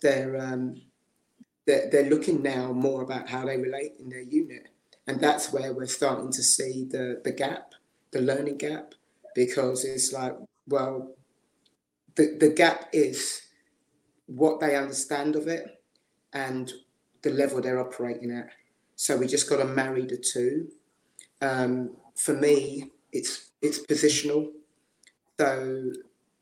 they're 0.00 0.40
um, 0.40 0.80
they're, 1.66 1.90
they're 1.90 2.10
looking 2.10 2.42
now 2.42 2.72
more 2.72 3.02
about 3.02 3.28
how 3.28 3.44
they 3.44 3.58
relate 3.58 3.92
in 4.00 4.08
their 4.08 4.22
unit, 4.22 4.68
and 5.06 5.20
that's 5.20 5.52
where 5.52 5.72
we're 5.72 5.86
starting 5.86 6.32
to 6.32 6.42
see 6.42 6.86
the 6.90 7.20
the 7.24 7.32
gap, 7.32 7.74
the 8.10 8.20
learning 8.20 8.58
gap, 8.58 8.94
because 9.34 9.84
it's 9.84 10.12
like 10.12 10.34
well, 10.66 11.14
the 12.16 12.36
the 12.40 12.48
gap 12.48 12.88
is 12.92 13.42
what 14.26 14.60
they 14.60 14.76
understand 14.76 15.36
of 15.36 15.48
it 15.48 15.82
and 16.32 16.72
the 17.28 17.34
level 17.34 17.60
they're 17.60 17.80
operating 17.80 18.30
at. 18.32 18.50
So 18.96 19.16
we 19.16 19.26
just 19.26 19.48
got 19.48 19.58
to 19.58 19.64
marry 19.64 20.06
the 20.06 20.16
two. 20.16 20.68
Um, 21.40 21.96
for 22.16 22.34
me, 22.34 22.90
it's 23.12 23.50
it's 23.62 23.78
positional. 23.86 24.48
So 25.38 25.92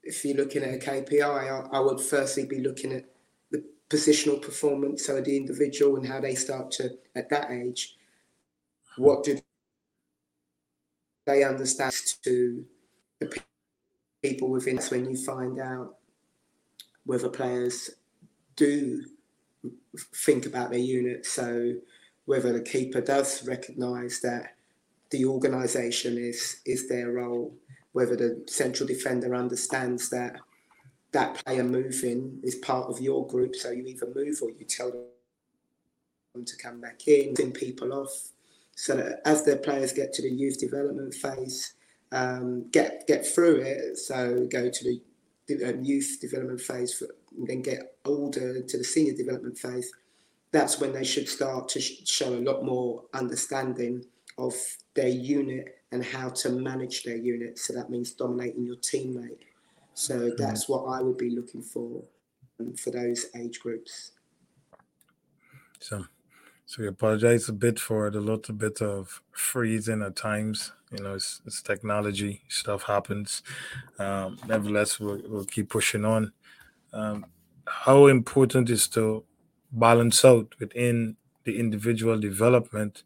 if 0.03 0.25
you're 0.25 0.37
looking 0.37 0.63
at 0.63 0.75
a 0.75 0.79
KPI, 0.79 1.23
I, 1.23 1.77
I 1.77 1.81
would 1.81 2.01
firstly 2.01 2.47
be 2.47 2.61
looking 2.61 2.93
at 2.93 3.05
the 3.51 3.65
positional 3.91 4.41
performance, 4.41 5.07
so 5.07 5.21
the 5.21 5.37
individual 5.37 5.97
and 5.97 6.07
how 6.07 6.21
they 6.21 6.35
start 6.35 6.71
to 6.73 6.91
at 7.15 7.29
that 7.31 7.51
age. 7.51 7.97
What 8.97 9.25
do 9.25 9.39
they 11.27 11.45
understand 11.45 11.93
to 12.25 12.65
the 13.21 13.39
people 14.23 14.49
within? 14.49 14.77
That's 14.77 14.91
when 14.91 15.11
you 15.11 15.17
find 15.23 15.61
out 15.61 15.97
whether 17.05 17.29
players 17.29 17.91
do 18.57 19.05
think 20.15 20.47
about 20.47 20.71
their 20.71 20.79
unit. 20.79 21.27
So 21.27 21.75
whether 22.27 22.53
the 22.53 22.61
keeper 22.61 23.01
does 23.01 23.47
recognise 23.47 24.21
that 24.21 24.55
the 25.11 25.25
organisation 25.25 26.19
is 26.19 26.61
is 26.65 26.89
their 26.89 27.13
role, 27.13 27.55
whether 27.93 28.17
the 28.17 28.45
central 28.47 28.87
defender 28.87 29.35
understands 29.35 30.09
that 30.11 30.37
that 31.13 31.43
player 31.45 31.65
moving 31.65 32.41
is 32.43 32.57
part 32.57 32.91
of 32.91 33.01
your 33.01 33.27
group. 33.27 33.55
So 33.55 33.71
you 33.71 33.87
either 33.87 34.13
move 34.15 34.39
or 34.43 34.51
you 34.51 34.67
tell 34.69 34.91
them 34.91 36.45
to 36.45 36.57
come 36.57 36.81
back 36.81 37.07
in, 37.07 37.35
thin 37.35 37.53
people 37.53 37.93
off. 37.93 38.29
So 38.75 38.97
that 38.97 39.21
as 39.25 39.45
their 39.45 39.57
players 39.57 39.93
get 39.93 40.13
to 40.15 40.23
the 40.23 40.31
youth 40.31 40.61
development 40.61 41.15
phase, 41.15 41.75
um, 42.13 42.69
get 42.71 43.07
get 43.07 43.27
through 43.27 43.57
it. 43.63 43.99
So 43.99 44.47
go 44.51 44.69
to 44.69 44.85
the 44.85 45.01
um, 45.65 45.83
youth 45.83 46.19
development 46.21 46.61
phase, 46.61 46.93
for, 46.93 47.07
then 47.45 47.63
get 47.63 47.97
older 48.05 48.63
to 48.63 48.79
the 48.79 48.85
senior 48.85 49.15
development 49.15 49.59
phase. 49.59 49.91
That's 50.53 50.81
when 50.81 50.93
they 50.93 51.05
should 51.05 51.29
start 51.29 51.69
to 51.71 51.81
sh- 51.81 52.07
show 52.07 52.33
a 52.35 52.41
lot 52.41 52.65
more 52.65 53.03
understanding 53.13 54.05
of 54.39 54.55
their 54.95 55.09
unit 55.09 55.83
and 55.93 56.05
how 56.05 56.29
to 56.31 56.51
manage 56.51 57.03
their 57.03 57.17
unit. 57.17 57.59
So 57.59 57.73
that 57.75 57.91
means 57.91 58.13
dominating 58.13 58.65
your 58.65 58.77
teammate. 58.77 59.39
So 59.95 60.19
mm-hmm. 60.19 60.43
that's 60.43 60.69
what 60.69 60.85
I 60.85 61.03
would 61.03 61.17
be 61.17 61.31
looking 61.31 61.63
for 61.63 62.03
um, 62.61 62.75
for 62.75 62.91
those 62.91 63.27
age 63.35 63.61
groups. 63.61 64.13
So, 65.81 66.05
so 66.65 66.83
we 66.83 66.89
apologize 66.89 67.49
a 67.49 67.53
bit 67.53 67.79
for 67.79 68.11
the 68.11 68.21
little 68.21 68.55
bit 68.55 68.83
of 68.83 69.23
freezing 69.33 70.03
at 70.03 70.17
times. 70.17 70.73
You 70.91 71.03
know, 71.03 71.15
it's, 71.15 71.41
it's 71.47 71.63
technology, 71.63 72.43
stuff 72.49 72.85
happens. 72.85 73.43
Um, 73.99 74.39
nevertheless, 74.47 75.01
we'll, 75.01 75.21
we'll 75.27 75.45
keep 75.45 75.69
pushing 75.69 76.05
on. 76.05 76.33
Um, 76.97 77.27
how 77.67 78.07
important 78.07 78.71
is 78.71 78.89
to 78.89 79.25
balance 79.71 80.25
out 80.25 80.55
within 80.59 81.17
the 81.45 81.59
individual 81.61 82.19
development 82.19 83.03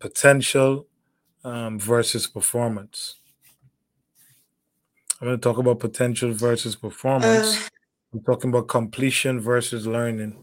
potential 0.00 0.88
um, 1.44 1.78
versus 1.78 2.26
performance? 2.26 3.20
I'm 5.20 5.28
going 5.28 5.38
to 5.38 5.48
talk 5.48 5.58
about 5.58 5.78
potential 5.78 6.32
versus 6.32 6.74
performance. 6.74 7.66
Uh, 7.66 7.68
I'm 8.14 8.22
talking 8.24 8.50
about 8.50 8.66
completion 8.66 9.38
versus 9.40 9.86
learning. 9.86 10.36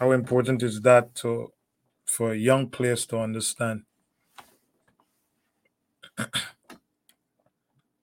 How 0.00 0.10
important 0.10 0.64
is 0.64 0.80
that 0.80 1.14
to 1.16 1.52
for 2.04 2.34
young 2.34 2.68
players 2.70 3.06
to 3.06 3.18
understand? 3.18 3.84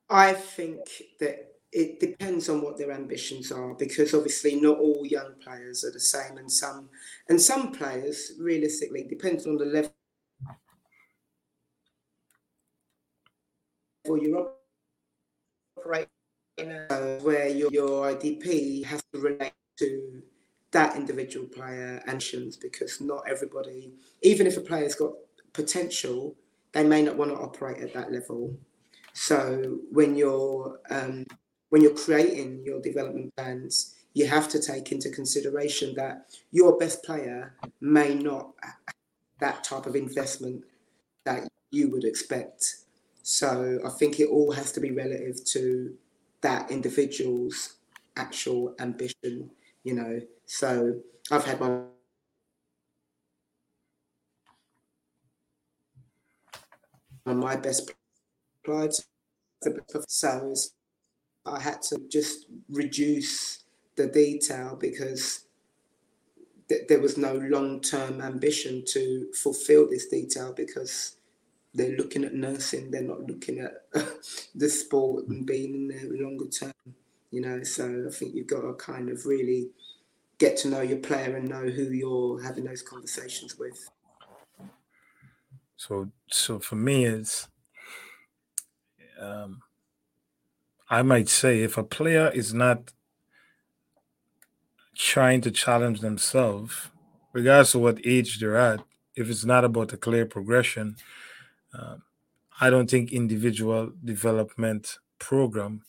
I 0.09 0.31
think 0.33 0.79
that 1.19 1.52
it 1.73 1.99
depends 1.99 2.49
on 2.49 2.61
what 2.61 2.77
their 2.77 2.91
ambitions 2.91 3.51
are 3.51 3.73
because 3.73 4.13
obviously 4.13 4.59
not 4.59 4.77
all 4.77 5.05
young 5.05 5.33
players 5.43 5.83
are 5.83 5.91
the 5.91 5.99
same 5.99 6.37
and 6.37 6.51
some 6.51 6.89
and 7.29 7.41
some 7.41 7.71
players 7.71 8.33
realistically 8.39 9.03
depends 9.03 9.47
on 9.47 9.57
the 9.57 9.65
level 9.65 9.91
you're 14.05 14.51
operating 15.77 16.07
where 17.23 17.47
your, 17.47 17.71
your 17.71 18.13
IDP 18.13 18.83
has 18.85 19.01
to 19.11 19.19
relate 19.19 19.53
to 19.77 20.21
that 20.71 20.95
individual 20.95 21.47
player 21.47 22.03
ambitions 22.07 22.57
because 22.57 23.01
not 23.01 23.23
everybody 23.27 23.91
even 24.21 24.45
if 24.45 24.57
a 24.57 24.61
player's 24.61 24.95
got 24.95 25.13
potential 25.53 26.35
they 26.73 26.83
may 26.83 27.01
not 27.01 27.15
want 27.15 27.31
to 27.31 27.37
operate 27.37 27.81
at 27.81 27.93
that 27.93 28.11
level. 28.11 28.57
So 29.13 29.77
when 29.91 30.15
you're 30.15 30.79
um, 30.89 31.25
when 31.73 31.81
you're 31.81 31.95
creating 31.95 32.61
your 32.63 32.79
development 32.79 33.35
plans, 33.35 33.95
you 34.13 34.27
have 34.27 34.47
to 34.47 34.61
take 34.61 34.91
into 34.91 35.09
consideration 35.09 35.95
that 35.95 36.27
your 36.51 36.77
best 36.77 37.03
player 37.03 37.55
may 37.81 38.13
not 38.13 38.51
that 39.39 39.63
type 39.63 39.87
of 39.87 39.95
investment 39.95 40.63
that 41.25 41.47
you 41.71 41.89
would 41.89 42.03
expect. 42.03 42.75
So 43.23 43.79
I 43.83 43.89
think 43.89 44.19
it 44.19 44.29
all 44.29 44.51
has 44.51 44.71
to 44.73 44.79
be 44.81 44.91
relative 44.91 45.43
to 45.45 45.97
that 46.41 46.69
individual's 46.69 47.77
actual 48.17 48.75
ambition, 48.79 49.49
you 49.83 49.95
know. 49.95 50.21
So 50.45 50.99
I've 51.31 51.43
had 51.43 51.59
my 51.59 51.79
my 57.25 57.55
best 57.55 57.91
players 58.63 59.03
so 60.07 60.53
I 61.45 61.59
had 61.59 61.81
to 61.83 61.99
just 62.09 62.45
reduce 62.69 63.63
the 63.95 64.07
detail 64.07 64.77
because 64.79 65.45
th- 66.69 66.87
there 66.87 66.99
was 66.99 67.17
no 67.17 67.35
long 67.35 67.81
term 67.81 68.21
ambition 68.21 68.83
to 68.89 69.27
fulfill 69.33 69.89
this 69.89 70.07
detail 70.07 70.53
because 70.53 71.17
they're 71.73 71.97
looking 71.97 72.23
at 72.23 72.33
nursing, 72.33 72.91
they're 72.91 73.01
not 73.01 73.21
looking 73.21 73.59
at 73.59 73.85
the 74.55 74.69
sport 74.69 75.27
and 75.27 75.45
being 75.45 75.73
in 75.73 75.87
there 75.87 76.23
longer 76.23 76.47
term, 76.47 76.73
you 77.31 77.41
know. 77.41 77.63
So 77.63 78.05
I 78.07 78.13
think 78.13 78.35
you've 78.35 78.47
got 78.47 78.61
to 78.61 78.73
kind 78.73 79.09
of 79.09 79.25
really 79.25 79.69
get 80.37 80.57
to 80.57 80.67
know 80.67 80.81
your 80.81 80.99
player 80.99 81.35
and 81.35 81.49
know 81.49 81.67
who 81.67 81.83
you're 81.83 82.41
having 82.43 82.65
those 82.65 82.81
conversations 82.81 83.57
with. 83.57 83.89
So, 85.77 86.09
so 86.29 86.59
for 86.59 86.75
me, 86.75 87.05
it's 87.05 87.47
um, 89.19 89.62
I 90.93 91.01
might 91.01 91.27
say 91.27 91.63
if 91.63 91.75
a 91.75 91.83
player 91.83 92.29
is 92.29 92.53
not 92.53 92.93
trying 94.95 95.41
to 95.41 95.49
challenge 95.49 96.01
themselves, 96.01 96.91
regardless 97.33 97.73
of 97.73 97.81
what 97.81 98.05
age 98.05 98.39
they're 98.39 98.55
at, 98.55 98.79
if 99.15 99.27
it's 99.27 99.43
not 99.43 99.65
about 99.65 99.91
a 99.93 99.97
clear 99.97 100.27
progression, 100.27 100.97
um, 101.73 102.03
I 102.61 102.69
don't 102.69 102.91
think 102.91 103.11
individual 103.11 103.91
development 104.05 104.99
program 105.17 105.81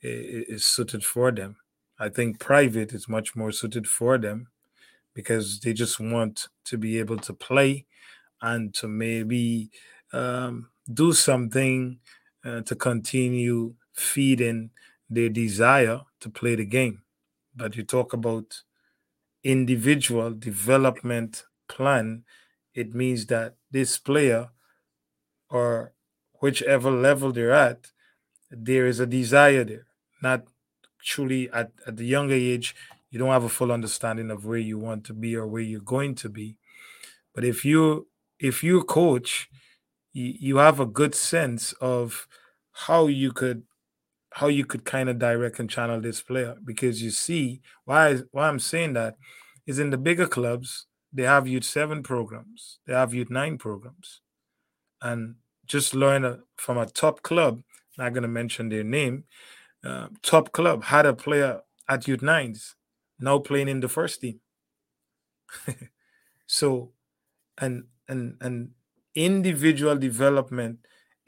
is, 0.00 0.44
is 0.48 0.64
suited 0.64 1.04
for 1.04 1.30
them. 1.30 1.58
I 1.98 2.08
think 2.08 2.40
private 2.40 2.94
is 2.94 3.06
much 3.06 3.36
more 3.36 3.52
suited 3.52 3.86
for 3.86 4.16
them 4.16 4.46
because 5.12 5.60
they 5.60 5.74
just 5.74 6.00
want 6.00 6.48
to 6.64 6.78
be 6.78 6.98
able 6.98 7.18
to 7.18 7.34
play 7.34 7.84
and 8.40 8.72
to 8.76 8.88
maybe 8.88 9.70
um, 10.14 10.70
do 10.90 11.12
something 11.12 11.98
uh, 12.46 12.62
to 12.62 12.74
continue 12.74 13.74
feeding 13.98 14.70
their 15.10 15.28
desire 15.28 16.02
to 16.20 16.30
play 16.30 16.54
the 16.54 16.64
game. 16.64 17.02
But 17.54 17.76
you 17.76 17.82
talk 17.82 18.12
about 18.12 18.62
individual 19.42 20.32
development 20.32 21.44
plan, 21.68 22.24
it 22.74 22.94
means 22.94 23.26
that 23.26 23.56
this 23.70 23.98
player 23.98 24.50
or 25.50 25.92
whichever 26.40 26.90
level 26.90 27.32
they're 27.32 27.52
at, 27.52 27.92
there 28.50 28.86
is 28.86 29.00
a 29.00 29.06
desire 29.06 29.64
there. 29.64 29.86
Not 30.22 30.44
truly 31.02 31.50
at, 31.50 31.72
at 31.86 31.96
the 31.96 32.04
younger 32.04 32.34
age, 32.34 32.74
you 33.10 33.18
don't 33.18 33.30
have 33.30 33.44
a 33.44 33.48
full 33.48 33.72
understanding 33.72 34.30
of 34.30 34.44
where 34.44 34.58
you 34.58 34.78
want 34.78 35.04
to 35.04 35.14
be 35.14 35.34
or 35.34 35.46
where 35.46 35.62
you're 35.62 35.80
going 35.80 36.14
to 36.16 36.28
be. 36.28 36.56
But 37.34 37.44
if 37.44 37.64
you 37.64 38.08
if 38.38 38.62
you 38.62 38.82
coach, 38.84 39.48
you, 40.12 40.34
you 40.38 40.56
have 40.58 40.78
a 40.78 40.86
good 40.86 41.14
sense 41.14 41.72
of 41.80 42.28
how 42.72 43.06
you 43.06 43.32
could 43.32 43.62
how 44.32 44.48
you 44.48 44.64
could 44.64 44.84
kind 44.84 45.08
of 45.08 45.18
direct 45.18 45.58
and 45.58 45.70
channel 45.70 46.00
this 46.00 46.20
player 46.20 46.56
because 46.64 47.02
you 47.02 47.10
see 47.10 47.60
why 47.84 48.18
why 48.30 48.48
I'm 48.48 48.58
saying 48.58 48.92
that 48.94 49.16
is 49.66 49.78
in 49.78 49.90
the 49.90 49.98
bigger 49.98 50.26
clubs 50.26 50.86
they 51.12 51.22
have 51.22 51.48
youth 51.48 51.64
seven 51.64 52.02
programs 52.02 52.80
they 52.86 52.94
have 52.94 53.14
youth 53.14 53.30
nine 53.30 53.58
programs. 53.58 54.20
And 55.00 55.36
just 55.66 55.94
learn 55.94 56.24
a, 56.24 56.40
from 56.56 56.78
a 56.78 56.86
top 56.86 57.22
club 57.22 57.62
not 57.96 58.12
going 58.12 58.22
to 58.22 58.28
mention 58.28 58.68
their 58.68 58.84
name 58.84 59.24
uh, 59.84 60.08
top 60.22 60.52
club 60.52 60.84
had 60.84 61.06
a 61.06 61.14
player 61.14 61.60
at 61.88 62.06
youth 62.08 62.22
nines 62.22 62.74
now 63.20 63.38
playing 63.38 63.68
in 63.68 63.80
the 63.80 63.88
first 63.88 64.20
team. 64.20 64.40
So 66.48 66.92
and 67.58 67.84
and 68.08 68.36
and 68.40 68.70
individual 69.14 69.96
development 69.96 70.78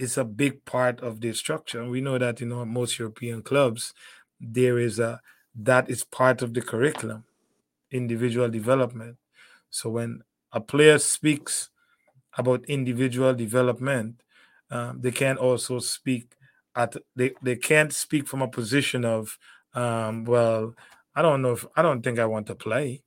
is 0.00 0.16
a 0.16 0.24
big 0.24 0.64
part 0.64 1.00
of 1.00 1.20
the 1.20 1.32
structure. 1.34 1.80
And 1.80 1.90
we 1.90 2.00
know 2.00 2.16
that 2.18 2.40
in 2.40 2.48
most 2.48 2.98
European 2.98 3.42
clubs, 3.42 3.92
there 4.40 4.78
is 4.78 4.98
a 4.98 5.20
that 5.54 5.90
is 5.90 6.04
part 6.04 6.42
of 6.42 6.54
the 6.54 6.62
curriculum, 6.62 7.24
individual 7.90 8.48
development. 8.48 9.16
So 9.68 9.90
when 9.90 10.22
a 10.52 10.60
player 10.60 10.98
speaks 10.98 11.70
about 12.38 12.64
individual 12.64 13.34
development, 13.34 14.22
um, 14.70 15.00
they 15.00 15.10
can 15.10 15.36
also 15.36 15.80
speak 15.80 16.32
at 16.74 16.96
they, 17.14 17.32
they 17.42 17.56
can't 17.56 17.92
speak 17.92 18.26
from 18.26 18.40
a 18.40 18.48
position 18.48 19.04
of 19.04 19.38
um, 19.74 20.24
well, 20.24 20.74
I 21.14 21.22
don't 21.22 21.42
know 21.42 21.52
if 21.52 21.66
I 21.76 21.82
don't 21.82 22.02
think 22.02 22.18
I 22.18 22.26
want 22.26 22.46
to 22.46 22.54
play. 22.54 23.02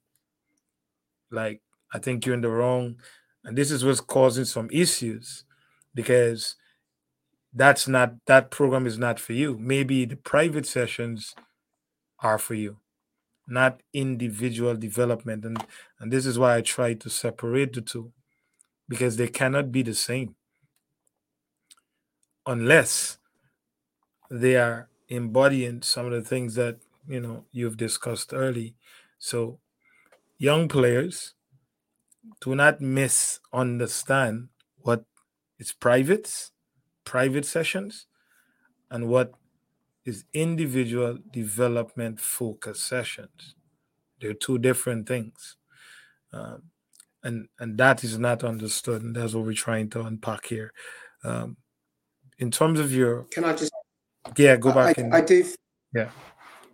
Like 1.31 1.61
I 1.91 1.97
think 1.97 2.25
you're 2.25 2.35
in 2.35 2.41
the 2.41 2.49
wrong, 2.49 2.97
and 3.43 3.57
this 3.57 3.71
is 3.71 3.83
what's 3.83 3.99
causing 3.99 4.45
some 4.45 4.69
issues 4.71 5.45
because 5.95 6.55
that's 7.53 7.87
not 7.87 8.15
that 8.25 8.51
program 8.51 8.87
is 8.87 8.97
not 8.97 9.19
for 9.19 9.33
you. 9.33 9.57
Maybe 9.59 10.05
the 10.05 10.15
private 10.15 10.65
sessions 10.65 11.35
are 12.19 12.37
for 12.37 12.55
you, 12.55 12.77
not 13.47 13.81
individual 13.93 14.75
development. 14.75 15.45
And 15.45 15.63
and 15.99 16.11
this 16.11 16.25
is 16.25 16.39
why 16.39 16.57
I 16.57 16.61
try 16.61 16.93
to 16.95 17.09
separate 17.09 17.73
the 17.73 17.81
two 17.81 18.11
because 18.89 19.17
they 19.17 19.27
cannot 19.27 19.71
be 19.71 19.83
the 19.83 19.93
same 19.93 20.35
unless 22.45 23.17
they 24.29 24.55
are 24.55 24.89
embodying 25.09 25.81
some 25.81 26.07
of 26.07 26.11
the 26.11 26.21
things 26.21 26.55
that 26.55 26.77
you 27.07 27.19
know 27.19 27.45
you've 27.51 27.77
discussed 27.77 28.33
early. 28.33 28.75
So 29.19 29.59
young 30.37 30.67
players 30.67 31.35
do 32.41 32.55
not 32.55 32.81
misunderstand 32.81 34.49
what 34.77 35.05
is 35.59 35.71
privates, 35.71 36.52
private 37.05 37.45
sessions, 37.45 38.07
and 38.89 39.07
what 39.07 39.33
is 40.05 40.25
individual 40.33 41.17
development 41.31 42.19
focus 42.19 42.81
sessions. 42.81 43.55
They're 44.19 44.33
two 44.33 44.57
different 44.57 45.07
things. 45.07 45.57
Um, 46.31 46.63
and 47.23 47.47
and 47.59 47.77
that 47.77 48.03
is 48.03 48.19
not 48.19 48.43
understood, 48.43 49.01
and 49.01 49.15
that's 49.15 49.33
what 49.33 49.45
we're 49.45 49.53
trying 49.53 49.89
to 49.91 50.01
unpack 50.01 50.47
here. 50.47 50.73
Um, 51.23 51.55
in 52.39 52.51
terms 52.51 52.79
of 52.79 52.91
your, 52.93 53.23
can 53.31 53.45
I 53.45 53.53
just? 53.53 53.71
Yeah, 54.37 54.57
go 54.57 54.73
back. 54.73 54.99
I, 54.99 55.01
and, 55.01 55.15
I 55.15 55.21
do. 55.21 55.45
Yeah. 55.93 56.09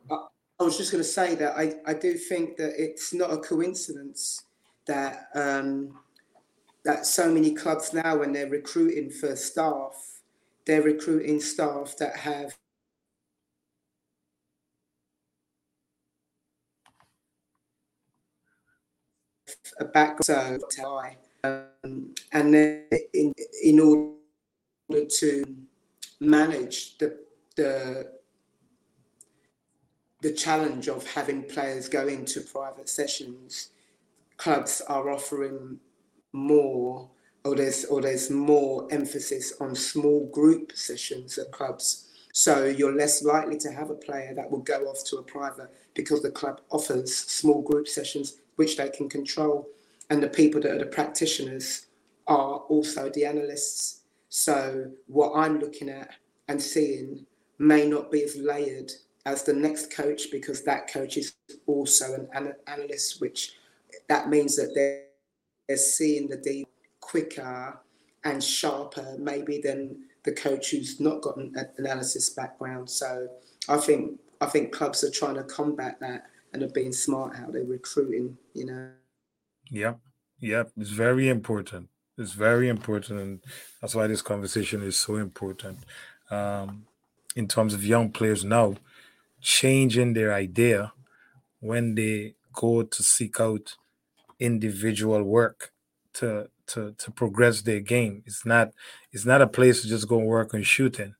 I, 0.09 0.15
I 0.59 0.63
was 0.63 0.77
just 0.77 0.91
going 0.91 1.03
to 1.03 1.09
say 1.09 1.35
that 1.35 1.55
I 1.55 1.75
I 1.85 1.93
do 1.93 2.15
think 2.15 2.57
that 2.57 2.73
it's 2.81 3.13
not 3.13 3.31
a 3.31 3.37
coincidence 3.37 4.43
that 4.87 5.27
um, 5.35 5.99
that 6.83 7.05
so 7.05 7.31
many 7.31 7.53
clubs 7.53 7.93
now, 7.93 8.17
when 8.17 8.33
they're 8.33 8.49
recruiting 8.49 9.11
for 9.11 9.35
staff, 9.35 9.93
they're 10.65 10.81
recruiting 10.81 11.39
staff 11.39 11.95
that 11.97 12.15
have 12.17 12.57
a 19.79 19.85
background 19.85 20.61
um, 21.43 22.13
and 22.33 22.53
then 22.53 22.85
in, 23.13 23.33
in 23.63 23.79
order 23.79 25.05
to 25.07 25.43
manage 26.19 26.97
the 26.97 27.17
the 27.55 28.19
the 30.21 30.33
challenge 30.33 30.89
of 30.89 31.07
having 31.07 31.43
players 31.43 31.87
go 31.87 32.07
into 32.07 32.41
private 32.41 32.89
sessions, 32.89 33.69
clubs 34.35 34.81
are 34.81 35.09
offering 35.09 35.79
more 36.33 37.09
or 37.45 37.55
there's 37.55 37.85
or 37.85 38.01
there's 38.01 38.29
more 38.29 38.87
emphasis 38.91 39.53
on 39.59 39.75
small 39.75 40.27
group 40.27 40.71
sessions 40.75 41.37
at 41.37 41.51
clubs. 41.51 42.07
So 42.33 42.65
you're 42.65 42.95
less 42.95 43.23
likely 43.23 43.57
to 43.59 43.71
have 43.71 43.89
a 43.89 43.95
player 43.95 44.33
that 44.35 44.49
will 44.49 44.59
go 44.59 44.85
off 44.85 45.03
to 45.05 45.17
a 45.17 45.23
private 45.23 45.69
because 45.93 46.21
the 46.21 46.31
club 46.31 46.61
offers 46.69 47.15
small 47.15 47.61
group 47.61 47.87
sessions 47.87 48.37
which 48.55 48.77
they 48.77 48.89
can 48.89 49.09
control. 49.09 49.67
And 50.09 50.21
the 50.21 50.27
people 50.27 50.61
that 50.61 50.71
are 50.71 50.79
the 50.79 50.85
practitioners 50.85 51.87
are 52.27 52.57
also 52.69 53.09
the 53.09 53.25
analysts. 53.25 54.01
So 54.29 54.91
what 55.07 55.33
I'm 55.35 55.59
looking 55.59 55.89
at 55.89 56.13
and 56.47 56.61
seeing 56.61 57.25
may 57.57 57.87
not 57.87 58.11
be 58.11 58.23
as 58.23 58.35
layered 58.35 58.91
as 59.25 59.43
the 59.43 59.53
next 59.53 59.93
coach 59.93 60.31
because 60.31 60.63
that 60.63 60.91
coach 60.91 61.17
is 61.17 61.33
also 61.65 62.13
an, 62.13 62.27
an 62.33 62.53
analyst, 62.67 63.21
which 63.21 63.53
that 64.07 64.29
means 64.29 64.55
that 64.55 64.71
they're, 64.75 65.03
they're 65.67 65.77
seeing 65.77 66.27
the 66.27 66.37
data 66.37 66.69
quicker 67.09 67.79
and 68.23 68.43
sharper 68.43 69.15
maybe 69.17 69.59
than 69.59 69.97
the 70.23 70.31
coach 70.31 70.71
who's 70.71 70.99
not 70.99 71.21
got 71.21 71.37
an 71.37 71.55
analysis 71.77 72.29
background. 72.29 72.89
So 72.89 73.27
I 73.67 73.77
think 73.77 74.19
I 74.41 74.45
think 74.45 74.71
clubs 74.71 75.03
are 75.03 75.11
trying 75.11 75.35
to 75.35 75.43
combat 75.43 75.99
that 76.01 76.25
and 76.53 76.63
are 76.63 76.69
being 76.69 76.93
smart 76.93 77.35
how 77.35 77.47
they're 77.47 77.63
recruiting, 77.63 78.37
you 78.53 78.65
know. 78.65 78.89
Yeah, 79.69 79.95
yeah, 80.39 80.63
it's 80.77 80.89
very 80.89 81.29
important. 81.29 81.89
It's 82.17 82.33
very 82.33 82.67
important, 82.67 83.19
and 83.19 83.39
that's 83.81 83.95
why 83.95 84.07
this 84.07 84.21
conversation 84.21 84.81
is 84.81 84.97
so 84.97 85.15
important. 85.15 85.79
Um, 86.29 86.85
in 87.35 87.47
terms 87.47 87.73
of 87.73 87.85
young 87.85 88.11
players 88.11 88.43
now 88.43 88.75
changing 89.41 90.13
their 90.13 90.33
idea 90.33 90.91
when 91.59 91.95
they 91.95 92.35
go 92.53 92.83
to 92.83 93.03
seek 93.03 93.39
out 93.39 93.75
individual 94.39 95.23
work 95.23 95.71
to 96.19 96.49
to 96.67 96.93
to 96.97 97.11
progress 97.11 97.61
their 97.61 97.79
game. 97.79 98.23
It's 98.25 98.45
not 98.45 98.71
it's 99.11 99.25
not 99.25 99.41
a 99.41 99.47
place 99.47 99.81
to 99.81 99.87
just 99.87 100.07
go 100.07 100.17
work 100.17 100.53
on 100.53 100.63
shooting. 100.63 101.15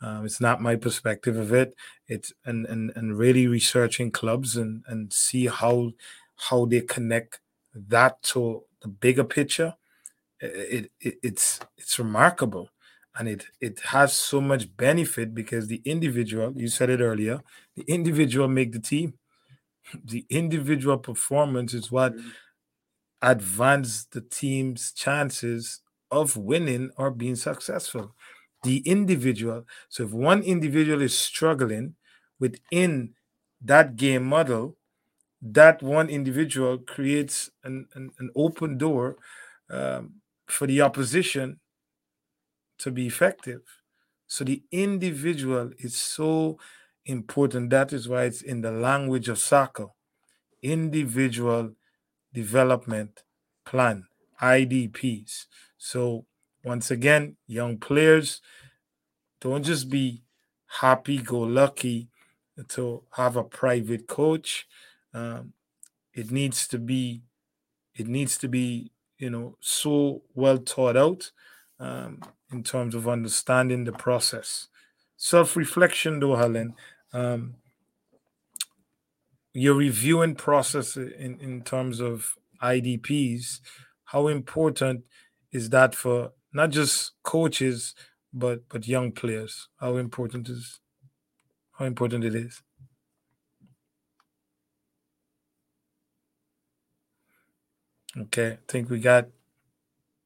Um, 0.00 0.24
it's 0.24 0.40
not 0.40 0.60
my 0.60 0.76
perspective 0.76 1.36
of 1.36 1.52
it. 1.52 1.74
It's 2.08 2.32
and 2.44 2.66
and 2.66 2.92
and 2.94 3.18
really 3.18 3.46
researching 3.46 4.10
clubs 4.10 4.56
and 4.56 4.84
and 4.86 5.12
see 5.12 5.46
how 5.46 5.92
how 6.36 6.66
they 6.66 6.80
connect 6.80 7.40
that 7.74 8.22
to 8.22 8.64
the 8.82 8.88
bigger 8.88 9.24
picture. 9.24 9.74
It, 10.40 10.90
it 11.00 11.14
it's 11.22 11.60
it's 11.76 11.98
remarkable, 11.98 12.70
and 13.16 13.28
it 13.28 13.46
it 13.60 13.80
has 13.80 14.16
so 14.16 14.40
much 14.40 14.76
benefit 14.76 15.34
because 15.34 15.66
the 15.66 15.82
individual. 15.84 16.52
You 16.56 16.68
said 16.68 16.90
it 16.90 17.00
earlier. 17.00 17.40
The 17.76 17.84
individual 17.88 18.48
make 18.48 18.72
the 18.72 18.80
team. 18.80 19.14
The 20.02 20.24
individual 20.30 20.96
performance 20.96 21.74
is 21.74 21.92
what 21.92 22.14
mm-hmm. 22.14 22.28
Advance 23.24 24.04
the 24.06 24.20
team's 24.20 24.92
chances 24.92 25.80
of 26.10 26.36
winning 26.36 26.90
or 26.96 27.10
being 27.10 27.36
successful 27.36 28.14
the 28.62 28.78
individual. 28.86 29.66
So 29.90 30.04
if 30.04 30.10
one 30.12 30.42
individual 30.42 31.02
is 31.02 31.18
struggling 31.18 31.96
within 32.40 33.14
that 33.60 33.96
game 33.96 34.24
model, 34.24 34.78
that 35.42 35.82
one 35.82 36.08
individual 36.08 36.78
creates 36.78 37.50
an, 37.62 37.88
an, 37.94 38.10
an 38.18 38.30
open 38.36 38.78
door 38.78 39.16
um, 39.70 40.22
for 40.46 40.66
the 40.66 40.80
opposition 40.82 41.60
to 42.78 42.90
be 42.90 43.06
effective. 43.06 43.62
So 44.26 44.44
the 44.44 44.62
individual 44.72 45.72
is 45.78 45.96
so 45.96 46.58
important. 47.06 47.70
That 47.70 47.92
is 47.92 48.08
why 48.08 48.24
it's 48.24 48.42
in 48.42 48.62
the 48.62 48.72
language 48.72 49.28
of 49.28 49.38
soccer 49.38 49.88
individual 50.62 51.72
development 52.34 53.22
plan, 53.64 54.06
IDPs. 54.42 55.46
So 55.78 56.26
once 56.64 56.90
again, 56.90 57.36
young 57.46 57.78
players, 57.78 58.42
don't 59.40 59.64
just 59.64 59.88
be 59.88 60.22
happy 60.80 61.18
go 61.18 61.40
lucky 61.40 62.08
to 62.68 63.02
have 63.12 63.36
a 63.36 63.44
private 63.44 64.06
coach. 64.06 64.66
Um, 65.12 65.52
it 66.12 66.30
needs 66.30 66.66
to 66.68 66.78
be, 66.78 67.22
it 67.94 68.06
needs 68.06 68.36
to 68.38 68.48
be, 68.48 68.90
you 69.18 69.30
know, 69.30 69.56
so 69.60 70.22
well 70.34 70.56
thought 70.56 70.96
out 70.96 71.30
um, 71.78 72.20
in 72.52 72.62
terms 72.62 72.94
of 72.94 73.08
understanding 73.08 73.84
the 73.84 73.92
process. 73.92 74.68
Self 75.16 75.56
reflection, 75.56 76.20
though, 76.20 76.36
Helen. 76.36 76.74
Um, 77.12 77.54
your 79.54 79.74
reviewing 79.76 80.36
process 80.36 80.96
in, 80.96 81.38
in 81.40 81.62
terms 81.62 82.00
of 82.00 82.36
IDPs, 82.62 83.60
how 84.06 84.28
important 84.28 85.04
is 85.52 85.70
that 85.70 85.94
for 85.96 86.32
not 86.54 86.70
just 86.70 87.12
coaches 87.24 87.94
but 88.32 88.68
but 88.70 88.88
young 88.88 89.12
players? 89.12 89.68
How 89.80 89.96
important 89.96 90.48
is 90.50 90.80
how 91.78 91.86
important 91.86 92.24
it 92.24 92.34
is? 92.34 92.62
Okay 98.16 98.52
i 98.52 98.58
think 98.68 98.90
we 98.90 99.00
got 99.00 99.28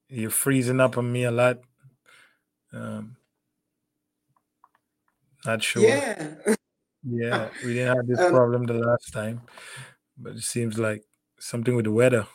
you're 0.08 0.30
freezing 0.30 0.80
up 0.80 0.96
on 0.98 1.12
me 1.12 1.24
a 1.24 1.30
lot. 1.30 1.58
Um 2.72 3.16
not 5.44 5.62
sure. 5.62 5.82
Yeah 5.84 6.34
yeah 7.10 7.48
we 7.64 7.74
didn't 7.74 7.96
have 7.96 8.06
this 8.06 8.20
um, 8.20 8.32
problem 8.32 8.64
the 8.64 8.74
last 8.74 9.12
time 9.12 9.40
but 10.16 10.34
it 10.34 10.42
seems 10.42 10.78
like 10.78 11.02
something 11.38 11.74
with 11.76 11.84
the 11.84 11.92
weather 11.92 12.26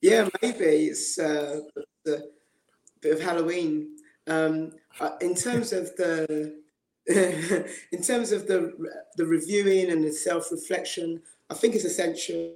yeah, 0.00 0.28
maybe 0.40 0.64
it's 0.64 1.18
uh, 1.18 1.60
the 2.04 2.30
bit 3.00 3.12
of 3.12 3.20
Halloween. 3.20 3.96
Um, 4.26 4.72
uh, 4.98 5.10
in 5.20 5.34
terms 5.34 5.72
of 5.72 5.94
the 5.96 6.58
in 7.92 8.02
terms 8.02 8.32
of 8.32 8.46
the 8.46 8.72
the 9.16 9.26
reviewing 9.26 9.90
and 9.90 10.04
the 10.04 10.12
self 10.12 10.50
reflection, 10.50 11.22
I 11.50 11.54
think 11.54 11.74
it's 11.74 11.84
essential. 11.84 12.54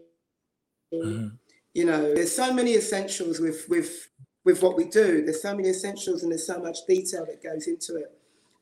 Mm-hmm. 0.93 1.29
You 1.75 1.85
know, 1.85 2.15
there's 2.15 2.35
so 2.35 2.53
many 2.53 2.75
essentials 2.75 3.41
with 3.41 3.69
with 3.69 4.09
with 4.45 4.63
what 4.63 4.77
we 4.77 4.85
do. 4.85 5.25
There's 5.25 5.43
so 5.43 5.55
many 5.55 5.69
essentials 5.69 6.23
and 6.23 6.33
there's 6.33 6.47
so 6.47 6.59
much 6.61 6.79
detail 6.87 7.27
that 7.27 7.43
goes 7.43 7.67
into 7.67 7.97
it. 7.97 8.13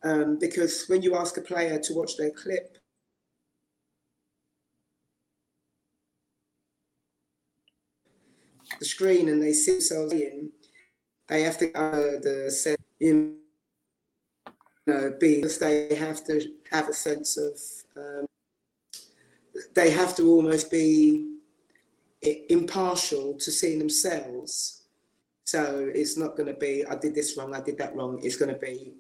Um, 0.05 0.39
because 0.39 0.87
when 0.89 1.03
you 1.03 1.17
ask 1.17 1.37
a 1.37 1.41
player 1.41 1.79
to 1.79 1.95
watch 1.95 2.17
their 2.17 2.31
clip, 2.31 2.77
the 8.79 8.85
screen 8.85 9.29
and 9.29 9.43
they 9.43 9.53
see 9.53 9.73
themselves 9.73 10.13
in, 10.13 10.51
they 11.29 11.43
have 11.43 11.59
to 11.59 11.73
uh, 11.79 12.21
the 12.21 12.51
set 12.51 12.79
you 12.99 13.37
know 14.87 15.15
be 15.21 15.45
they 15.61 15.95
have 15.95 16.25
to 16.27 16.41
have 16.71 16.89
a 16.89 16.93
sense 16.93 17.37
of 17.37 17.59
um, 17.97 18.27
they 19.75 19.91
have 19.91 20.17
to 20.17 20.29
almost 20.29 20.71
be 20.71 21.33
impartial 22.23 23.35
to 23.35 23.51
seeing 23.51 23.79
themselves. 23.79 24.83
So 25.45 25.91
it's 25.95 26.17
not 26.17 26.37
going 26.37 26.53
to 26.53 26.59
be 26.59 26.85
I 26.87 26.97
did 26.97 27.15
this 27.15 27.37
wrong, 27.37 27.55
I 27.55 27.61
did 27.61 27.79
that 27.79 27.95
wrong. 27.95 28.21
It's 28.23 28.37
going 28.37 28.53
to 28.53 28.61
be 28.61 28.95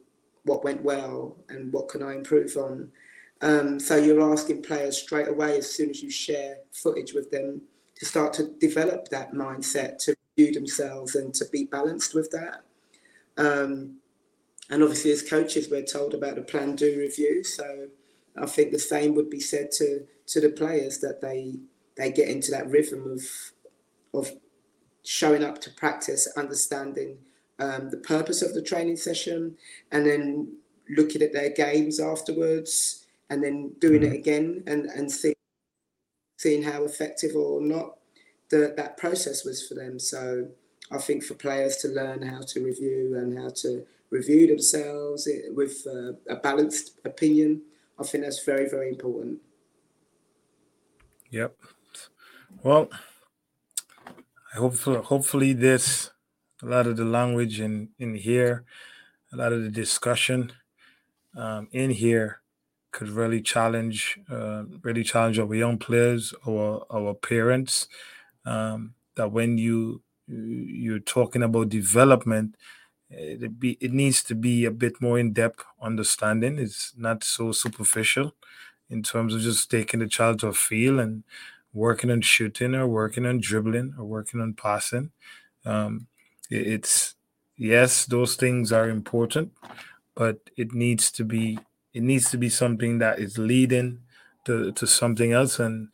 what 0.45 0.65
went 0.65 0.83
well 0.83 1.37
and 1.49 1.73
what 1.73 1.89
can 1.89 2.03
I 2.03 2.15
improve 2.15 2.57
on. 2.57 2.91
Um, 3.41 3.81
so 3.81 3.97
you're 3.97 4.33
asking 4.33 4.63
players 4.63 4.97
straight 4.97 5.29
away 5.29 5.59
as 5.59 5.71
soon 5.71 5.91
as 5.91 6.03
you 6.03 6.11
share 6.11 6.59
footage 6.73 7.13
with 7.13 7.31
them 7.31 7.63
to 7.97 8.07
start 8.07 8.33
to 8.35 8.49
develop 8.61 9.09
that 9.09 9.33
mindset 9.33 9.99
to 9.99 10.15
view 10.37 10.53
themselves 10.53 11.15
and 11.15 11.35
to 11.35 11.45
be 11.53 11.65
balanced 11.65 12.15
with 12.15 12.31
that. 12.31 12.63
Um, 13.37 13.97
and 14.71 14.83
obviously, 14.83 15.11
as 15.11 15.23
coaches, 15.23 15.69
we're 15.71 15.83
told 15.85 16.15
about 16.15 16.37
the 16.37 16.43
plan 16.43 16.77
do 16.77 16.99
review. 16.99 17.45
So 17.45 17.89
I 18.37 18.47
think 18.47 18.73
the 18.73 18.79
same 18.79 19.15
would 19.15 19.31
be 19.31 19.41
said 19.41 19.71
to 19.73 20.07
to 20.29 20.41
the 20.41 20.51
players 20.51 20.99
that 20.99 21.21
they 21.21 21.57
they 21.97 22.11
get 22.11 22.29
into 22.29 22.51
that 22.53 22.71
rhythm 22.71 23.11
of 23.11 23.23
of 24.15 24.33
showing 25.05 25.43
up 25.43 25.61
to 25.63 25.71
practice, 25.71 26.29
understanding 26.37 27.19
um, 27.59 27.91
the 27.91 27.99
purpose 27.99 28.43
of 28.43 28.55
the 28.55 28.63
training 28.63 28.97
session, 28.97 29.57
and 29.91 30.07
then 30.07 30.57
looking 30.89 31.23
at 31.23 31.33
their 31.33 31.51
games 31.51 32.01
afterwards, 32.01 33.07
and 33.31 33.43
then 33.43 33.73
doing 33.79 34.03
it 34.03 34.07
mm-hmm. 34.07 34.15
again 34.17 34.63
and 34.67 34.87
and 34.87 35.11
see, 35.11 35.35
seeing 36.39 36.63
how 36.63 36.85
effective 36.85 37.35
or 37.35 37.61
not 37.61 37.99
the, 38.51 38.75
that 38.77 38.97
process 38.97 39.45
was 39.45 39.67
for 39.67 39.75
them. 39.75 39.99
So 39.99 40.49
I 40.91 40.99
think 40.99 41.25
for 41.25 41.35
players 41.35 41.77
to 41.79 41.89
learn 41.89 42.23
how 42.23 42.41
to 42.41 42.65
review 42.65 43.17
and 43.17 43.39
how 43.39 43.51
to 43.63 43.87
review 44.11 44.47
themselves 44.47 45.27
with 45.55 45.87
uh, 45.87 46.13
a 46.29 46.37
balanced 46.37 46.99
opinion, 47.05 47.63
I 47.99 48.05
think 48.05 48.25
that's 48.25 48.45
very 48.45 48.69
very 48.69 48.89
important. 48.89 49.39
Yep. 51.31 51.57
Well, 52.63 52.91
hopefully, 54.55 55.01
hopefully 55.03 55.53
this 55.55 56.12
a 56.63 56.67
lot 56.67 56.87
of 56.87 56.97
the 56.97 57.05
language 57.05 57.61
in 57.61 57.91
in 57.99 58.15
here, 58.15 58.65
a 59.33 59.37
lot 59.37 59.53
of 59.53 59.63
the 59.63 59.71
discussion 59.71 60.53
um, 61.37 61.69
in 61.73 61.91
here 61.91 62.41
could 62.93 63.09
really 63.09 63.41
challenge, 63.41 64.19
uh, 64.31 64.65
really 64.83 65.03
challenge 65.03 65.39
our 65.39 65.55
young 65.55 65.79
players, 65.79 66.35
or 66.45 66.87
our 66.91 67.15
parents. 67.15 67.89
Um, 68.45 68.95
that 69.17 69.33
when 69.33 69.59
you 69.59 70.03
you're 70.27 70.99
talking 70.99 71.43
about 71.43 71.69
development, 71.69 72.57
it 73.11 73.59
be 73.59 73.79
it 73.81 73.93
needs 73.93 74.23
to 74.25 74.35
be 74.35 74.65
a 74.65 74.71
bit 74.71 75.01
more 75.01 75.19
in 75.19 75.33
depth 75.33 75.65
understanding. 75.81 76.59
It's 76.59 76.93
not 76.97 77.25
so 77.25 77.53
superficial 77.53 78.35
in 78.91 79.03
terms 79.03 79.35
of 79.35 79.41
just 79.41 79.71
taking 79.71 80.01
the 80.01 80.07
child 80.07 80.41
to 80.41 80.49
a 80.49 80.53
field 80.53 81.01
and 81.01 81.25
working 81.73 82.11
on 82.11 82.21
shooting 82.21 82.75
or 82.75 82.87
working 82.87 83.27
on 83.27 83.41
dribbling 83.41 83.95
or 83.99 84.05
working 84.05 84.41
on 84.41 84.55
passing. 84.55 85.11
Um, 85.65 86.09
it's 86.53 87.15
yes, 87.57 88.07
those 88.07 88.37
things 88.37 88.73
are 88.73 88.89
important, 88.89 89.53
but 90.15 90.39
it 90.57 90.73
needs 90.75 91.11
to 91.13 91.25
be 91.25 91.59
it 91.95 92.03
needs 92.03 92.31
to 92.31 92.39
be 92.39 92.49
something 92.49 92.99
that 92.99 93.19
is 93.19 93.39
leading 93.39 94.01
to, 94.47 94.73
to 94.73 94.87
something 94.87 95.33
else. 95.33 95.59
And 95.59 95.89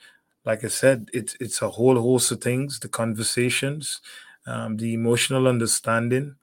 like 0.45 0.65
I 0.65 0.69
said, 0.69 1.11
it's 1.13 1.37
it's 1.41 1.63
a 1.63 1.71
whole 1.71 2.01
host 2.01 2.33
of 2.33 2.41
things: 2.41 2.81
the 2.81 2.89
conversations, 2.89 4.01
um, 4.47 4.77
the 4.77 4.95
emotional 4.95 5.47
understanding, 5.49 6.37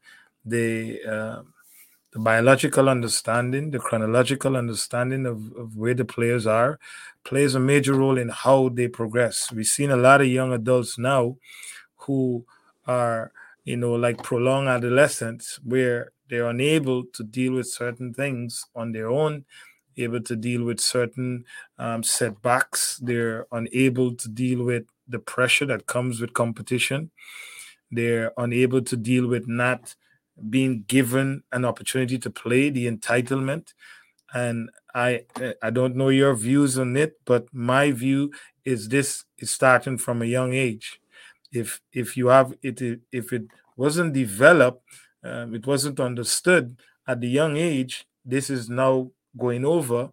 the 0.46 1.02
uh, 1.04 1.42
the 2.16 2.20
biological 2.20 2.88
understanding, 2.88 3.72
the 3.72 3.80
chronological 3.80 4.56
understanding 4.56 5.26
of, 5.26 5.52
of 5.58 5.76
where 5.76 5.94
the 5.94 6.06
players 6.06 6.48
are, 6.48 6.80
plays 7.26 7.56
a 7.56 7.60
major 7.60 7.94
role 7.94 8.18
in 8.18 8.30
how 8.30 8.70
they 8.70 8.88
progress. 8.88 9.52
We've 9.52 9.68
seen 9.68 9.92
a 9.92 9.98
lot 9.98 10.22
of 10.22 10.28
young 10.28 10.54
adults 10.54 10.98
now 10.98 11.36
who 11.98 12.46
are, 12.88 13.34
you 13.66 13.78
know, 13.78 13.94
like 13.94 14.24
prolonged 14.24 14.70
adolescence, 14.70 15.60
where 15.64 16.12
they're 16.30 16.48
unable 16.48 17.06
to 17.06 17.24
deal 17.24 17.54
with 17.54 17.68
certain 17.68 18.14
things 18.14 18.66
on 18.76 18.94
their 18.94 19.10
own, 19.10 19.46
able 19.98 20.22
to 20.22 20.36
deal 20.36 20.64
with 20.64 20.80
certain 20.80 21.46
um, 21.78 22.04
setbacks. 22.04 23.00
They're 23.04 23.48
unable 23.52 24.16
to 24.16 24.30
deal 24.30 24.64
with 24.64 24.86
the 25.08 25.20
pressure 25.20 25.66
that 25.68 25.88
comes 25.88 26.22
with 26.22 26.34
competition. 26.34 27.12
They're 27.92 28.32
unable 28.38 28.82
to 28.84 28.98
deal 28.98 29.28
with 29.28 29.48
not 29.48 29.96
being 30.50 30.84
given 30.88 31.44
an 31.52 31.66
opportunity 31.66 32.18
to 32.20 32.30
play, 32.30 32.70
the 32.70 32.88
entitlement. 32.92 33.74
And 34.34 34.70
I 34.94 35.26
I 35.62 35.70
don't 35.70 35.96
know 35.96 36.10
your 36.10 36.36
views 36.36 36.78
on 36.78 36.98
it, 36.98 37.20
but 37.26 37.48
my 37.54 37.92
view 37.92 38.32
is 38.66 38.90
this 38.90 39.26
is 39.38 39.52
starting 39.52 39.98
from 39.98 40.22
a 40.22 40.26
young 40.26 40.54
age. 40.54 41.00
If 41.56 41.82
if 41.94 42.18
you 42.18 42.28
have 42.28 42.54
it 42.62 42.82
if 43.12 43.34
it 43.34 43.44
wasn't 43.78 44.14
developed, 44.14 44.84
um, 45.24 45.56
it 45.56 45.66
wasn't 45.68 46.00
understood 46.00 46.78
at 47.08 47.22
the 47.22 47.28
young 47.30 47.58
age, 47.58 48.06
this 48.26 48.50
is 48.50 48.70
now 48.70 49.12
going 49.38 49.66
over 49.66 50.12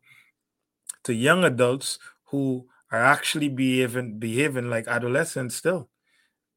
to 1.05 1.14
young 1.14 1.45
adults 1.45 1.99
who 2.26 2.66
are 2.90 3.03
actually 3.03 3.49
behaving 3.49 4.18
behaving 4.18 4.68
like 4.70 4.86
adolescents 4.86 5.57
still 5.57 5.88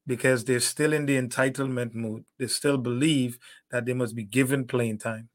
because 0.06 0.44
they're 0.44 0.60
still 0.60 0.92
in 0.92 1.06
the 1.06 1.16
entitlement 1.20 1.94
mood. 1.94 2.24
They 2.38 2.48
still 2.48 2.78
believe 2.78 3.38
that 3.70 3.86
they 3.86 3.94
must 3.94 4.16
be 4.16 4.24
given 4.24 4.66
playing 4.66 4.98
time. 4.98 5.28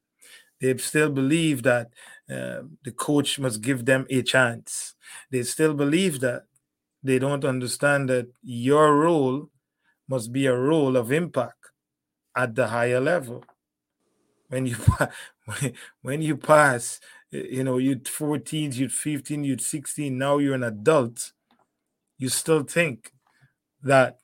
They 0.62 0.78
still 0.78 1.12
believe 1.12 1.64
that 1.64 1.89
uh, 2.30 2.64
the 2.84 2.91
coach 2.95 3.39
must 3.39 3.62
give 3.62 3.86
them 3.86 4.08
a 4.10 4.24
chance. 4.24 4.95
They 5.32 5.43
still 5.43 5.74
believe 5.74 6.22
that 6.22 6.43
they 7.04 7.20
don't 7.20 7.45
understand 7.45 8.10
that 8.10 8.28
your 8.41 8.95
role 8.95 9.49
must 10.08 10.32
be 10.32 10.45
a 10.45 10.56
role 10.56 10.97
of 10.97 11.12
impact 11.12 11.72
at 12.36 12.56
the 12.56 12.68
higher 12.68 12.99
level. 12.99 13.43
When 14.49 14.66
you 14.66 14.76
when 16.02 16.22
you 16.22 16.38
pass, 16.38 16.99
you 17.32 17.64
know, 17.64 17.78
you're 17.78 17.99
14, 18.06 18.74
you're 18.74 18.89
15, 18.89 19.43
you're 19.43 19.58
16, 19.58 20.18
now 20.18 20.38
you're 20.38 20.56
an 20.56 20.64
adult, 20.64 21.32
you 22.18 22.30
still 22.30 22.64
think 22.64 23.14
that 23.82 24.20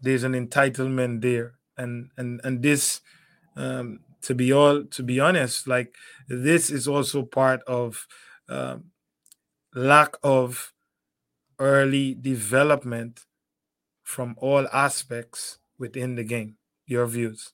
there's 0.00 0.24
an 0.24 0.32
entitlement 0.32 1.20
there 1.22 1.54
and 1.76 2.10
and 2.16 2.40
and 2.44 2.62
this 2.62 3.00
um 3.56 4.00
to 4.20 4.34
be 4.34 4.52
all 4.52 4.84
to 4.84 5.02
be 5.02 5.20
honest 5.20 5.66
like 5.66 5.94
this 6.28 6.70
is 6.70 6.86
also 6.88 7.22
part 7.22 7.60
of 7.66 8.06
um, 8.48 8.84
lack 9.74 10.14
of 10.22 10.72
early 11.62 12.14
development 12.14 13.24
from 14.02 14.34
all 14.38 14.66
aspects 14.72 15.58
within 15.78 16.16
the 16.16 16.24
game 16.24 16.56
your 16.86 17.06
views 17.06 17.52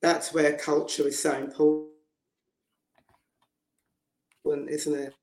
that's 0.00 0.32
where 0.32 0.56
culture 0.56 1.08
is 1.08 1.20
so 1.20 1.32
important 1.32 1.90
isn't 4.70 4.94
it 4.94 5.14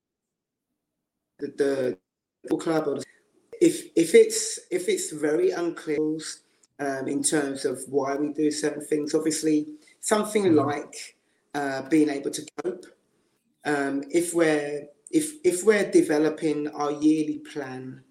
the, 1.39 1.97
the 2.43 2.57
club 2.57 3.01
if 3.61 3.85
if 3.95 4.13
it's 4.13 4.59
if 4.69 4.89
it's 4.89 5.11
very 5.11 5.51
unclear 5.51 6.19
um, 6.79 7.07
in 7.07 7.23
terms 7.23 7.65
of 7.65 7.81
why 7.87 8.15
we 8.15 8.33
do 8.33 8.51
certain 8.51 8.85
things, 8.85 9.15
obviously 9.15 9.67
something 10.01 10.43
mm-hmm. 10.43 10.67
like 10.67 11.15
uh, 11.53 11.81
being 11.83 12.09
able 12.09 12.31
to 12.31 12.45
cope. 12.63 12.85
Um, 13.63 14.03
if 14.11 14.33
we're 14.33 14.87
if 15.15 15.35
if 15.45 15.63
we're 15.63 15.89
developing 15.89 16.67
our 16.67 16.91
yearly 16.91 17.39
plan 17.39 18.03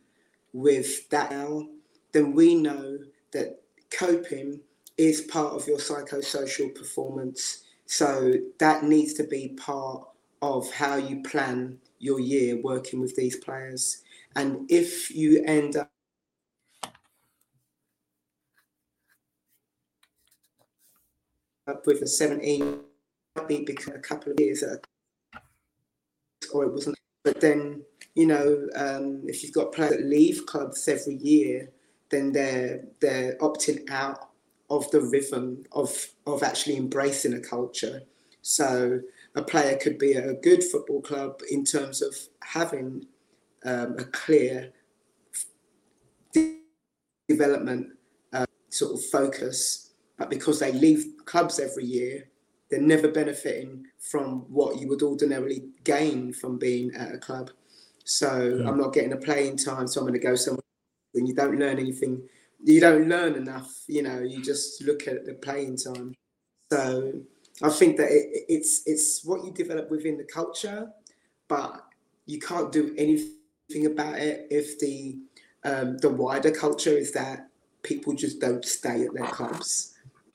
with 0.54 1.06
that 1.10 1.30
now, 1.30 1.68
then 2.12 2.32
we 2.32 2.54
know 2.54 2.98
that 3.32 3.60
coping 3.90 4.60
is 4.96 5.20
part 5.20 5.52
of 5.52 5.66
your 5.68 5.76
psychosocial 5.76 6.74
performance. 6.74 7.64
So 7.84 8.32
that 8.58 8.84
needs 8.84 9.12
to 9.14 9.24
be 9.24 9.48
part 9.48 10.08
of 10.40 10.72
how 10.72 10.96
you 10.96 11.22
plan 11.22 11.78
your 11.98 12.20
year 12.20 12.56
working 12.62 13.02
with 13.02 13.14
these 13.16 13.36
players. 13.36 14.02
And 14.34 14.64
if 14.70 15.10
you 15.10 15.44
end 15.44 15.76
up 15.76 15.90
with 21.84 22.00
a 22.00 22.06
17, 22.06 22.80
be 23.46 23.62
because 23.62 23.88
a 23.88 23.98
couple 23.98 24.32
of 24.32 24.40
years 24.40 24.64
or 26.52 26.64
it 26.64 26.72
wasn't. 26.72 26.93
But 27.24 27.40
then, 27.40 27.82
you 28.14 28.26
know, 28.26 28.68
um, 28.76 29.22
if 29.26 29.42
you've 29.42 29.52
got 29.52 29.72
players 29.72 29.96
that 29.96 30.04
leave 30.04 30.46
clubs 30.46 30.86
every 30.86 31.16
year, 31.16 31.70
then 32.10 32.32
they're 32.32 32.84
they're 33.00 33.36
opting 33.38 33.90
out 33.90 34.28
of 34.70 34.88
the 34.90 35.00
rhythm 35.00 35.64
of 35.72 35.90
of 36.26 36.42
actually 36.42 36.76
embracing 36.76 37.34
a 37.34 37.40
culture. 37.40 38.02
So 38.42 39.00
a 39.34 39.42
player 39.42 39.76
could 39.78 39.98
be 39.98 40.12
a 40.12 40.34
good 40.34 40.62
football 40.62 41.00
club 41.00 41.40
in 41.50 41.64
terms 41.64 42.02
of 42.02 42.14
having 42.42 43.06
um, 43.64 43.96
a 43.98 44.04
clear 44.04 44.72
development 47.26 47.88
uh, 48.34 48.44
sort 48.68 48.92
of 48.92 49.04
focus, 49.06 49.94
but 50.18 50.28
because 50.28 50.60
they 50.60 50.72
leave 50.72 51.06
clubs 51.24 51.58
every 51.58 51.84
year, 51.84 52.28
they're 52.70 52.80
never 52.80 53.08
benefiting 53.08 53.86
from 53.98 54.46
what 54.52 54.80
you 54.80 54.88
would 54.88 55.02
ordinarily 55.02 55.64
gain 55.84 56.32
from 56.32 56.58
being 56.58 56.92
at 56.94 57.14
a 57.14 57.18
club. 57.18 57.50
So 58.04 58.58
yeah. 58.60 58.68
I'm 58.68 58.78
not 58.78 58.92
getting 58.92 59.12
a 59.12 59.16
playing 59.16 59.56
time, 59.56 59.86
so 59.86 60.00
I'm 60.00 60.06
going 60.06 60.18
to 60.18 60.26
go 60.26 60.34
somewhere. 60.34 60.62
And 61.14 61.28
you 61.28 61.34
don't 61.34 61.58
learn 61.58 61.78
anything. 61.78 62.22
You 62.62 62.80
don't 62.80 63.08
learn 63.08 63.34
enough. 63.34 63.84
You 63.86 64.02
know, 64.02 64.20
you 64.20 64.42
just 64.42 64.82
look 64.82 65.06
at 65.06 65.24
the 65.24 65.34
playing 65.34 65.76
time. 65.76 66.14
So 66.72 67.12
I 67.62 67.70
think 67.70 67.96
that 67.98 68.10
it, 68.10 68.44
it's 68.48 68.82
it's 68.86 69.24
what 69.24 69.44
you 69.44 69.52
develop 69.52 69.90
within 69.90 70.16
the 70.16 70.24
culture, 70.24 70.88
but 71.48 71.84
you 72.26 72.40
can't 72.40 72.72
do 72.72 72.94
anything 72.98 73.86
about 73.86 74.18
it 74.18 74.46
if 74.50 74.78
the 74.80 75.18
um, 75.64 75.98
the 75.98 76.10
wider 76.10 76.50
culture 76.50 76.90
is 76.90 77.12
that 77.12 77.48
people 77.82 78.14
just 78.14 78.40
don't 78.40 78.64
stay 78.64 79.04
at 79.04 79.14
their 79.14 79.26
clubs. 79.28 79.94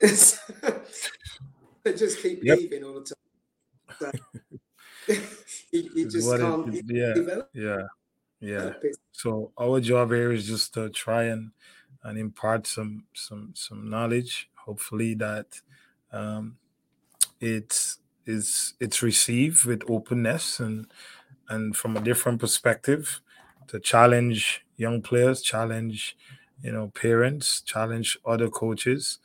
they 1.84 1.94
just 1.94 2.20
keep 2.20 2.42
yep. 2.42 2.58
leaving 2.58 2.84
all 2.84 2.94
the 2.94 3.00
time. 3.00 4.12
So, 5.06 5.14
you, 5.72 5.90
you 5.94 6.10
just 6.10 6.30
can't. 6.36 6.74
It, 6.74 6.84
yeah, 6.88 7.14
develop. 7.14 7.50
yeah, 7.54 7.82
yeah. 8.40 8.72
So 9.12 9.52
our 9.58 9.80
job 9.80 10.10
here 10.10 10.32
is 10.32 10.46
just 10.46 10.74
to 10.74 10.90
try 10.90 11.24
and 11.24 11.50
and 12.04 12.18
impart 12.18 12.66
some 12.66 13.04
some 13.14 13.52
some 13.54 13.88
knowledge. 13.88 14.48
Hopefully 14.54 15.14
that 15.14 15.60
um, 16.12 16.56
it's 17.40 17.98
is 18.26 18.74
it's 18.80 19.02
received 19.02 19.64
with 19.64 19.82
openness 19.88 20.60
and 20.60 20.86
and 21.48 21.76
from 21.76 21.96
a 21.96 22.00
different 22.00 22.40
perspective 22.40 23.20
to 23.68 23.80
challenge 23.80 24.64
young 24.76 25.02
players, 25.02 25.42
challenge 25.42 26.16
you 26.62 26.72
know 26.72 26.88
parents, 26.88 27.60
challenge 27.62 28.18
other 28.24 28.48
coaches, 28.48 29.18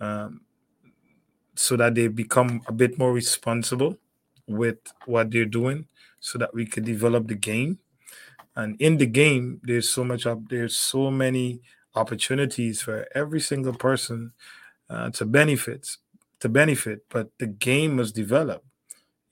um, 0.00 0.40
so 1.58 1.76
that 1.76 1.94
they 1.94 2.08
become 2.08 2.62
a 2.68 2.72
bit 2.72 2.98
more 2.98 3.12
responsible 3.12 3.98
with 4.46 4.78
what 5.06 5.30
they're 5.30 5.44
doing, 5.44 5.86
so 6.20 6.38
that 6.38 6.54
we 6.54 6.66
could 6.66 6.84
develop 6.84 7.28
the 7.28 7.34
game. 7.34 7.78
And 8.56 8.80
in 8.80 8.98
the 8.98 9.06
game, 9.06 9.60
there's 9.62 9.88
so 9.88 10.04
much 10.04 10.26
up. 10.26 10.48
There's 10.48 10.76
so 10.78 11.10
many 11.10 11.60
opportunities 11.94 12.82
for 12.82 13.06
every 13.14 13.40
single 13.40 13.74
person 13.74 14.32
uh, 14.90 15.10
to 15.10 15.24
benefit 15.26 15.96
to 16.40 16.48
benefit 16.48 17.00
but 17.10 17.30
the 17.38 17.46
game 17.46 17.96
must 17.96 18.14
develop 18.14 18.64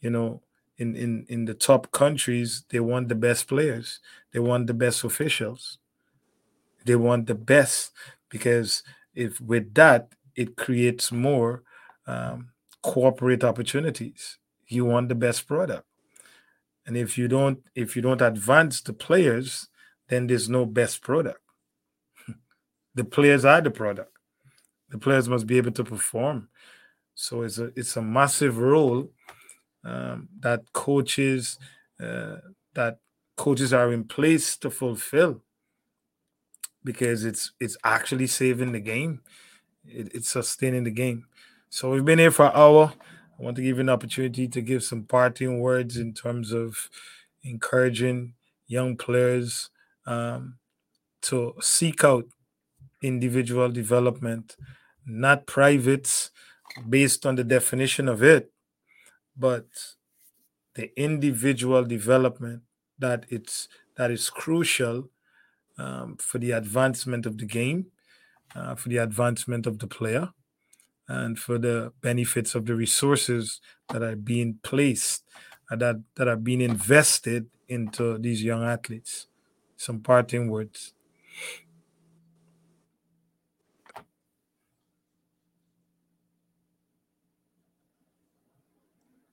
you 0.00 0.10
know 0.10 0.42
in 0.78 0.96
in 0.96 1.26
in 1.28 1.44
the 1.46 1.54
top 1.54 1.90
countries 1.92 2.64
they 2.70 2.80
want 2.80 3.08
the 3.08 3.14
best 3.14 3.48
players 3.48 4.00
they 4.32 4.40
want 4.40 4.66
the 4.66 4.74
best 4.74 5.04
officials 5.04 5.78
they 6.84 6.96
want 6.96 7.26
the 7.26 7.34
best 7.34 7.92
because 8.28 8.82
if 9.14 9.40
with 9.40 9.74
that 9.74 10.08
it 10.34 10.56
creates 10.56 11.10
more 11.10 11.62
um, 12.06 12.50
corporate 12.82 13.44
opportunities. 13.44 14.38
You 14.68 14.84
want 14.84 15.08
the 15.08 15.14
best 15.14 15.46
product. 15.46 15.86
And 16.86 16.96
if 16.96 17.18
you 17.18 17.28
don't 17.28 17.58
if 17.74 17.96
you 17.96 18.02
don't 18.02 18.22
advance 18.22 18.80
the 18.80 18.92
players 18.92 19.68
then 20.08 20.26
there's 20.26 20.48
no 20.48 20.66
best 20.66 21.02
product. 21.02 21.40
The 22.94 23.04
players 23.04 23.44
are 23.44 23.60
the 23.60 23.70
product. 23.70 24.12
The 24.88 24.96
players 24.96 25.28
must 25.28 25.46
be 25.46 25.58
able 25.58 25.72
to 25.72 25.84
perform. 25.84 26.48
So 27.14 27.42
it's 27.42 27.58
a 27.58 27.66
it's 27.76 27.96
a 27.96 28.02
massive 28.02 28.56
role 28.56 29.10
um, 29.84 30.28
that 30.40 30.72
coaches 30.72 31.58
uh, 32.00 32.36
that 32.74 33.00
coaches 33.36 33.72
are 33.72 33.92
in 33.92 34.04
place 34.04 34.56
to 34.58 34.70
fulfill 34.70 35.42
because 36.84 37.24
it's 37.24 37.52
it's 37.60 37.76
actually 37.84 38.28
saving 38.28 38.72
the 38.72 38.80
game. 38.80 39.20
It, 39.84 40.14
it's 40.14 40.30
sustaining 40.30 40.84
the 40.84 40.90
game. 40.90 41.26
So 41.68 41.90
we've 41.90 42.04
been 42.04 42.18
here 42.18 42.30
for 42.30 42.46
an 42.46 42.52
hour. 42.54 42.92
I 43.38 43.42
want 43.42 43.56
to 43.56 43.62
give 43.62 43.76
you 43.76 43.82
an 43.82 43.90
opportunity 43.90 44.48
to 44.48 44.60
give 44.60 44.82
some 44.82 45.02
parting 45.02 45.60
words 45.60 45.96
in 45.96 46.14
terms 46.14 46.52
of 46.52 46.88
encouraging 47.42 48.34
young 48.66 48.96
players 48.96 49.70
um, 50.06 50.58
to 51.22 51.54
seek 51.60 52.04
out 52.04 52.24
individual 53.02 53.68
development, 53.68 54.56
not 55.04 55.46
privates, 55.46 56.30
based 56.88 57.26
on 57.26 57.34
the 57.34 57.44
definition 57.44 58.08
of 58.08 58.22
it, 58.22 58.52
but 59.36 59.66
the 60.74 60.90
individual 60.98 61.84
development 61.84 62.62
that 62.98 63.26
it's 63.28 63.68
that 63.96 64.10
is 64.10 64.30
crucial 64.30 65.08
um, 65.78 66.16
for 66.18 66.38
the 66.38 66.52
advancement 66.52 67.26
of 67.26 67.38
the 67.38 67.44
game, 67.46 67.86
uh, 68.54 68.74
for 68.74 68.88
the 68.88 68.98
advancement 68.98 69.66
of 69.66 69.78
the 69.78 69.86
player, 69.86 70.30
and 71.08 71.38
for 71.38 71.58
the 71.58 71.92
benefits 72.00 72.54
of 72.54 72.66
the 72.66 72.74
resources 72.74 73.60
that 73.88 74.02
are 74.02 74.16
being 74.16 74.58
placed 74.62 75.24
uh, 75.70 75.76
that 75.76 75.96
that 76.14 76.28
are 76.28 76.36
being 76.36 76.60
invested 76.60 77.46
into 77.68 78.18
these 78.18 78.42
young 78.42 78.64
athletes. 78.64 79.26
Some 79.76 80.00
parting 80.00 80.48
words. 80.48 80.94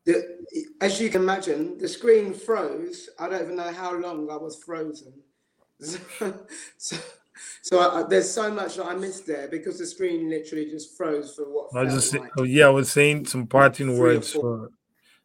the, 0.05 0.37
as 0.81 0.99
you 0.99 1.09
can 1.09 1.21
imagine, 1.21 1.77
the 1.77 1.87
screen 1.87 2.33
froze. 2.33 3.09
I 3.19 3.29
don't 3.29 3.41
even 3.41 3.55
know 3.55 3.71
how 3.71 3.93
long 3.97 4.29
I 4.29 4.37
was 4.37 4.61
frozen. 4.63 5.13
So, 5.79 5.97
so, 6.77 6.97
so 7.61 7.79
I, 7.79 8.03
there's 8.03 8.29
so 8.29 8.51
much 8.51 8.75
that 8.77 8.85
I 8.85 8.95
missed 8.95 9.25
there 9.25 9.47
because 9.47 9.79
the 9.79 9.85
screen 9.85 10.29
literally 10.29 10.69
just 10.69 10.97
froze 10.97 11.35
for 11.35 11.43
what. 11.43 11.75
I 11.75 11.85
just 11.85 12.13
like 12.13 12.31
oh, 12.37 12.43
yeah, 12.43 12.67
I 12.67 12.69
was 12.69 12.91
saying 12.91 13.25
some 13.25 13.47
parting 13.47 13.97
words 13.97 14.33
for 14.33 14.69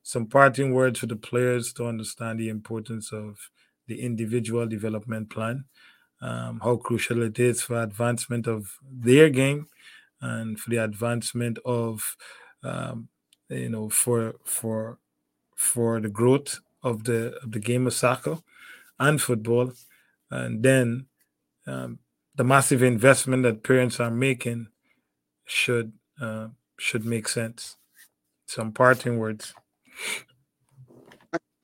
some 0.03 0.27
parting 0.27 0.73
words 0.73 1.01
for 1.01 1.07
the 1.07 1.17
players 1.17 1.73
to 1.75 1.87
understand 1.87 2.39
the 2.39 2.49
importance 2.49 3.13
of 3.13 3.51
the 3.87 4.01
individual 4.01 4.67
development 4.67 5.31
plan, 5.31 5.65
um, 6.21 6.61
how 6.63 6.77
crucial 6.77 7.23
it 7.23 7.39
is 7.39 7.63
for 7.63 7.83
advancement 7.83 8.47
of 8.47 8.79
their 8.83 9.29
game, 9.29 9.67
and 10.21 10.59
for 10.59 10.71
the 10.71 10.79
advancement 10.79 11.59
of 11.65 12.17
um, 12.63 13.09
you 13.49 13.69
know, 13.69 13.89
for 13.89 14.35
for 14.45 14.99
for 15.57 16.01
the 16.01 16.09
growth 16.09 16.61
of 16.83 17.05
the 17.05 17.39
of 17.43 17.53
the 17.53 17.59
game 17.59 17.87
of 17.87 17.95
soccer 17.95 18.39
and 18.99 19.21
football, 19.21 19.73
and 20.31 20.63
then 20.63 21.07
um, 21.69 21.99
the 22.35 22.45
massive 22.45 22.83
investment 22.83 23.43
that 23.43 23.63
parents 23.63 24.01
are 24.01 24.11
making 24.11 24.69
should 25.45 25.93
uh, 26.21 26.49
should 26.79 27.05
make 27.05 27.29
sense. 27.29 27.77
Some 28.47 28.73
parting 28.73 29.19
words. 29.19 29.55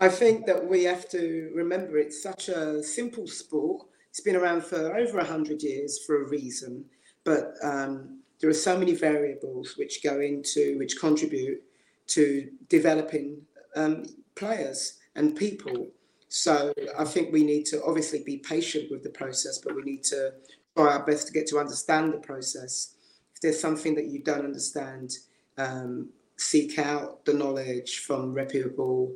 I 0.01 0.09
think 0.09 0.47
that 0.47 0.67
we 0.67 0.85
have 0.85 1.09
to 1.11 1.51
remember 1.55 1.97
it's 1.97 2.23
such 2.23 2.49
a 2.49 2.83
simple 2.83 3.27
sport. 3.27 3.87
It's 4.11 4.21
been 4.21 4.37
around 4.37 4.65
for 4.65 4.97
over 4.97 5.25
hundred 5.25 5.63
years 5.63 6.01
for 6.05 6.23
a 6.23 6.29
reason, 6.29 6.85
but 7.25 7.55
um, 7.63 8.21
there 8.41 8.51
are 8.51 8.55
so 8.69 8.79
many 8.79 8.95
variables 8.95 9.77
which 9.77 10.03
go 10.03 10.21
into 10.21 10.77
which 10.79 10.99
contribute 11.01 11.63
to 12.09 12.51
developing 12.69 13.41
um, 13.77 14.05
players 14.35 14.99
and 15.15 15.37
people. 15.37 15.89
So 16.37 16.74
I 16.99 17.05
think 17.05 17.32
we 17.32 17.45
need 17.45 17.64
to 17.66 17.80
obviously 17.85 18.24
be 18.24 18.39
patient 18.39 18.91
with 18.91 19.05
the 19.05 19.11
process, 19.11 19.59
but 19.59 19.76
we 19.76 19.82
need 19.82 20.03
to 20.05 20.32
try 20.76 20.95
our 20.95 21.07
best 21.07 21.28
to 21.28 21.32
get 21.32 21.47
to 21.47 21.61
understand 21.61 22.12
the 22.12 22.18
process. 22.18 22.97
If 23.37 23.41
there's 23.41 23.61
something 23.61 23.95
that 23.95 24.07
you 24.07 24.20
don't 24.20 24.45
understand, 24.45 25.12
um, 25.59 26.09
seek 26.37 26.80
out 26.80 27.24
the 27.24 27.35
knowledge 27.35 28.01
from 28.01 28.35
reputable 28.35 29.14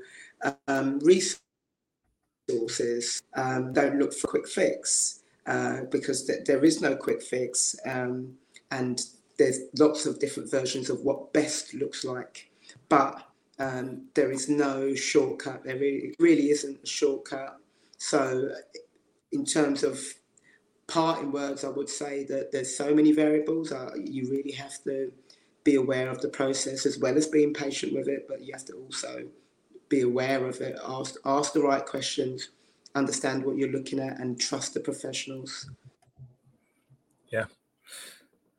um, 0.69 1.01
resources. 2.49 3.21
Um, 3.35 3.73
don't 3.73 3.99
look 3.99 4.15
for 4.15 4.29
a 4.29 4.31
quick 4.31 4.47
fix 4.47 5.25
uh, 5.47 5.81
because 5.91 6.25
th- 6.25 6.45
there 6.47 6.65
is 6.65 6.81
no 6.81 6.95
quick 6.95 7.21
fix, 7.21 7.75
um, 7.85 8.33
and 8.71 9.03
there's 9.39 9.63
lots 9.77 10.07
of 10.07 10.21
different 10.21 10.49
versions 10.53 10.89
of 10.89 11.01
what 11.01 11.33
best 11.33 11.75
looks 11.75 12.05
like 12.05 12.49
but 12.89 13.28
um, 13.59 14.07
there 14.15 14.31
is 14.31 14.49
no 14.49 14.95
shortcut. 14.95 15.65
There 15.65 15.77
really, 15.77 16.15
really 16.19 16.51
isn't 16.51 16.79
a 16.83 16.87
shortcut. 16.87 17.57
So, 17.99 18.51
in 19.33 19.45
terms 19.45 19.83
of 19.83 20.01
parting 20.87 21.33
words, 21.33 21.65
I 21.65 21.69
would 21.69 21.89
say 21.89 22.25
that 22.25 22.53
there's 22.53 22.77
so 22.77 22.95
many 22.95 23.13
variables. 23.13 23.73
Uh, 23.73 23.91
you 23.97 24.31
really 24.31 24.53
have 24.53 24.83
to 24.85 25.13
be 25.65 25.75
aware 25.75 26.09
of 26.09 26.21
the 26.21 26.29
process 26.29 26.87
as 26.87 26.99
well 26.99 27.17
as 27.17 27.27
being 27.27 27.53
patient 27.53 27.93
with 27.93 28.09
it, 28.09 28.27
but 28.29 28.43
you 28.43 28.53
have 28.53 28.65
to 28.67 28.75
also 28.75 29.25
be 29.89 30.03
aware 30.03 30.47
of 30.47 30.61
it. 30.61 30.79
Ask 30.87 31.17
ask 31.25 31.53
the 31.53 31.61
right 31.61 31.85
questions, 31.85 32.51
understand 32.95 33.45
what 33.45 33.57
you're 33.57 33.73
looking 33.73 33.99
at, 33.99 34.21
and 34.21 34.41
trust 34.41 34.75
the 34.75 34.81
professionals. 34.81 35.69
Yeah, 37.33 37.47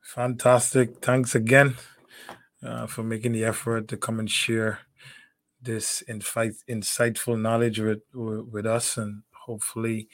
fantastic. 0.02 1.02
Thanks 1.02 1.34
again 1.34 1.76
uh, 2.62 2.86
for 2.86 3.02
making 3.02 3.32
the 3.32 3.44
effort 3.44 3.88
to 3.88 3.96
come 3.96 4.20
and 4.20 4.30
share 4.30 4.80
this 5.62 6.02
insight, 6.08 6.54
insightful 6.68 7.40
knowledge 7.40 7.80
with, 7.80 8.02
with 8.14 8.66
us. 8.66 8.96
And 8.96 9.22
hopefully, 9.32 10.08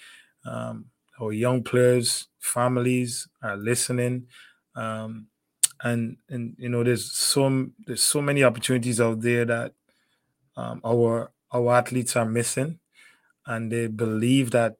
um, 0.45 0.87
our 1.21 1.33
young 1.33 1.63
players, 1.63 2.29
families 2.39 3.29
are 3.43 3.57
listening. 3.57 4.27
Um, 4.75 5.29
and 5.83 6.17
and 6.29 6.55
you 6.59 6.69
know, 6.69 6.83
there's 6.85 7.13
so 7.13 7.69
there's 7.87 8.03
so 8.03 8.23
many 8.23 8.43
opportunities 8.45 9.01
out 9.01 9.21
there 9.21 9.45
that 9.45 9.75
um, 10.57 10.81
our 10.85 11.31
our 11.53 11.75
athletes 11.77 12.17
are 12.17 12.25
missing, 12.27 12.79
and 13.47 13.73
they 13.73 13.87
believe 13.89 14.51
that 14.53 14.77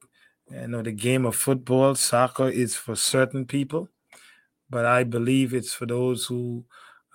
you 0.51 0.67
know 0.67 0.81
the 0.83 0.91
game 0.91 1.25
of 1.25 1.35
football, 1.35 1.95
soccer 1.95 2.49
is 2.49 2.75
for 2.75 2.95
certain 2.95 3.45
people, 3.45 3.89
but 4.69 4.85
I 4.85 5.03
believe 5.03 5.53
it's 5.53 5.73
for 5.73 5.85
those 5.85 6.27
who 6.27 6.65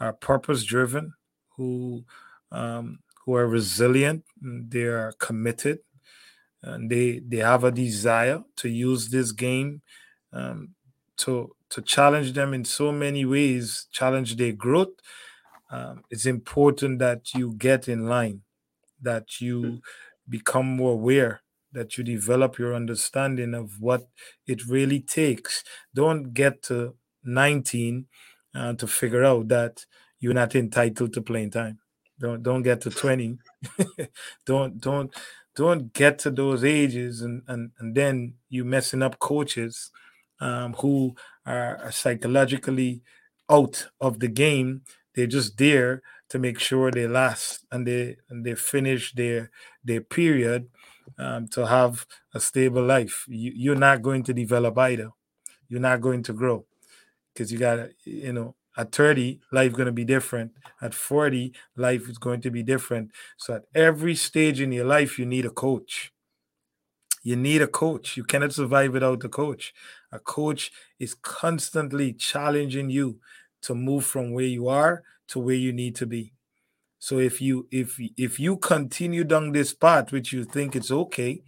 are 0.00 0.12
purpose 0.12 0.64
driven, 0.64 1.14
who 1.56 2.04
um, 2.52 3.00
who 3.24 3.34
are 3.34 3.46
resilient, 3.46 4.24
they 4.40 4.84
are 4.84 5.12
committed, 5.18 5.80
and 6.62 6.90
they 6.90 7.20
they 7.20 7.38
have 7.38 7.64
a 7.64 7.72
desire 7.72 8.42
to 8.56 8.68
use 8.68 9.10
this 9.10 9.32
game 9.32 9.82
um, 10.32 10.74
to 11.18 11.54
to 11.70 11.82
challenge 11.82 12.32
them 12.34 12.54
in 12.54 12.64
so 12.64 12.92
many 12.92 13.24
ways, 13.24 13.88
challenge 13.92 14.36
their 14.36 14.52
growth. 14.52 14.94
Um, 15.70 16.04
it's 16.10 16.26
important 16.26 16.98
that 16.98 17.34
you 17.34 17.54
get 17.54 17.88
in 17.88 18.06
line, 18.06 18.42
that 19.02 19.40
you 19.40 19.80
become 20.28 20.66
more 20.66 20.94
aware, 20.94 21.42
that 21.72 21.98
you 21.98 22.04
develop 22.04 22.58
your 22.58 22.74
understanding 22.74 23.54
of 23.54 23.80
what 23.80 24.08
it 24.46 24.66
really 24.66 25.00
takes. 25.00 25.64
Don't 25.94 26.34
get 26.34 26.62
to 26.64 26.96
19 27.24 28.08
uh, 28.54 28.74
to 28.74 28.88
figure 28.88 29.24
out 29.24 29.48
that 29.48 29.86
you're 30.20 30.34
not 30.34 30.56
entitled 30.56 31.14
to 31.14 31.22
playing 31.22 31.52
time. 31.52 31.80
Don't 32.22 32.42
don't 32.42 32.62
get 32.62 32.80
to 32.82 32.90
20. 32.90 33.38
don't 34.46 34.80
don't 34.80 35.12
don't 35.56 35.92
get 35.92 36.20
to 36.20 36.30
those 36.30 36.64
ages 36.64 37.20
and 37.20 37.42
and, 37.48 37.72
and 37.80 37.94
then 37.96 38.34
you 38.48 38.64
messing 38.64 39.02
up 39.02 39.18
coaches 39.18 39.90
um, 40.40 40.74
who 40.74 41.14
are, 41.44 41.90
psychologically 41.90 43.02
out 43.50 43.88
of 44.00 44.20
the 44.20 44.28
game. 44.28 44.82
They're 45.14 45.26
just 45.26 45.58
there 45.58 46.02
to 46.30 46.38
make 46.38 46.58
sure 46.58 46.90
they 46.90 47.06
last 47.06 47.66
and 47.72 47.86
they 47.86 48.16
and 48.30 48.46
they 48.46 48.54
finish 48.54 49.12
their 49.12 49.50
their 49.84 50.00
period 50.00 50.68
um, 51.18 51.48
to 51.48 51.66
have 51.66 52.06
a 52.34 52.40
stable 52.40 52.84
life. 52.84 53.24
You, 53.28 53.52
you're 53.54 53.84
not 53.88 54.02
going 54.02 54.22
to 54.24 54.32
develop 54.32 54.78
either. 54.78 55.10
You're 55.68 55.80
not 55.80 56.00
going 56.00 56.22
to 56.24 56.32
grow 56.32 56.64
because 57.32 57.52
you 57.52 57.58
got 57.58 57.76
to, 57.76 57.90
you 58.04 58.32
know, 58.32 58.54
at 58.76 58.92
30, 58.92 59.40
life 59.50 59.72
going 59.72 59.86
to 59.86 59.92
be 59.92 60.04
different. 60.04 60.52
At 60.80 60.94
40, 60.94 61.52
life 61.76 62.08
is 62.08 62.18
going 62.18 62.40
to 62.42 62.50
be 62.50 62.62
different. 62.62 63.10
So 63.36 63.54
at 63.54 63.64
every 63.74 64.14
stage 64.14 64.60
in 64.60 64.72
your 64.72 64.86
life, 64.86 65.18
you 65.18 65.26
need 65.26 65.44
a 65.44 65.50
coach. 65.50 66.12
You 67.22 67.36
need 67.36 67.62
a 67.62 67.68
coach. 67.68 68.16
You 68.16 68.24
cannot 68.24 68.52
survive 68.52 68.92
without 68.92 69.22
a 69.24 69.28
coach. 69.28 69.74
A 70.10 70.18
coach 70.18 70.72
is 70.98 71.14
constantly 71.14 72.12
challenging 72.12 72.90
you 72.90 73.20
to 73.62 73.74
move 73.74 74.04
from 74.04 74.32
where 74.32 74.44
you 74.44 74.68
are 74.68 75.04
to 75.28 75.38
where 75.38 75.54
you 75.54 75.72
need 75.72 75.96
to 75.96 76.06
be. 76.06 76.32
So 76.98 77.18
if 77.18 77.40
you 77.40 77.66
if 77.70 77.98
if 78.16 78.38
you 78.38 78.56
continue 78.58 79.24
down 79.24 79.52
this 79.52 79.74
path, 79.74 80.12
which 80.12 80.32
you 80.32 80.44
think 80.44 80.76
it's 80.76 80.90
okay, 80.90 81.42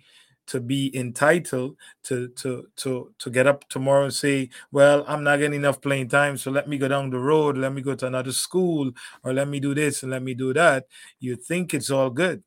to 0.47 0.61
be 0.61 0.97
entitled 0.97 1.77
to 2.05 2.29
to 2.29 2.67
to 2.77 3.13
to 3.19 3.31
get 3.31 3.47
up 3.47 3.69
tomorrow 3.69 4.05
and 4.05 4.15
say, 4.15 4.51
well, 4.73 5.05
I'm 5.09 5.25
not 5.25 5.39
getting 5.39 5.59
enough 5.59 5.81
playing 5.81 6.09
time, 6.09 6.37
so 6.37 6.51
let 6.51 6.69
me 6.69 6.79
go 6.79 6.89
down 6.89 7.11
the 7.11 7.19
road, 7.19 7.57
let 7.57 7.73
me 7.73 7.83
go 7.83 7.95
to 7.95 8.07
another 8.07 8.33
school, 8.33 8.93
or 9.23 9.33
let 9.33 9.49
me 9.49 9.61
do 9.61 9.75
this 9.75 10.03
and 10.03 10.13
let 10.13 10.23
me 10.23 10.35
do 10.35 10.53
that. 10.53 10.87
You 11.21 11.37
think 11.37 11.73
it's 11.73 11.91
all 11.91 12.11
good, 12.11 12.43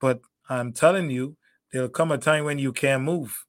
but 0.00 0.20
I'm 0.48 0.72
telling 0.72 1.10
you, 1.10 1.36
there'll 1.72 1.88
come 1.88 2.12
a 2.12 2.18
time 2.18 2.44
when 2.44 2.58
you 2.58 2.72
can't 2.72 3.02
move. 3.02 3.46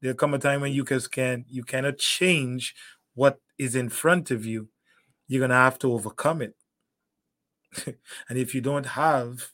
There'll 0.00 0.16
come 0.16 0.34
a 0.34 0.38
time 0.38 0.60
when 0.60 0.72
you 0.72 0.84
just 0.84 1.10
can 1.10 1.44
you 1.48 1.64
cannot 1.64 1.98
change 1.98 2.74
what 3.14 3.40
is 3.58 3.74
in 3.74 3.88
front 3.88 4.30
of 4.30 4.44
you. 4.44 4.68
You're 5.26 5.40
gonna 5.40 5.54
have 5.54 5.78
to 5.80 5.92
overcome 5.92 6.42
it. 6.42 6.54
and 8.28 8.38
if 8.38 8.54
you 8.54 8.60
don't 8.60 8.86
have, 8.86 9.52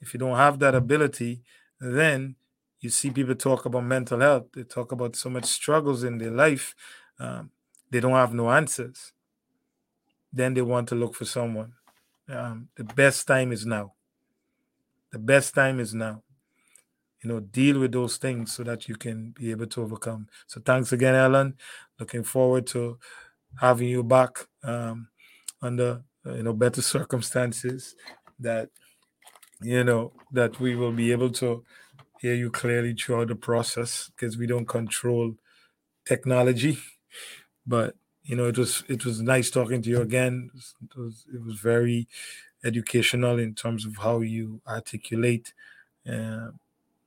if 0.00 0.14
you 0.14 0.20
don't 0.20 0.36
have 0.36 0.60
that 0.60 0.74
ability, 0.74 1.42
then 1.80 2.36
you 2.82 2.90
see 2.90 3.10
people 3.10 3.34
talk 3.36 3.64
about 3.66 3.84
mental 3.84 4.20
health 4.20 4.46
they 4.54 4.64
talk 4.64 4.92
about 4.92 5.16
so 5.16 5.30
much 5.30 5.46
struggles 5.46 6.04
in 6.04 6.18
their 6.18 6.32
life 6.32 6.74
um, 7.20 7.50
they 7.90 8.00
don't 8.00 8.12
have 8.12 8.34
no 8.34 8.50
answers. 8.50 9.12
Then 10.32 10.54
they 10.54 10.62
want 10.62 10.88
to 10.88 10.94
look 10.94 11.14
for 11.14 11.24
someone. 11.24 11.74
Um, 12.28 12.68
the 12.76 12.84
best 12.84 13.26
time 13.26 13.52
is 13.52 13.66
now. 13.66 13.94
The 15.12 15.18
best 15.18 15.54
time 15.54 15.78
is 15.78 15.94
now. 15.94 16.22
You 17.22 17.28
know 17.28 17.40
deal 17.40 17.78
with 17.78 17.92
those 17.92 18.16
things 18.16 18.52
so 18.52 18.64
that 18.64 18.88
you 18.88 18.96
can 18.96 19.30
be 19.30 19.50
able 19.52 19.66
to 19.68 19.82
overcome. 19.82 20.28
So 20.48 20.60
thanks 20.60 20.92
again 20.92 21.14
Helen. 21.14 21.56
Looking 22.00 22.24
forward 22.24 22.66
to 22.68 22.98
having 23.60 23.88
you 23.88 24.02
back 24.02 24.48
um, 24.64 25.08
under 25.60 26.02
uh, 26.26 26.34
you 26.34 26.42
know 26.42 26.52
better 26.54 26.82
circumstances 26.82 27.94
that 28.40 28.70
you 29.62 29.84
know 29.84 30.12
that 30.32 30.58
we 30.60 30.74
will 30.76 30.92
be 30.92 31.12
able 31.12 31.30
to 31.30 31.64
hear 32.22 32.34
you 32.34 32.50
clearly 32.50 32.94
throughout 32.94 33.28
the 33.28 33.36
process 33.36 34.10
because 34.16 34.38
we 34.38 34.48
don't 34.48 34.68
control 34.68 35.36
technology. 36.06 36.78
But 37.66 37.96
you 38.24 38.36
know, 38.36 38.46
it 38.46 38.58
was 38.58 38.84
it 38.88 39.04
was 39.04 39.20
nice 39.22 39.50
talking 39.50 39.82
to 39.82 39.90
you 39.90 40.00
again. 40.00 40.50
It 40.54 40.96
was 40.96 41.26
it 41.34 41.44
was 41.44 41.60
very 41.60 42.08
educational 42.64 43.38
in 43.38 43.54
terms 43.54 43.86
of 43.86 43.96
how 43.98 44.20
you 44.20 44.62
articulate 44.66 45.54
uh, 46.08 46.48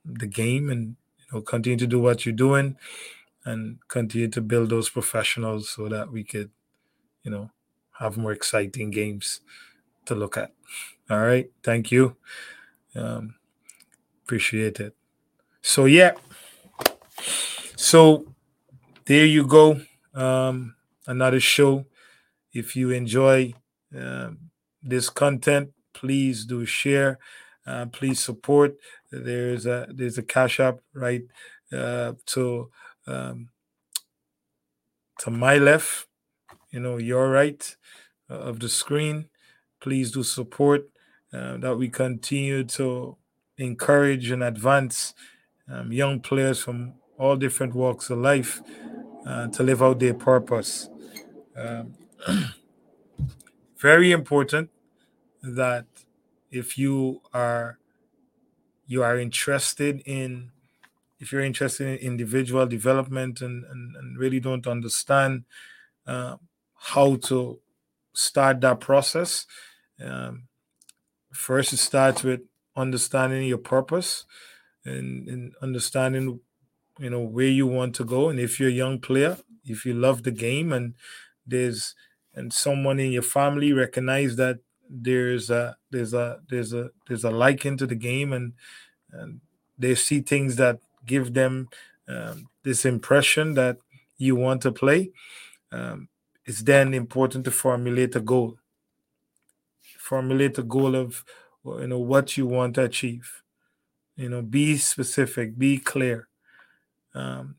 the 0.04 0.26
game 0.26 0.70
and 0.70 0.96
you 1.18 1.26
know 1.32 1.42
continue 1.42 1.78
to 1.78 1.86
do 1.86 2.00
what 2.00 2.26
you're 2.26 2.34
doing 2.34 2.76
and 3.44 3.78
continue 3.88 4.28
to 4.28 4.40
build 4.42 4.70
those 4.70 4.90
professionals 4.90 5.70
so 5.70 5.88
that 5.88 6.12
we 6.12 6.24
could 6.24 6.50
you 7.24 7.30
know 7.30 7.50
have 7.98 8.16
more 8.16 8.32
exciting 8.32 8.90
games 8.90 9.40
to 10.06 10.14
look 10.14 10.36
at 10.36 10.52
all 11.10 11.20
right 11.20 11.50
thank 11.62 11.92
you 11.92 12.16
um, 12.96 13.36
appreciate 14.24 14.80
it 14.80 14.94
so 15.66 15.86
yeah. 15.86 16.12
So 17.74 18.24
there 19.04 19.26
you 19.26 19.44
go. 19.44 19.80
Um, 20.14 20.76
another 21.08 21.40
show. 21.40 21.86
If 22.52 22.76
you 22.76 22.92
enjoy 22.92 23.54
uh, 23.98 24.30
this 24.80 25.10
content, 25.10 25.72
please 25.92 26.46
do 26.46 26.64
share. 26.64 27.18
Uh, 27.66 27.86
please 27.86 28.20
support. 28.20 28.76
There's 29.10 29.66
a 29.66 29.88
there's 29.92 30.18
a 30.18 30.22
cash 30.22 30.60
app 30.60 30.78
right 30.94 31.24
uh, 31.72 32.12
to 32.26 32.70
um, 33.08 33.48
to 35.18 35.30
my 35.32 35.58
left. 35.58 36.06
You 36.70 36.78
know 36.78 36.96
your 36.96 37.28
right 37.28 37.76
uh, 38.30 38.34
of 38.34 38.60
the 38.60 38.68
screen. 38.68 39.30
Please 39.80 40.12
do 40.12 40.22
support 40.22 40.88
uh, 41.32 41.56
that 41.56 41.76
we 41.76 41.88
continue 41.88 42.62
to 42.78 43.16
encourage 43.58 44.30
and 44.30 44.44
advance 44.44 45.12
um, 45.68 45.92
young 45.92 46.20
players 46.20 46.60
from 46.60 46.94
all 47.18 47.36
different 47.36 47.74
walks 47.74 48.10
of 48.10 48.18
life 48.18 48.62
uh, 49.26 49.48
to 49.48 49.62
live 49.62 49.82
out 49.82 49.98
their 49.98 50.14
purpose. 50.14 50.88
Um, 51.56 51.94
very 53.78 54.12
important 54.12 54.70
that 55.42 55.86
if 56.50 56.78
you 56.78 57.20
are 57.32 57.78
you 58.86 59.02
are 59.02 59.18
interested 59.18 60.02
in 60.06 60.50
if 61.18 61.32
you're 61.32 61.42
interested 61.42 61.86
in 61.86 61.96
individual 61.96 62.66
development 62.66 63.40
and, 63.40 63.64
and, 63.64 63.96
and 63.96 64.18
really 64.18 64.38
don't 64.38 64.66
understand 64.66 65.44
uh, 66.06 66.36
how 66.74 67.16
to 67.16 67.58
start 68.12 68.60
that 68.60 68.80
process 68.80 69.46
um, 70.02 70.44
first 71.32 71.72
it 71.72 71.78
starts 71.78 72.22
with 72.22 72.40
understanding 72.76 73.46
your 73.46 73.58
purpose 73.58 74.24
and, 74.86 75.28
and 75.28 75.54
understanding 75.62 76.40
you 76.98 77.10
know 77.10 77.20
where 77.20 77.48
you 77.48 77.66
want 77.66 77.94
to 77.96 78.04
go. 78.04 78.28
And 78.28 78.40
if 78.40 78.58
you're 78.58 78.70
a 78.70 78.72
young 78.72 79.00
player 79.00 79.38
if 79.64 79.84
you 79.84 79.94
love 79.94 80.22
the 80.22 80.30
game 80.30 80.72
and 80.72 80.94
there's 81.46 81.94
and 82.34 82.52
someone 82.52 83.00
in 83.00 83.12
your 83.12 83.22
family 83.22 83.72
recognize 83.72 84.36
that 84.36 84.60
there's 84.88 85.50
a 85.50 85.76
there's 85.90 86.14
a 86.14 86.40
there's 86.48 86.72
a 86.72 86.90
there's 87.08 87.24
a 87.24 87.30
liking 87.30 87.76
to 87.76 87.86
the 87.86 87.94
game 87.96 88.32
and 88.32 88.52
and 89.12 89.40
they 89.78 89.94
see 89.94 90.20
things 90.20 90.56
that 90.56 90.80
give 91.04 91.34
them 91.34 91.68
um, 92.08 92.48
this 92.62 92.84
impression 92.84 93.54
that 93.54 93.78
you 94.18 94.36
want 94.36 94.62
to 94.62 94.72
play 94.72 95.10
um, 95.72 96.08
it's 96.44 96.62
then 96.62 96.94
important 96.94 97.44
to 97.44 97.50
formulate 97.50 98.14
a 98.16 98.20
goal. 98.20 98.58
Formulate 99.98 100.58
a 100.58 100.62
goal 100.62 100.94
of 100.94 101.24
you 101.64 101.86
know 101.88 101.98
what 101.98 102.36
you 102.36 102.46
want 102.46 102.74
to 102.76 102.82
achieve 102.84 103.42
you 104.16 104.28
know 104.28 104.42
be 104.42 104.76
specific 104.76 105.58
be 105.58 105.78
clear. 105.78 106.28
Um, 107.14 107.56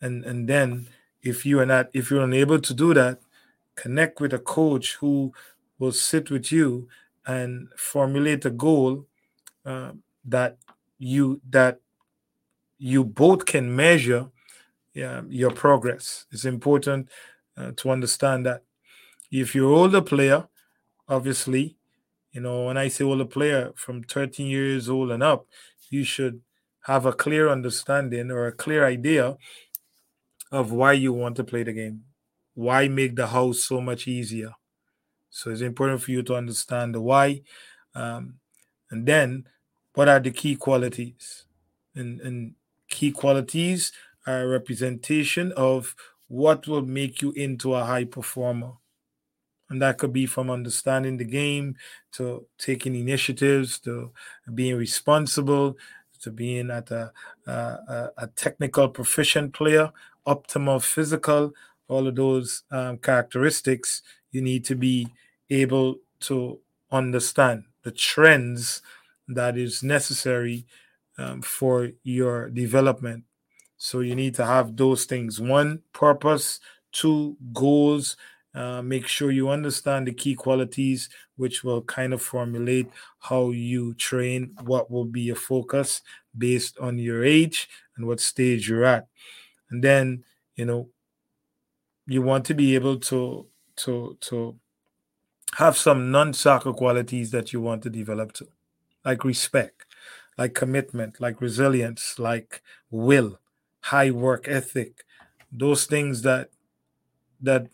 and 0.00 0.24
and 0.24 0.48
then 0.48 0.88
if 1.22 1.44
you 1.46 1.60
are 1.60 1.66
not 1.66 1.90
if 1.92 2.10
you're 2.10 2.24
unable 2.24 2.58
to 2.58 2.74
do 2.74 2.94
that 2.94 3.20
connect 3.76 4.20
with 4.20 4.32
a 4.32 4.38
coach 4.38 4.96
who 4.96 5.32
will 5.78 5.92
sit 5.92 6.30
with 6.30 6.52
you 6.52 6.88
and 7.26 7.68
formulate 7.76 8.44
a 8.44 8.50
goal 8.50 9.06
uh, 9.64 9.92
that 10.24 10.58
you 10.98 11.40
that 11.48 11.80
you 12.78 13.04
both 13.04 13.44
can 13.46 13.74
measure 13.74 14.28
yeah, 14.94 15.22
your 15.28 15.50
progress. 15.50 16.26
It's 16.32 16.44
important 16.44 17.08
uh, 17.56 17.72
to 17.76 17.90
understand 17.90 18.46
that 18.46 18.64
if 19.30 19.54
you're 19.54 19.72
older 19.72 20.00
player 20.02 20.48
obviously 21.08 21.76
you 22.32 22.40
know 22.40 22.64
when 22.66 22.76
i 22.76 22.88
say 22.88 23.04
older 23.04 23.24
player 23.24 23.72
from 23.76 24.02
13 24.02 24.46
years 24.46 24.88
old 24.88 25.10
and 25.10 25.22
up 25.22 25.46
you 25.90 26.04
should 26.04 26.40
have 26.84 27.04
a 27.04 27.12
clear 27.12 27.48
understanding 27.48 28.30
or 28.30 28.46
a 28.46 28.52
clear 28.52 28.86
idea 28.86 29.36
of 30.50 30.72
why 30.72 30.92
you 30.92 31.12
want 31.12 31.36
to 31.36 31.44
play 31.44 31.62
the 31.62 31.72
game. 31.72 32.04
Why 32.54 32.88
make 32.88 33.16
the 33.16 33.28
house 33.28 33.62
so 33.64 33.80
much 33.80 34.08
easier? 34.08 34.52
So 35.30 35.50
it's 35.50 35.60
important 35.60 36.02
for 36.02 36.10
you 36.10 36.22
to 36.24 36.34
understand 36.34 36.94
the 36.94 37.00
why. 37.00 37.42
Um, 37.94 38.34
and 38.90 39.06
then 39.06 39.46
what 39.94 40.08
are 40.08 40.20
the 40.20 40.30
key 40.30 40.56
qualities? 40.56 41.44
And, 41.94 42.20
and 42.20 42.54
key 42.88 43.12
qualities 43.12 43.92
are 44.26 44.42
a 44.42 44.48
representation 44.48 45.52
of 45.52 45.94
what 46.28 46.66
will 46.66 46.82
make 46.82 47.22
you 47.22 47.32
into 47.32 47.74
a 47.74 47.84
high 47.84 48.04
performer. 48.04 48.72
And 49.70 49.80
that 49.82 49.98
could 49.98 50.12
be 50.12 50.26
from 50.26 50.50
understanding 50.50 51.16
the 51.16 51.24
game 51.24 51.76
to 52.12 52.44
taking 52.58 52.94
initiatives 52.94 53.78
to 53.80 54.10
being 54.52 54.76
responsible 54.76 55.76
to 56.20 56.30
being 56.30 56.70
at 56.70 56.90
a, 56.90 57.12
a, 57.46 58.10
a 58.18 58.26
technical 58.36 58.88
proficient 58.88 59.54
player, 59.54 59.90
optimal 60.26 60.82
physical, 60.82 61.52
all 61.88 62.06
of 62.06 62.14
those 62.14 62.62
um, 62.70 62.98
characteristics 62.98 64.02
you 64.30 64.40
need 64.40 64.64
to 64.64 64.76
be 64.76 65.08
able 65.50 65.96
to 66.20 66.58
understand 66.92 67.64
the 67.82 67.90
trends 67.90 68.82
that 69.28 69.56
is 69.56 69.82
necessary 69.82 70.66
um, 71.18 71.42
for 71.42 71.90
your 72.02 72.48
development. 72.50 73.24
So 73.76 74.00
you 74.00 74.14
need 74.14 74.34
to 74.36 74.46
have 74.46 74.76
those 74.76 75.04
things 75.04 75.40
one, 75.40 75.82
purpose, 75.92 76.60
two, 76.92 77.36
goals. 77.52 78.16
Uh, 78.52 78.82
make 78.82 79.06
sure 79.06 79.30
you 79.30 79.48
understand 79.48 80.06
the 80.06 80.12
key 80.12 80.34
qualities, 80.34 81.08
which 81.36 81.62
will 81.62 81.82
kind 81.82 82.12
of 82.12 82.20
formulate 82.20 82.90
how 83.20 83.50
you 83.50 83.94
train, 83.94 84.52
what 84.64 84.90
will 84.90 85.04
be 85.04 85.20
your 85.20 85.36
focus 85.36 86.02
based 86.36 86.76
on 86.78 86.98
your 86.98 87.24
age 87.24 87.68
and 87.96 88.06
what 88.06 88.18
stage 88.20 88.68
you're 88.68 88.84
at. 88.84 89.06
And 89.70 89.84
then, 89.84 90.24
you 90.56 90.64
know, 90.64 90.88
you 92.06 92.22
want 92.22 92.44
to 92.46 92.54
be 92.54 92.74
able 92.74 92.98
to 92.98 93.46
to 93.76 94.16
to 94.20 94.58
have 95.54 95.76
some 95.76 96.10
non-soccer 96.10 96.72
qualities 96.72 97.30
that 97.30 97.52
you 97.52 97.60
want 97.60 97.82
to 97.82 97.90
develop 97.90 98.32
to, 98.32 98.48
like 99.04 99.24
respect, 99.24 99.86
like 100.38 100.54
commitment, 100.54 101.20
like 101.20 101.40
resilience, 101.40 102.18
like 102.18 102.62
will, 102.90 103.38
high 103.80 104.10
work 104.10 104.48
ethic, 104.48 105.04
those 105.52 105.86
things 105.86 106.22
that 106.22 106.50
that 107.40 107.68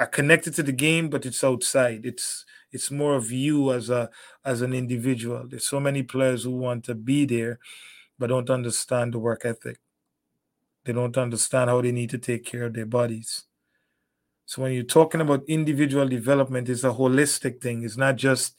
are 0.00 0.06
connected 0.06 0.54
to 0.54 0.62
the 0.62 0.72
game, 0.72 1.10
but 1.10 1.26
it's 1.26 1.44
outside. 1.44 2.06
It's 2.06 2.46
it's 2.72 2.90
more 2.90 3.16
of 3.16 3.30
you 3.30 3.70
as 3.70 3.90
a 3.90 4.08
as 4.44 4.62
an 4.62 4.72
individual. 4.72 5.46
There's 5.46 5.66
so 5.66 5.78
many 5.78 6.02
players 6.02 6.44
who 6.44 6.52
want 6.52 6.84
to 6.84 6.94
be 6.94 7.26
there, 7.26 7.58
but 8.18 8.28
don't 8.28 8.48
understand 8.48 9.12
the 9.12 9.18
work 9.18 9.44
ethic. 9.44 9.78
They 10.84 10.94
don't 10.94 11.18
understand 11.18 11.68
how 11.68 11.82
they 11.82 11.92
need 11.92 12.08
to 12.10 12.18
take 12.18 12.46
care 12.46 12.64
of 12.64 12.72
their 12.72 12.86
bodies. 12.86 13.44
So 14.46 14.62
when 14.62 14.72
you're 14.72 14.84
talking 14.84 15.20
about 15.20 15.44
individual 15.46 16.08
development, 16.08 16.70
it's 16.70 16.82
a 16.82 16.90
holistic 16.90 17.60
thing. 17.60 17.84
It's 17.84 17.98
not 17.98 18.16
just 18.16 18.58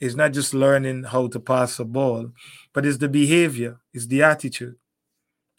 it's 0.00 0.16
not 0.16 0.32
just 0.32 0.54
learning 0.54 1.04
how 1.04 1.28
to 1.28 1.38
pass 1.38 1.78
a 1.78 1.84
ball, 1.84 2.32
but 2.72 2.84
it's 2.84 2.98
the 2.98 3.08
behavior, 3.08 3.78
it's 3.94 4.08
the 4.08 4.24
attitude, 4.24 4.74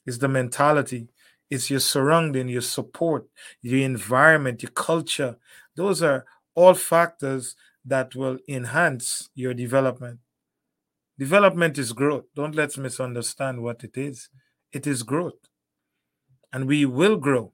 it's 0.05 0.17
the 0.17 0.27
mentality, 0.27 1.07
it's 1.52 1.69
your 1.69 1.82
surrounding, 1.82 2.48
your 2.48 2.61
support, 2.61 3.28
your 3.61 3.82
environment, 3.82 4.64
your 4.64 4.72
culture. 4.72 5.36
Those 5.76 6.02
are 6.02 6.26
all 6.56 6.73
factors 6.73 7.56
that 7.84 8.15
will 8.15 8.38
enhance 8.48 9.30
your 9.36 9.53
development. 9.53 10.19
Development 11.19 11.78
is 11.78 11.91
growth. 11.91 12.23
Don't 12.36 12.56
let's 12.56 12.78
misunderstand 12.78 13.61
what 13.61 13.84
it 13.84 13.98
is. 13.98 14.30
It 14.72 14.88
is 14.88 15.03
growth. 15.03 15.49
And 16.53 16.68
we 16.68 16.86
will 16.86 17.18
grow. 17.18 17.52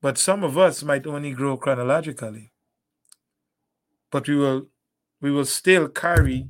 But 0.00 0.18
some 0.18 0.42
of 0.42 0.58
us 0.58 0.82
might 0.82 1.06
only 1.06 1.30
grow 1.30 1.56
chronologically. 1.56 2.52
But 4.10 4.28
we 4.28 4.34
will 4.34 4.66
we 5.20 5.30
will 5.30 5.44
still 5.44 5.88
carry 5.88 6.48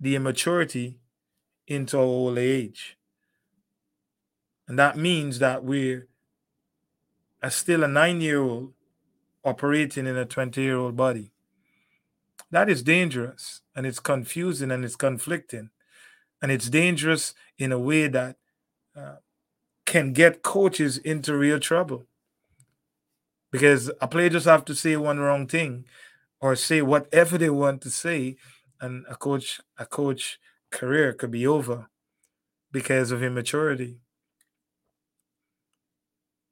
the 0.00 0.16
immaturity 0.16 1.00
into 1.66 1.98
our 1.98 2.04
old 2.04 2.38
age. 2.38 2.96
And 4.70 4.78
that 4.78 4.96
means 4.96 5.40
that 5.40 5.64
we're 5.64 6.06
still 7.48 7.82
a 7.82 7.88
nine 7.88 8.20
year 8.20 8.40
old 8.40 8.72
operating 9.42 10.06
in 10.06 10.16
a 10.16 10.24
20 10.24 10.62
year 10.62 10.76
old 10.76 10.94
body. 10.96 11.32
That 12.52 12.70
is 12.70 12.84
dangerous 12.84 13.62
and 13.74 13.84
it's 13.84 13.98
confusing 13.98 14.70
and 14.70 14.84
it's 14.84 14.94
conflicting. 14.94 15.70
And 16.40 16.52
it's 16.52 16.70
dangerous 16.70 17.34
in 17.58 17.72
a 17.72 17.80
way 17.80 18.06
that 18.06 18.36
uh, 18.96 19.16
can 19.86 20.12
get 20.12 20.42
coaches 20.42 20.98
into 20.98 21.36
real 21.36 21.58
trouble. 21.58 22.06
Because 23.50 23.90
a 24.00 24.06
player 24.06 24.28
just 24.28 24.46
have 24.46 24.64
to 24.66 24.76
say 24.76 24.96
one 24.96 25.18
wrong 25.18 25.48
thing 25.48 25.84
or 26.40 26.54
say 26.54 26.80
whatever 26.80 27.36
they 27.36 27.50
want 27.50 27.80
to 27.80 27.90
say, 27.90 28.36
and 28.80 29.04
a 29.10 29.16
coach, 29.16 29.60
a 29.78 29.84
coach 29.84 30.38
career 30.70 31.12
could 31.12 31.32
be 31.32 31.44
over 31.44 31.88
because 32.70 33.10
of 33.10 33.20
immaturity. 33.20 33.98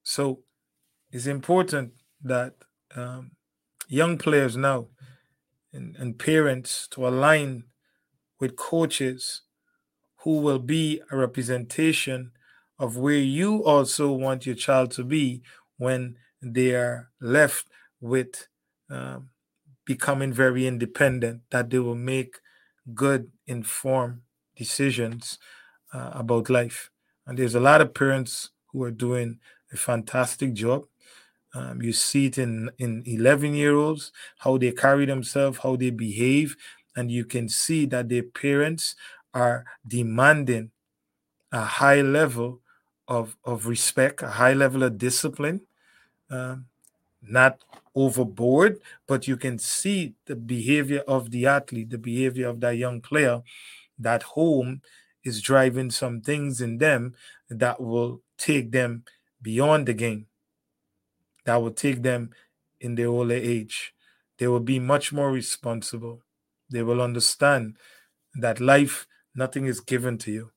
So 0.08 0.38
it's 1.12 1.26
important 1.26 1.92
that 2.22 2.54
um, 2.96 3.32
young 3.88 4.16
players 4.16 4.56
now 4.56 4.86
and, 5.70 5.96
and 5.96 6.18
parents 6.18 6.88
to 6.92 7.06
align 7.06 7.64
with 8.40 8.56
coaches 8.56 9.42
who 10.20 10.38
will 10.38 10.60
be 10.60 11.02
a 11.10 11.16
representation 11.16 12.32
of 12.78 12.96
where 12.96 13.18
you 13.18 13.62
also 13.64 14.10
want 14.10 14.46
your 14.46 14.54
child 14.54 14.92
to 14.92 15.04
be 15.04 15.42
when 15.76 16.16
they 16.40 16.74
are 16.74 17.10
left 17.20 17.66
with 18.00 18.48
um, 18.88 19.28
becoming 19.84 20.32
very 20.32 20.66
independent, 20.66 21.42
that 21.50 21.68
they 21.68 21.80
will 21.80 21.94
make 21.94 22.38
good, 22.94 23.30
informed 23.46 24.20
decisions 24.56 25.38
uh, 25.92 26.12
about 26.14 26.48
life. 26.48 26.88
And 27.26 27.38
there's 27.38 27.54
a 27.54 27.60
lot 27.60 27.82
of 27.82 27.92
parents 27.92 28.52
who 28.72 28.82
are 28.84 28.90
doing 28.90 29.38
a 29.72 29.76
fantastic 29.76 30.52
job 30.54 30.84
um, 31.54 31.80
you 31.80 31.92
see 31.92 32.26
it 32.26 32.38
in 32.38 32.70
in 32.78 33.02
11 33.06 33.54
year 33.54 33.74
olds 33.74 34.12
how 34.38 34.58
they 34.58 34.72
carry 34.72 35.06
themselves, 35.06 35.58
how 35.58 35.76
they 35.76 35.90
behave, 35.90 36.56
and 36.96 37.10
you 37.10 37.24
can 37.24 37.48
see 37.48 37.86
that 37.86 38.08
their 38.08 38.22
parents 38.22 38.94
are 39.32 39.64
demanding 39.86 40.70
a 41.52 41.62
high 41.62 42.02
level 42.02 42.60
of 43.08 43.36
of 43.44 43.66
respect, 43.66 44.22
a 44.22 44.28
high 44.28 44.52
level 44.52 44.82
of 44.82 44.98
discipline, 44.98 45.62
um, 46.30 46.66
not 47.22 47.64
overboard, 47.94 48.80
but 49.06 49.26
you 49.26 49.36
can 49.36 49.58
see 49.58 50.14
the 50.26 50.36
behavior 50.36 51.02
of 51.08 51.30
the 51.30 51.46
athlete, 51.46 51.90
the 51.90 51.98
behavior 51.98 52.48
of 52.48 52.60
that 52.60 52.76
young 52.76 53.00
player. 53.00 53.42
That 53.98 54.22
home 54.22 54.82
is 55.24 55.42
driving 55.42 55.90
some 55.90 56.20
things 56.20 56.60
in 56.60 56.78
them 56.78 57.14
that 57.50 57.80
will 57.80 58.22
take 58.38 58.70
them 58.70 59.04
beyond 59.40 59.86
the 59.86 59.94
game 59.94 60.26
that 61.44 61.62
will 61.62 61.70
take 61.70 62.02
them 62.02 62.30
in 62.80 62.94
their 62.94 63.08
older 63.08 63.34
age. 63.34 63.94
They 64.38 64.46
will 64.46 64.60
be 64.60 64.78
much 64.78 65.12
more 65.12 65.30
responsible. 65.30 66.22
They 66.70 66.82
will 66.82 67.00
understand 67.00 67.76
that 68.34 68.60
life, 68.60 69.06
nothing 69.34 69.66
is 69.66 69.80
given 69.80 70.18
to 70.18 70.30
you. 70.30 70.50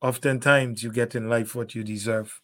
Oftentimes, 0.00 0.82
you 0.82 0.90
get 0.90 1.14
in 1.14 1.28
life 1.28 1.54
what 1.54 1.74
you 1.74 1.84
deserve. 1.84 2.40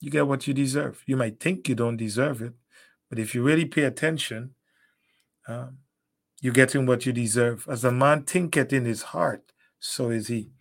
You 0.00 0.10
get 0.10 0.26
what 0.26 0.46
you 0.46 0.54
deserve. 0.54 1.02
You 1.06 1.16
might 1.16 1.40
think 1.40 1.68
you 1.68 1.74
don't 1.74 1.96
deserve 1.96 2.40
it, 2.40 2.52
but 3.08 3.18
if 3.18 3.34
you 3.34 3.42
really 3.42 3.66
pay 3.66 3.82
attention, 3.82 4.54
um, 5.46 5.78
you're 6.40 6.54
getting 6.54 6.86
what 6.86 7.04
you 7.04 7.12
deserve. 7.12 7.66
As 7.68 7.84
a 7.84 7.92
man 7.92 8.22
thinketh 8.24 8.72
in 8.72 8.84
his 8.84 9.02
heart, 9.02 9.52
so 9.78 10.10
is 10.10 10.28
he. 10.28 10.52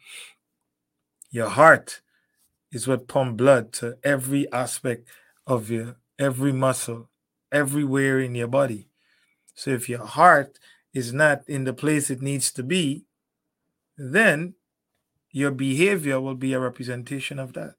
Your 1.32 1.50
heart 1.50 2.02
is 2.72 2.88
what 2.88 3.08
pump 3.08 3.38
blood 3.38 3.74
to 3.74 3.98
every 4.04 4.52
aspect 4.52 5.08
of 5.48 5.70
your 5.70 5.98
every 6.18 6.52
muscle, 6.52 7.10
everywhere 7.52 8.20
in 8.20 8.36
your 8.36 8.48
body. 8.48 8.90
So 9.56 9.72
if 9.72 9.90
your 9.90 10.06
heart 10.06 10.60
is 10.94 11.14
not 11.14 11.44
in 11.48 11.64
the 11.64 11.74
place 11.74 12.10
it 12.10 12.22
needs 12.22 12.52
to 12.52 12.64
be, 12.64 13.06
then 13.98 14.56
your 15.32 15.52
behavior 15.52 16.20
will 16.20 16.36
be 16.36 16.54
a 16.54 16.60
representation 16.60 17.40
of 17.40 17.54
that. 17.54 17.76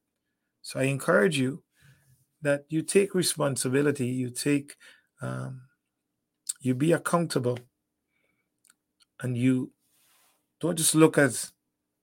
So 0.62 0.80
I 0.80 0.84
encourage 0.84 1.38
you 1.38 1.62
that 2.42 2.64
you 2.68 2.82
take 2.82 3.14
responsibility, 3.14 4.06
you 4.06 4.30
take, 4.30 4.76
um, 5.20 5.62
you 6.60 6.74
be 6.74 6.92
accountable, 6.92 7.58
and 9.20 9.36
you 9.36 9.72
don't 10.60 10.76
just 10.76 10.94
look 10.94 11.18
as 11.18 11.52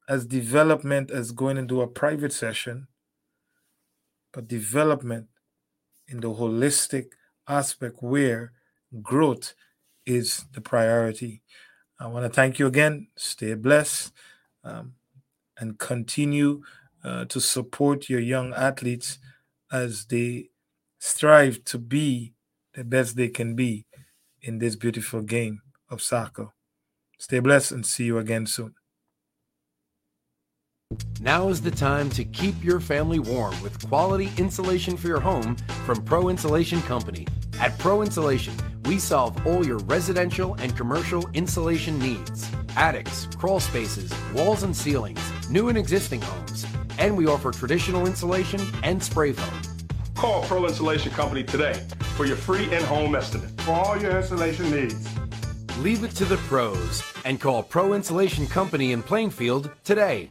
as 0.08 0.26
development 0.26 1.12
as 1.12 1.32
going 1.32 1.58
into 1.58 1.82
a 1.82 1.88
private 1.88 2.32
session, 2.32 2.88
but 4.32 4.48
development 4.48 5.28
in 6.08 6.22
the 6.22 6.30
holistic 6.30 7.08
aspect 7.48 8.02
where 8.02 8.54
growth 9.02 9.54
is 10.06 10.46
the 10.54 10.62
priority. 10.62 11.42
I 12.00 12.08
want 12.08 12.26
to 12.26 12.30
thank 12.30 12.60
you 12.60 12.68
again. 12.68 13.08
Stay 13.18 13.54
blessed 13.56 14.14
um, 14.64 14.94
and 15.58 15.78
continue 15.78 16.62
uh, 17.04 17.26
to 17.26 17.42
support 17.42 18.10
your 18.10 18.20
young 18.20 18.54
athletes 18.54 19.20
as 19.72 20.06
they 20.06 20.50
strive 21.00 21.64
to 21.66 21.78
be 21.78 22.34
the 22.74 22.84
best 22.84 23.16
they 23.16 23.28
can 23.28 23.56
be 23.56 23.86
in 24.42 24.60
this 24.60 24.76
beautiful 24.76 25.22
game 25.22 25.62
of 25.90 26.02
soccer. 26.02 26.50
Stay 27.20 27.40
blessed 27.40 27.72
and 27.72 27.86
see 27.86 28.06
you 28.06 28.18
again 28.18 28.46
soon. 28.46 28.76
Now 31.28 31.50
is 31.50 31.62
the 31.62 31.72
time 31.72 32.10
to 32.12 32.24
keep 32.24 32.64
your 32.64 32.80
family 32.80 33.20
warm 33.20 33.62
with 33.62 33.86
quality 33.90 34.32
insulation 34.38 34.96
for 34.96 35.08
your 35.08 35.20
home 35.20 35.58
from 35.86 36.02
Pro 36.04 36.30
Insulation 36.30 36.82
Company. 36.84 37.28
At 37.60 37.78
Pro 37.80 38.02
Insulation, 38.02 38.56
we 38.86 38.98
solve 38.98 39.46
all 39.46 39.66
your 39.66 39.80
residential 39.80 40.54
and 40.56 40.78
commercial 40.78 41.28
insulation 41.34 42.00
needs 42.00 42.50
attics, 42.78 43.28
crawl 43.38 43.60
spaces, 43.60 44.14
walls 44.34 44.64
and 44.64 44.74
ceilings, 44.74 45.20
new 45.50 45.68
and 45.68 45.78
existing 45.78 46.22
homes. 46.22 46.66
And 47.00 47.18
we 47.18 47.28
offer 47.28 47.52
traditional 47.52 48.06
insulation 48.06 48.62
and 48.84 49.04
spray 49.04 49.34
foam. 49.34 49.62
Call 50.16 50.44
Pro 50.44 50.66
Insulation 50.66 51.12
Company 51.12 51.44
today 51.44 51.74
for 52.16 52.26
your 52.26 52.38
free 52.38 52.72
in-home 52.72 53.16
estimate 53.16 53.50
for 53.62 53.72
all 53.72 54.02
your 54.02 54.18
insulation 54.18 54.70
needs. 54.72 55.10
Leave 55.80 56.04
it 56.04 56.12
to 56.12 56.24
the 56.26 56.38
pros 56.38 57.04
and 57.26 57.42
call 57.42 57.64
Pro 57.64 57.94
Insulation 57.94 58.48
Company 58.48 58.94
in 58.94 59.04
Plainfield 59.04 59.72
today. 59.84 60.30